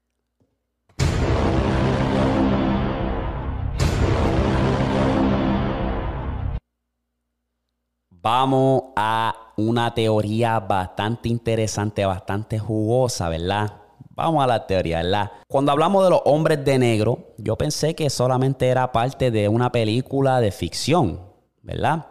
Vamos 8.09 8.83
a 8.97 9.53
una 9.55 9.93
teoría 9.93 10.59
bastante 10.59 11.29
interesante, 11.29 12.05
bastante 12.05 12.59
jugosa, 12.59 13.29
¿verdad? 13.29 13.77
Vamos 14.09 14.43
a 14.43 14.47
la 14.47 14.67
teoría, 14.67 14.97
¿verdad? 14.97 15.31
Cuando 15.47 15.71
hablamos 15.71 16.03
de 16.03 16.09
los 16.09 16.21
hombres 16.25 16.65
de 16.65 16.77
negro, 16.77 17.33
yo 17.37 17.57
pensé 17.57 17.95
que 17.95 18.09
solamente 18.09 18.67
era 18.67 18.91
parte 18.91 19.31
de 19.31 19.47
una 19.47 19.71
película 19.71 20.41
de 20.41 20.51
ficción, 20.51 21.30
¿verdad? 21.61 22.05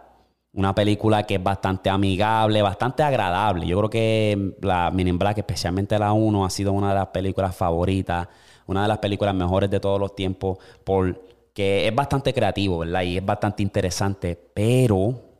Una 0.53 0.75
película 0.75 1.23
que 1.23 1.35
es 1.35 1.43
bastante 1.43 1.89
amigable, 1.89 2.61
bastante 2.61 3.03
agradable. 3.03 3.65
Yo 3.65 3.77
creo 3.77 3.89
que 3.89 4.55
la 4.61 4.91
Men 4.91 5.07
in 5.07 5.17
Black, 5.17 5.37
especialmente 5.37 5.97
la 5.97 6.11
1, 6.11 6.45
ha 6.45 6.49
sido 6.49 6.73
una 6.73 6.89
de 6.89 6.95
las 6.95 7.07
películas 7.07 7.55
favoritas, 7.55 8.27
una 8.67 8.81
de 8.83 8.87
las 8.89 8.97
películas 8.97 9.33
mejores 9.33 9.69
de 9.69 9.79
todos 9.79 9.99
los 9.99 10.13
tiempos, 10.15 10.57
porque 10.83 11.87
es 11.87 11.95
bastante 11.95 12.33
creativo, 12.33 12.79
¿verdad? 12.79 13.03
Y 13.03 13.17
es 13.17 13.25
bastante 13.25 13.63
interesante, 13.63 14.35
pero 14.53 15.31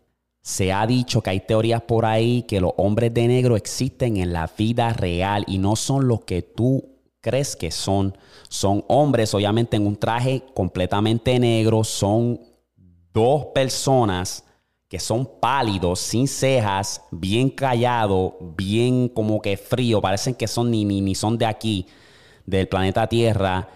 se 0.41 0.71
ha 0.74 0.88
dicho 0.88 1.21
que 1.21 1.30
hay 1.30 1.41
teorías 1.41 1.82
por 1.82 2.06
ahí 2.06 2.43
que 2.43 2.62
los 2.62 2.71
hombres 2.78 3.13
de 3.13 3.28
negro 3.28 3.56
existen 3.56 4.17
en 4.17 4.34
la 4.34 4.50
vida 4.58 4.91
real 4.93 5.43
y 5.47 5.58
no 5.60 5.76
son 5.76 6.08
los 6.08 6.21
que 6.21 6.41
tú 6.41 6.91
crees 7.21 7.56
que 7.56 7.69
son. 7.69 8.17
Son 8.50 8.84
hombres, 8.88 9.34
obviamente, 9.34 9.78
en 9.78 9.86
un 9.86 9.97
traje 9.97 10.43
completamente 10.54 11.38
negro, 11.39 11.84
son 11.84 12.39
dos 13.13 13.47
personas 13.47 14.43
que 14.88 15.00
son 15.00 15.26
pálidos, 15.39 16.02
sin 16.02 16.28
cejas, 16.28 17.02
bien 17.12 17.50
callados, 17.50 18.34
bien 18.58 19.08
como 19.08 19.41
que 19.41 19.56
frío, 19.56 20.02
parecen 20.02 20.36
que 20.36 20.47
son 20.47 20.69
ni, 20.69 20.84
ni, 20.84 21.15
son 21.15 21.38
de 21.38 21.45
aquí, 21.45 21.86
del 22.45 22.67
planeta 22.67 23.08
Tierra, 23.08 23.69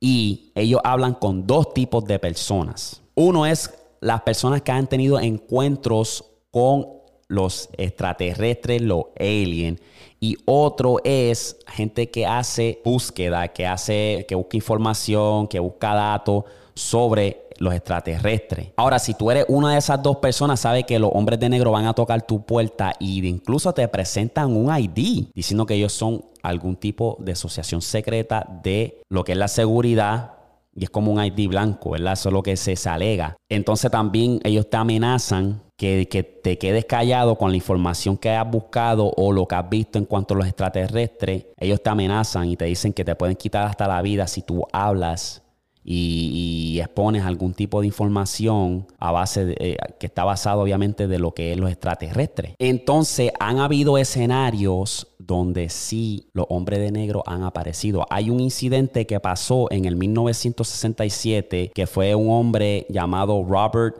y 0.00 0.52
ellos 0.54 0.80
hablan 0.82 1.14
con 1.14 1.46
dos 1.46 1.74
tipos 1.74 2.04
de 2.06 2.18
personas. 2.18 3.02
Uno 3.14 3.44
es 3.44 3.74
las 4.00 4.22
personas 4.22 4.62
que 4.62 4.72
han 4.72 4.86
tenido 4.86 5.20
encuentros 5.20 6.24
con 6.50 6.86
los 7.28 7.68
extraterrestres, 7.76 8.80
los 8.80 9.04
aliens, 9.20 9.80
y 10.18 10.38
otro 10.46 10.96
es 11.04 11.58
gente 11.66 12.10
que 12.10 12.24
hace 12.24 12.80
búsqueda, 12.82 13.48
que 13.48 13.66
hace, 13.66 14.24
que 14.26 14.34
busca 14.34 14.56
información, 14.56 15.46
que 15.46 15.58
busca 15.58 15.92
datos 15.94 16.44
sobre 16.74 17.43
los 17.58 17.74
extraterrestres. 17.74 18.68
Ahora, 18.76 18.98
si 18.98 19.14
tú 19.14 19.30
eres 19.30 19.46
una 19.48 19.72
de 19.72 19.78
esas 19.78 20.02
dos 20.02 20.16
personas, 20.16 20.60
sabes 20.60 20.84
que 20.84 20.98
los 20.98 21.10
hombres 21.12 21.38
de 21.40 21.48
negro 21.48 21.72
van 21.72 21.86
a 21.86 21.94
tocar 21.94 22.26
tu 22.26 22.44
puerta 22.44 22.92
y 22.98 23.26
incluso 23.26 23.72
te 23.72 23.86
presentan 23.88 24.56
un 24.56 24.74
ID 24.74 25.28
diciendo 25.34 25.66
que 25.66 25.74
ellos 25.74 25.92
son 25.92 26.24
algún 26.42 26.76
tipo 26.76 27.16
de 27.20 27.32
asociación 27.32 27.82
secreta 27.82 28.46
de 28.62 29.02
lo 29.08 29.24
que 29.24 29.32
es 29.32 29.38
la 29.38 29.48
seguridad. 29.48 30.32
Y 30.76 30.84
es 30.84 30.90
como 30.90 31.12
un 31.12 31.24
ID 31.24 31.48
blanco, 31.48 31.90
¿verdad? 31.90 32.14
Eso 32.14 32.30
es 32.30 32.32
lo 32.32 32.42
que 32.42 32.56
se, 32.56 32.74
se 32.74 32.88
alega. 32.88 33.36
Entonces 33.48 33.92
también 33.92 34.40
ellos 34.42 34.68
te 34.68 34.76
amenazan 34.76 35.62
que, 35.78 36.08
que, 36.08 36.24
te 36.24 36.58
quedes 36.58 36.84
callado 36.84 37.36
con 37.36 37.50
la 37.50 37.56
información 37.56 38.16
que 38.16 38.30
has 38.30 38.50
buscado 38.50 39.12
o 39.16 39.32
lo 39.32 39.46
que 39.46 39.54
has 39.54 39.68
visto 39.68 39.98
en 39.98 40.04
cuanto 40.04 40.34
a 40.34 40.38
los 40.38 40.46
extraterrestres. 40.46 41.46
Ellos 41.58 41.80
te 41.80 41.90
amenazan 41.90 42.48
y 42.48 42.56
te 42.56 42.64
dicen 42.64 42.92
que 42.92 43.04
te 43.04 43.14
pueden 43.14 43.36
quitar 43.36 43.66
hasta 43.66 43.86
la 43.86 44.02
vida 44.02 44.26
si 44.26 44.42
tú 44.42 44.66
hablas 44.72 45.43
y, 45.84 46.80
expones 46.80 47.24
algún 47.24 47.54
tipo 47.54 47.80
de 47.80 47.86
información 47.86 48.86
a 48.98 49.12
base 49.12 49.44
de, 49.44 49.56
eh, 49.58 49.76
que 49.98 50.06
está 50.06 50.24
basado 50.24 50.60
obviamente 50.62 51.06
de 51.06 51.18
lo 51.18 51.32
que 51.32 51.52
es 51.52 51.58
los 51.58 51.70
extraterrestres. 51.70 52.54
Entonces 52.58 53.32
han 53.38 53.58
habido 53.58 53.98
escenarios 53.98 55.08
donde 55.18 55.68
sí 55.68 56.30
los 56.32 56.46
hombres 56.48 56.80
de 56.80 56.90
negro 56.90 57.22
han 57.26 57.42
aparecido. 57.42 58.06
Hay 58.10 58.30
un 58.30 58.40
incidente 58.40 59.06
que 59.06 59.20
pasó 59.20 59.70
en 59.70 59.84
el 59.84 59.96
1967 59.96 61.70
que 61.74 61.86
fue 61.86 62.14
un 62.14 62.30
hombre 62.30 62.86
llamado 62.88 63.44
Robert 63.44 63.96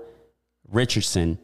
Richardson 0.70 1.38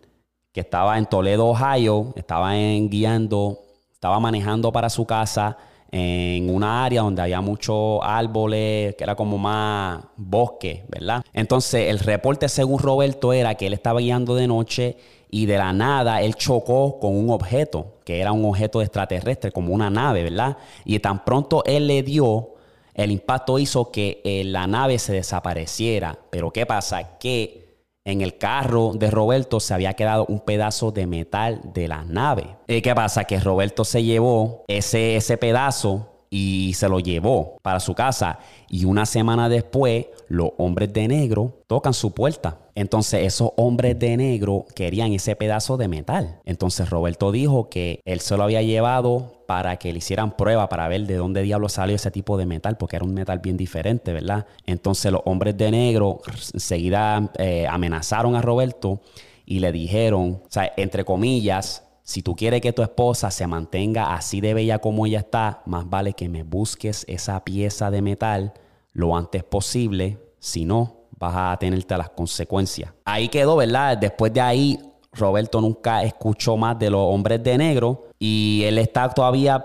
que 0.52 0.60
estaba 0.60 0.98
en 0.98 1.06
Toledo, 1.06 1.46
Ohio, 1.46 2.12
estaba 2.16 2.56
en, 2.56 2.90
guiando, 2.90 3.60
estaba 3.92 4.18
manejando 4.18 4.72
para 4.72 4.90
su 4.90 5.06
casa 5.06 5.56
en 5.92 6.54
una 6.54 6.84
área 6.84 7.02
donde 7.02 7.22
había 7.22 7.40
muchos 7.40 8.00
árboles, 8.02 8.94
que 8.94 9.04
era 9.04 9.16
como 9.16 9.38
más 9.38 10.02
bosque, 10.16 10.84
¿verdad? 10.88 11.22
Entonces 11.32 11.88
el 11.88 11.98
reporte 11.98 12.48
según 12.48 12.78
Roberto 12.78 13.32
era 13.32 13.54
que 13.54 13.66
él 13.66 13.72
estaba 13.72 14.00
guiando 14.00 14.34
de 14.34 14.46
noche 14.46 14.96
y 15.30 15.46
de 15.46 15.58
la 15.58 15.72
nada 15.72 16.22
él 16.22 16.34
chocó 16.34 16.98
con 17.00 17.16
un 17.16 17.30
objeto, 17.30 17.94
que 18.04 18.20
era 18.20 18.32
un 18.32 18.44
objeto 18.44 18.82
extraterrestre, 18.82 19.52
como 19.52 19.72
una 19.72 19.90
nave, 19.90 20.22
¿verdad? 20.22 20.56
Y 20.84 20.98
tan 21.00 21.24
pronto 21.24 21.64
él 21.64 21.86
le 21.86 22.02
dio, 22.02 22.54
el 22.94 23.10
impacto 23.10 23.58
hizo 23.58 23.90
que 23.90 24.20
eh, 24.24 24.44
la 24.44 24.66
nave 24.66 24.98
se 24.98 25.12
desapareciera. 25.12 26.18
Pero 26.30 26.50
¿qué 26.50 26.66
pasa? 26.66 27.18
Que 27.18 27.59
en 28.04 28.20
el 28.20 28.38
carro 28.38 28.92
de 28.94 29.10
Roberto 29.10 29.60
se 29.60 29.74
había 29.74 29.94
quedado 29.94 30.26
un 30.26 30.40
pedazo 30.40 30.90
de 30.90 31.06
metal 31.06 31.60
de 31.74 31.88
la 31.88 32.04
nave. 32.04 32.56
¿Y 32.66 32.80
qué 32.82 32.94
pasa? 32.94 33.24
Que 33.24 33.38
Roberto 33.40 33.84
se 33.84 34.02
llevó 34.02 34.64
ese, 34.68 35.16
ese 35.16 35.36
pedazo 35.36 36.19
y 36.30 36.74
se 36.74 36.88
lo 36.88 37.00
llevó 37.00 37.58
para 37.62 37.80
su 37.80 37.94
casa. 37.94 38.38
Y 38.68 38.84
una 38.84 39.04
semana 39.04 39.48
después, 39.48 40.06
los 40.28 40.50
hombres 40.58 40.92
de 40.92 41.08
negro 41.08 41.58
tocan 41.66 41.92
su 41.92 42.14
puerta. 42.14 42.58
Entonces, 42.76 43.26
esos 43.26 43.50
hombres 43.56 43.98
de 43.98 44.16
negro 44.16 44.64
querían 44.76 45.12
ese 45.12 45.34
pedazo 45.34 45.76
de 45.76 45.88
metal. 45.88 46.40
Entonces, 46.44 46.88
Roberto 46.88 47.32
dijo 47.32 47.68
que 47.68 48.00
él 48.04 48.20
se 48.20 48.36
lo 48.36 48.44
había 48.44 48.62
llevado 48.62 49.42
para 49.46 49.76
que 49.76 49.92
le 49.92 49.98
hicieran 49.98 50.36
prueba 50.36 50.68
para 50.68 50.86
ver 50.86 51.04
de 51.06 51.16
dónde 51.16 51.42
diablo 51.42 51.68
salió 51.68 51.96
ese 51.96 52.12
tipo 52.12 52.38
de 52.38 52.46
metal, 52.46 52.76
porque 52.76 52.94
era 52.94 53.04
un 53.04 53.12
metal 53.12 53.40
bien 53.40 53.56
diferente, 53.56 54.12
¿verdad? 54.12 54.46
Entonces, 54.66 55.10
los 55.10 55.22
hombres 55.24 55.56
de 55.56 55.72
negro 55.72 56.20
enseguida 56.54 57.32
eh, 57.38 57.66
amenazaron 57.68 58.36
a 58.36 58.42
Roberto 58.42 59.00
y 59.44 59.58
le 59.58 59.72
dijeron, 59.72 60.42
o 60.44 60.48
sea, 60.48 60.72
entre 60.76 61.04
comillas, 61.04 61.89
Si 62.10 62.22
tú 62.22 62.34
quieres 62.34 62.60
que 62.60 62.72
tu 62.72 62.82
esposa 62.82 63.30
se 63.30 63.46
mantenga 63.46 64.16
así 64.16 64.40
de 64.40 64.52
bella 64.52 64.80
como 64.80 65.06
ella 65.06 65.20
está, 65.20 65.62
más 65.64 65.88
vale 65.88 66.12
que 66.12 66.28
me 66.28 66.42
busques 66.42 67.04
esa 67.06 67.44
pieza 67.44 67.88
de 67.92 68.02
metal 68.02 68.52
lo 68.92 69.16
antes 69.16 69.44
posible. 69.44 70.18
Si 70.40 70.64
no, 70.64 71.04
vas 71.20 71.34
a 71.36 71.56
tenerte 71.56 71.96
las 71.96 72.10
consecuencias. 72.10 72.90
Ahí 73.04 73.28
quedó, 73.28 73.54
¿verdad? 73.54 73.96
Después 73.96 74.32
de 74.32 74.40
ahí, 74.40 74.80
Roberto 75.12 75.60
nunca 75.60 76.02
escuchó 76.02 76.56
más 76.56 76.76
de 76.80 76.90
los 76.90 77.00
hombres 77.00 77.44
de 77.44 77.56
negro 77.56 78.08
y 78.18 78.64
él 78.64 78.78
está 78.78 79.08
todavía 79.10 79.64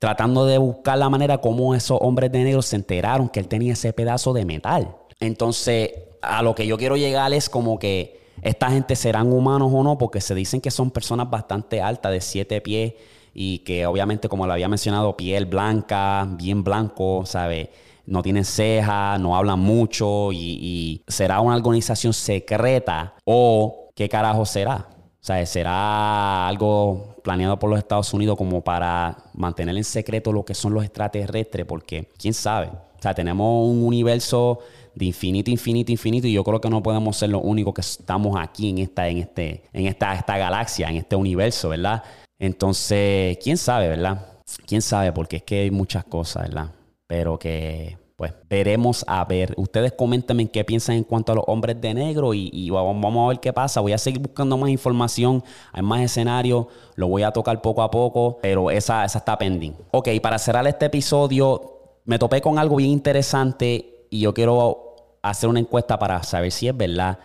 tratando 0.00 0.46
de 0.46 0.58
buscar 0.58 0.98
la 0.98 1.08
manera 1.08 1.38
como 1.38 1.76
esos 1.76 1.98
hombres 2.00 2.32
de 2.32 2.42
negro 2.42 2.62
se 2.62 2.74
enteraron 2.74 3.28
que 3.28 3.38
él 3.38 3.46
tenía 3.46 3.74
ese 3.74 3.92
pedazo 3.92 4.32
de 4.32 4.44
metal. 4.44 4.96
Entonces, 5.20 5.92
a 6.20 6.42
lo 6.42 6.56
que 6.56 6.66
yo 6.66 6.76
quiero 6.76 6.96
llegar 6.96 7.32
es 7.32 7.48
como 7.48 7.78
que 7.78 8.23
esta 8.44 8.70
gente 8.70 8.94
serán 8.94 9.32
humanos 9.32 9.70
o 9.72 9.82
no, 9.82 9.96
porque 9.96 10.20
se 10.20 10.34
dicen 10.34 10.60
que 10.60 10.70
son 10.70 10.90
personas 10.90 11.28
bastante 11.30 11.80
altas, 11.80 12.12
de 12.12 12.20
siete 12.20 12.60
pies, 12.60 12.92
y 13.32 13.60
que 13.60 13.86
obviamente, 13.86 14.28
como 14.28 14.46
lo 14.46 14.52
había 14.52 14.68
mencionado, 14.68 15.16
piel 15.16 15.46
blanca, 15.46 16.28
bien 16.38 16.62
blanco, 16.62 17.24
¿sabe? 17.24 17.70
No 18.06 18.22
tienen 18.22 18.44
cejas, 18.44 19.18
no 19.18 19.34
hablan 19.34 19.58
mucho, 19.58 20.30
y, 20.30 20.58
y 20.60 21.02
será 21.08 21.40
una 21.40 21.56
organización 21.56 22.12
secreta 22.12 23.14
o 23.24 23.88
qué 23.96 24.08
carajo 24.10 24.44
será. 24.44 24.88
O 24.90 25.26
sea, 25.26 25.44
será 25.46 26.46
algo 26.46 27.16
planeado 27.24 27.58
por 27.58 27.70
los 27.70 27.78
Estados 27.78 28.12
Unidos 28.12 28.36
como 28.36 28.62
para 28.62 29.16
mantener 29.32 29.74
en 29.74 29.84
secreto 29.84 30.32
lo 30.34 30.44
que 30.44 30.54
son 30.54 30.74
los 30.74 30.84
extraterrestres, 30.84 31.64
porque 31.64 32.10
quién 32.18 32.34
sabe. 32.34 32.66
O 32.66 33.02
sea, 33.02 33.14
tenemos 33.14 33.70
un 33.70 33.84
universo 33.84 34.58
de 34.94 35.04
infinito, 35.06 35.50
infinito, 35.50 35.92
infinito. 35.92 36.26
Y 36.26 36.32
yo 36.32 36.44
creo 36.44 36.60
que 36.60 36.70
no 36.70 36.82
podemos 36.82 37.16
ser 37.16 37.30
los 37.30 37.42
únicos 37.44 37.74
que 37.74 37.80
estamos 37.80 38.36
aquí 38.38 38.70
en 38.70 38.78
esta, 38.78 39.08
en 39.08 39.18
este, 39.18 39.64
en 39.72 39.86
esta, 39.86 40.14
esta 40.14 40.36
galaxia, 40.38 40.88
en 40.88 40.96
este 40.96 41.16
universo, 41.16 41.68
¿verdad? 41.68 42.02
Entonces, 42.38 43.38
quién 43.42 43.56
sabe, 43.56 43.88
¿verdad? 43.88 44.26
Quién 44.66 44.82
sabe, 44.82 45.12
porque 45.12 45.36
es 45.36 45.42
que 45.42 45.60
hay 45.60 45.70
muchas 45.70 46.04
cosas, 46.04 46.44
¿verdad? 46.44 46.72
Pero 47.06 47.38
que, 47.38 47.96
pues, 48.16 48.32
veremos 48.48 49.04
a 49.08 49.24
ver. 49.24 49.54
Ustedes 49.56 49.92
coméntenme 49.92 50.46
qué 50.48 50.64
piensan 50.64 50.96
en 50.96 51.04
cuanto 51.04 51.32
a 51.32 51.34
los 51.36 51.44
hombres 51.46 51.80
de 51.80 51.94
negro 51.94 52.32
y, 52.34 52.70
vamos 52.70 53.24
a 53.24 53.28
ver 53.28 53.40
qué 53.40 53.52
pasa. 53.52 53.80
Voy 53.80 53.92
a 53.92 53.98
seguir 53.98 54.20
buscando 54.20 54.56
más 54.56 54.70
información, 54.70 55.42
hay 55.72 55.82
más 55.82 56.00
escenarios, 56.00 56.66
lo 56.94 57.08
voy 57.08 57.22
a 57.22 57.32
tocar 57.32 57.60
poco 57.60 57.82
a 57.82 57.90
poco, 57.90 58.38
pero 58.40 58.70
esa, 58.70 59.04
esa 59.04 59.18
está 59.18 59.36
pending. 59.36 59.74
Ok, 59.90 60.08
para 60.22 60.38
cerrar 60.38 60.66
este 60.66 60.86
episodio, 60.86 62.00
me 62.04 62.18
topé 62.18 62.40
con 62.40 62.58
algo 62.58 62.76
bien 62.76 62.90
interesante 62.90 64.06
y 64.10 64.20
yo 64.20 64.32
quiero 64.34 64.83
hacer 65.24 65.48
una 65.48 65.60
encuesta 65.60 65.98
para 65.98 66.22
saber 66.22 66.52
si 66.52 66.68
es 66.68 66.76
verdad. 66.76 67.18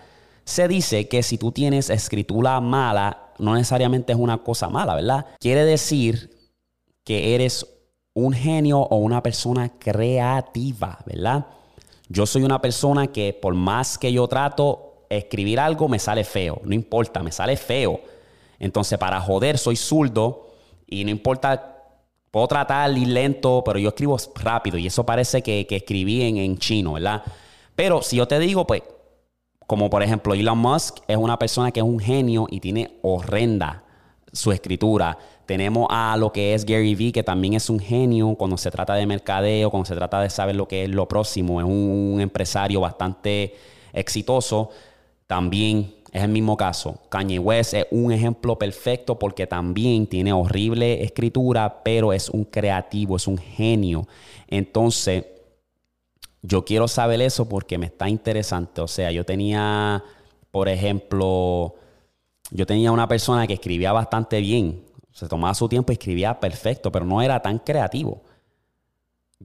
Se 0.45 0.67
dice 0.67 1.09
que 1.09 1.21
si 1.21 1.37
tú 1.37 1.51
tienes 1.51 1.89
escritura 1.89 2.59
mala, 2.61 3.33
no 3.37 3.53
necesariamente 3.55 4.13
es 4.13 4.17
una 4.17 4.37
cosa 4.37 4.69
mala, 4.69 4.95
¿verdad? 4.95 5.25
Quiere 5.39 5.65
decir 5.65 6.31
que 7.03 7.35
eres 7.35 7.67
un 8.13 8.33
genio 8.33 8.79
o 8.79 8.95
una 8.97 9.21
persona 9.21 9.69
creativa, 9.77 10.97
¿verdad? 11.05 11.45
Yo 12.07 12.25
soy 12.25 12.43
una 12.43 12.61
persona 12.61 13.07
que 13.07 13.33
por 13.33 13.53
más 13.53 13.97
que 13.97 14.13
yo 14.13 14.27
trato 14.27 15.05
escribir 15.09 15.59
algo, 15.59 15.89
me 15.89 15.99
sale 15.99 16.23
feo. 16.23 16.61
No 16.63 16.73
importa, 16.73 17.21
me 17.21 17.33
sale 17.33 17.57
feo. 17.57 17.99
Entonces, 18.59 18.97
para 18.97 19.19
joder, 19.19 19.57
soy 19.57 19.75
zurdo 19.75 20.47
y 20.87 21.03
no 21.03 21.11
importa, 21.11 21.83
puedo 22.31 22.47
tratar 22.47 22.97
ir 22.97 23.09
lento, 23.09 23.61
pero 23.65 23.77
yo 23.77 23.89
escribo 23.89 24.17
rápido 24.35 24.77
y 24.77 24.87
eso 24.87 25.05
parece 25.05 25.41
que, 25.41 25.67
escribí 25.69 26.21
en 26.21 26.57
chino, 26.57 26.93
¿verdad? 26.93 27.23
Pero 27.79 28.01
si 28.01 28.17
yo 28.17 28.27
te 28.27 28.39
digo, 28.39 28.67
pues, 28.67 28.83
como 29.65 29.89
por 29.89 30.03
ejemplo 30.03 30.33
Elon 30.33 30.57
Musk 30.57 30.97
es 31.07 31.15
una 31.15 31.39
persona 31.39 31.71
que 31.71 31.79
es 31.79 31.85
un 31.85 31.97
genio 31.97 32.45
y 32.51 32.59
tiene 32.59 32.99
horrenda 33.03 33.85
su 34.33 34.51
escritura. 34.51 35.17
Tenemos 35.45 35.87
a 35.89 36.17
lo 36.17 36.33
que 36.33 36.53
es 36.53 36.65
Gary 36.65 36.93
Vee, 36.93 37.13
que 37.13 37.23
también 37.23 37.53
es 37.53 37.69
un 37.69 37.79
genio 37.79 38.35
cuando 38.35 38.57
se 38.57 38.69
trata 38.69 38.95
de 38.95 39.05
mercadeo, 39.05 39.71
cuando 39.71 39.85
se 39.85 39.95
trata 39.95 40.19
de 40.19 40.29
saber 40.29 40.57
lo 40.57 40.67
que 40.67 40.83
es 40.83 40.89
lo 40.89 41.07
próximo. 41.07 41.61
Es 41.61 41.65
un, 41.65 42.19
empresario 42.19 42.81
bastante 42.81 43.55
exitoso. 43.93 44.71
También 45.25 45.95
es 46.11 46.21
el 46.21 46.31
mismo 46.31 46.57
caso. 46.57 46.99
Kanye 47.07 47.39
West 47.39 47.75
es 47.75 47.87
un 47.91 48.11
ejemplo 48.11 48.59
perfecto 48.59 49.17
porque 49.17 49.47
también 49.47 50.05
tiene 50.05 50.33
horrible 50.33 51.01
escritura, 51.01 51.81
pero 51.81 52.11
es 52.11 52.29
un 52.29 52.43
creativo, 52.43 53.15
es 53.15 53.25
un 53.25 53.37
genio. 53.37 54.05
Entonces, 54.49 55.23
yo 56.41 56.65
quiero 56.65 56.87
saber 56.87 57.21
eso 57.21 57.47
porque 57.49 57.77
me 57.77 57.87
está 57.87 58.09
interesante. 58.09 58.81
O 58.81 58.87
sea, 58.87 59.11
yo 59.11 59.25
tenía, 59.25 60.03
por 60.51 60.69
ejemplo, 60.69 61.75
yo 62.51 62.65
tenía 62.65 62.91
una 62.91 63.07
persona 63.07 63.47
que 63.47 63.53
escribía 63.53 63.91
bastante 63.91 64.39
bien. 64.39 64.83
Se 65.11 65.27
tomaba 65.27 65.53
su 65.53 65.67
tiempo 65.67 65.91
y 65.91 65.93
escribía 65.93 66.39
perfecto, 66.39 66.91
pero 66.91 67.05
no 67.05 67.21
era 67.21 67.41
tan 67.41 67.59
creativo. 67.59 68.21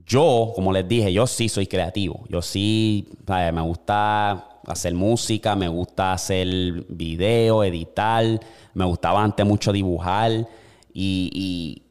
Yo, 0.05 0.51
como 0.55 0.73
les 0.73 0.87
dije, 0.87 1.11
yo 1.11 1.25
sí 1.27 1.49
soy 1.49 1.67
creativo. 1.67 2.25
Yo 2.29 2.41
sí, 2.41 3.09
me 3.27 3.61
gusta 3.61 4.59
hacer 4.67 4.93
música, 4.93 5.55
me 5.55 5.67
gusta 5.67 6.13
hacer 6.13 6.47
video, 6.89 7.63
editar, 7.63 8.25
me 8.73 8.85
gustaba 8.85 9.23
antes 9.23 9.45
mucho 9.45 9.71
dibujar 9.71 10.31
y 10.93 11.29
y 11.33 11.84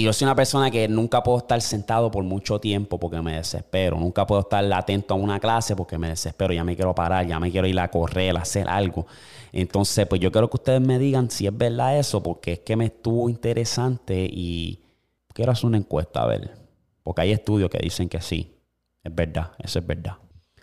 yo 0.00 0.10
soy 0.14 0.24
una 0.24 0.34
persona 0.34 0.70
que 0.70 0.88
nunca 0.88 1.22
puedo 1.22 1.36
estar 1.36 1.60
sentado 1.60 2.10
por 2.10 2.24
mucho 2.24 2.58
tiempo 2.58 2.98
porque 2.98 3.20
me 3.20 3.36
desespero. 3.36 3.98
Nunca 3.98 4.26
puedo 4.26 4.40
estar 4.40 4.64
atento 4.72 5.12
a 5.12 5.18
una 5.18 5.38
clase 5.38 5.76
porque 5.76 5.98
me 5.98 6.08
desespero. 6.08 6.54
Ya 6.54 6.64
me 6.64 6.74
quiero 6.74 6.94
parar, 6.94 7.26
ya 7.26 7.38
me 7.38 7.50
quiero 7.50 7.66
ir 7.66 7.78
a 7.78 7.90
correr, 7.90 8.34
a 8.38 8.40
hacer 8.40 8.66
algo. 8.70 9.06
Entonces, 9.52 10.06
pues 10.06 10.18
yo 10.18 10.32
quiero 10.32 10.48
que 10.48 10.56
ustedes 10.56 10.80
me 10.80 10.98
digan 10.98 11.30
si 11.30 11.46
es 11.46 11.54
verdad 11.54 11.98
eso, 11.98 12.22
porque 12.22 12.52
es 12.52 12.58
que 12.60 12.74
me 12.74 12.86
estuvo 12.86 13.28
interesante 13.28 14.26
y 14.32 14.80
quiero 15.34 15.52
hacer 15.52 15.66
una 15.66 15.76
encuesta 15.76 16.22
a 16.22 16.26
ver. 16.26 16.52
Porque 17.02 17.20
hay 17.20 17.32
estudios 17.32 17.68
que 17.68 17.78
dicen 17.78 18.08
que 18.08 18.22
sí. 18.22 18.56
Es 19.04 19.14
verdad, 19.14 19.50
eso 19.58 19.78
es 19.78 19.86
verdad. 19.86 20.16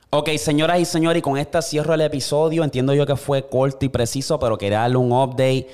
Ok, 0.09 0.29
señoras 0.37 0.79
y 0.79 0.85
señores, 0.85 1.19
y 1.19 1.21
con 1.21 1.37
esta 1.37 1.61
cierro 1.61 1.93
el 1.93 2.01
episodio. 2.01 2.63
Entiendo 2.63 2.95
yo 2.95 3.05
que 3.05 3.15
fue 3.15 3.47
corto 3.47 3.85
y 3.85 3.89
preciso, 3.89 4.39
pero 4.39 4.57
quería 4.57 4.79
darle 4.79 4.97
un 4.97 5.11
update 5.11 5.67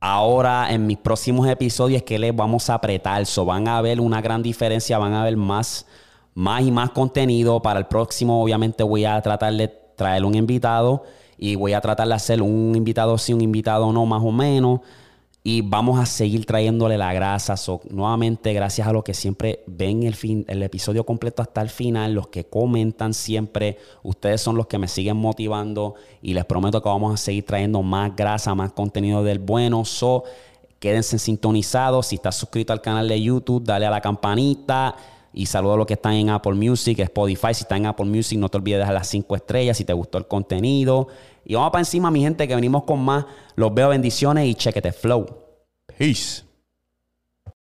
Ahora 0.00 0.72
en 0.72 0.86
mis 0.86 0.96
próximos 0.96 1.46
episodios 1.46 2.02
que 2.02 2.18
les 2.18 2.34
vamos 2.34 2.70
a 2.70 2.74
apretar. 2.74 3.26
So, 3.26 3.44
van 3.44 3.68
a 3.68 3.80
ver 3.82 4.00
una 4.00 4.22
gran 4.22 4.42
diferencia, 4.42 4.96
van 4.96 5.12
a 5.12 5.24
ver 5.24 5.36
más, 5.36 5.86
más 6.34 6.62
y 6.62 6.70
más 6.70 6.90
contenido. 6.90 7.60
Para 7.60 7.78
el 7.80 7.86
próximo, 7.86 8.42
obviamente, 8.42 8.82
voy 8.82 9.04
a 9.04 9.20
tratar 9.20 9.52
de 9.52 9.68
traer 9.68 10.24
un 10.24 10.34
invitado 10.34 11.04
y 11.36 11.54
voy 11.54 11.74
a 11.74 11.80
tratar 11.80 12.08
de 12.08 12.14
hacer 12.14 12.40
un 12.40 12.74
invitado 12.74 13.18
sí, 13.18 13.34
un 13.34 13.42
invitado 13.42 13.92
no, 13.92 14.06
más 14.06 14.22
o 14.22 14.32
menos 14.32 14.80
y 15.42 15.62
vamos 15.62 15.98
a 15.98 16.04
seguir 16.04 16.44
trayéndole 16.44 16.98
la 16.98 17.14
grasa. 17.14 17.54
nuevamente, 17.88 18.52
gracias 18.52 18.86
a 18.86 18.92
los 18.92 19.02
que 19.02 19.14
siempre 19.14 19.64
ven 19.66 20.02
el, 20.02 20.14
fin, 20.14 20.44
el 20.48 20.62
episodio 20.62 21.06
completo 21.06 21.40
hasta 21.40 21.62
el 21.62 21.70
final, 21.70 22.12
los 22.12 22.28
que 22.28 22.44
comentan 22.44 23.14
siempre, 23.14 23.78
ustedes 24.02 24.42
son 24.42 24.56
los 24.56 24.66
que 24.66 24.76
me 24.76 24.86
siguen 24.86 25.16
motivando 25.16 25.94
y 26.20 26.34
les 26.34 26.44
prometo 26.44 26.82
que 26.82 26.88
vamos 26.88 27.14
a 27.14 27.16
seguir 27.16 27.46
trayendo 27.46 27.82
más 27.82 28.14
grasa, 28.14 28.54
más 28.54 28.72
contenido 28.72 29.24
del 29.24 29.38
bueno. 29.38 29.86
So, 29.86 30.24
quédense 30.78 31.18
sintonizados. 31.18 32.08
Si 32.08 32.16
estás 32.16 32.36
suscrito 32.36 32.74
al 32.74 32.82
canal 32.82 33.08
de 33.08 33.22
YouTube, 33.22 33.64
dale 33.64 33.86
a 33.86 33.90
la 33.90 34.02
campanita. 34.02 34.94
Y 35.32 35.46
saludo 35.46 35.74
a 35.74 35.76
los 35.76 35.86
que 35.86 35.94
están 35.94 36.14
en 36.14 36.30
Apple 36.30 36.54
Music, 36.54 36.98
Spotify. 36.98 37.54
Si 37.54 37.62
están 37.62 37.78
en 37.78 37.86
Apple 37.86 38.06
Music, 38.06 38.38
no 38.38 38.48
te 38.48 38.58
olvides 38.58 38.76
de 38.76 38.80
dejar 38.80 38.94
las 38.94 39.08
5 39.08 39.36
estrellas 39.36 39.76
si 39.76 39.84
te 39.84 39.92
gustó 39.92 40.18
el 40.18 40.26
contenido. 40.26 41.08
Y 41.44 41.54
vamos 41.54 41.70
para 41.70 41.82
encima, 41.82 42.10
mi 42.10 42.20
gente, 42.20 42.48
que 42.48 42.54
venimos 42.54 42.84
con 42.84 43.00
más. 43.00 43.26
Los 43.54 43.72
veo 43.72 43.88
bendiciones 43.88 44.46
y 44.46 44.54
chequete 44.54 44.92
flow. 44.92 45.26
Peace. 45.96 46.49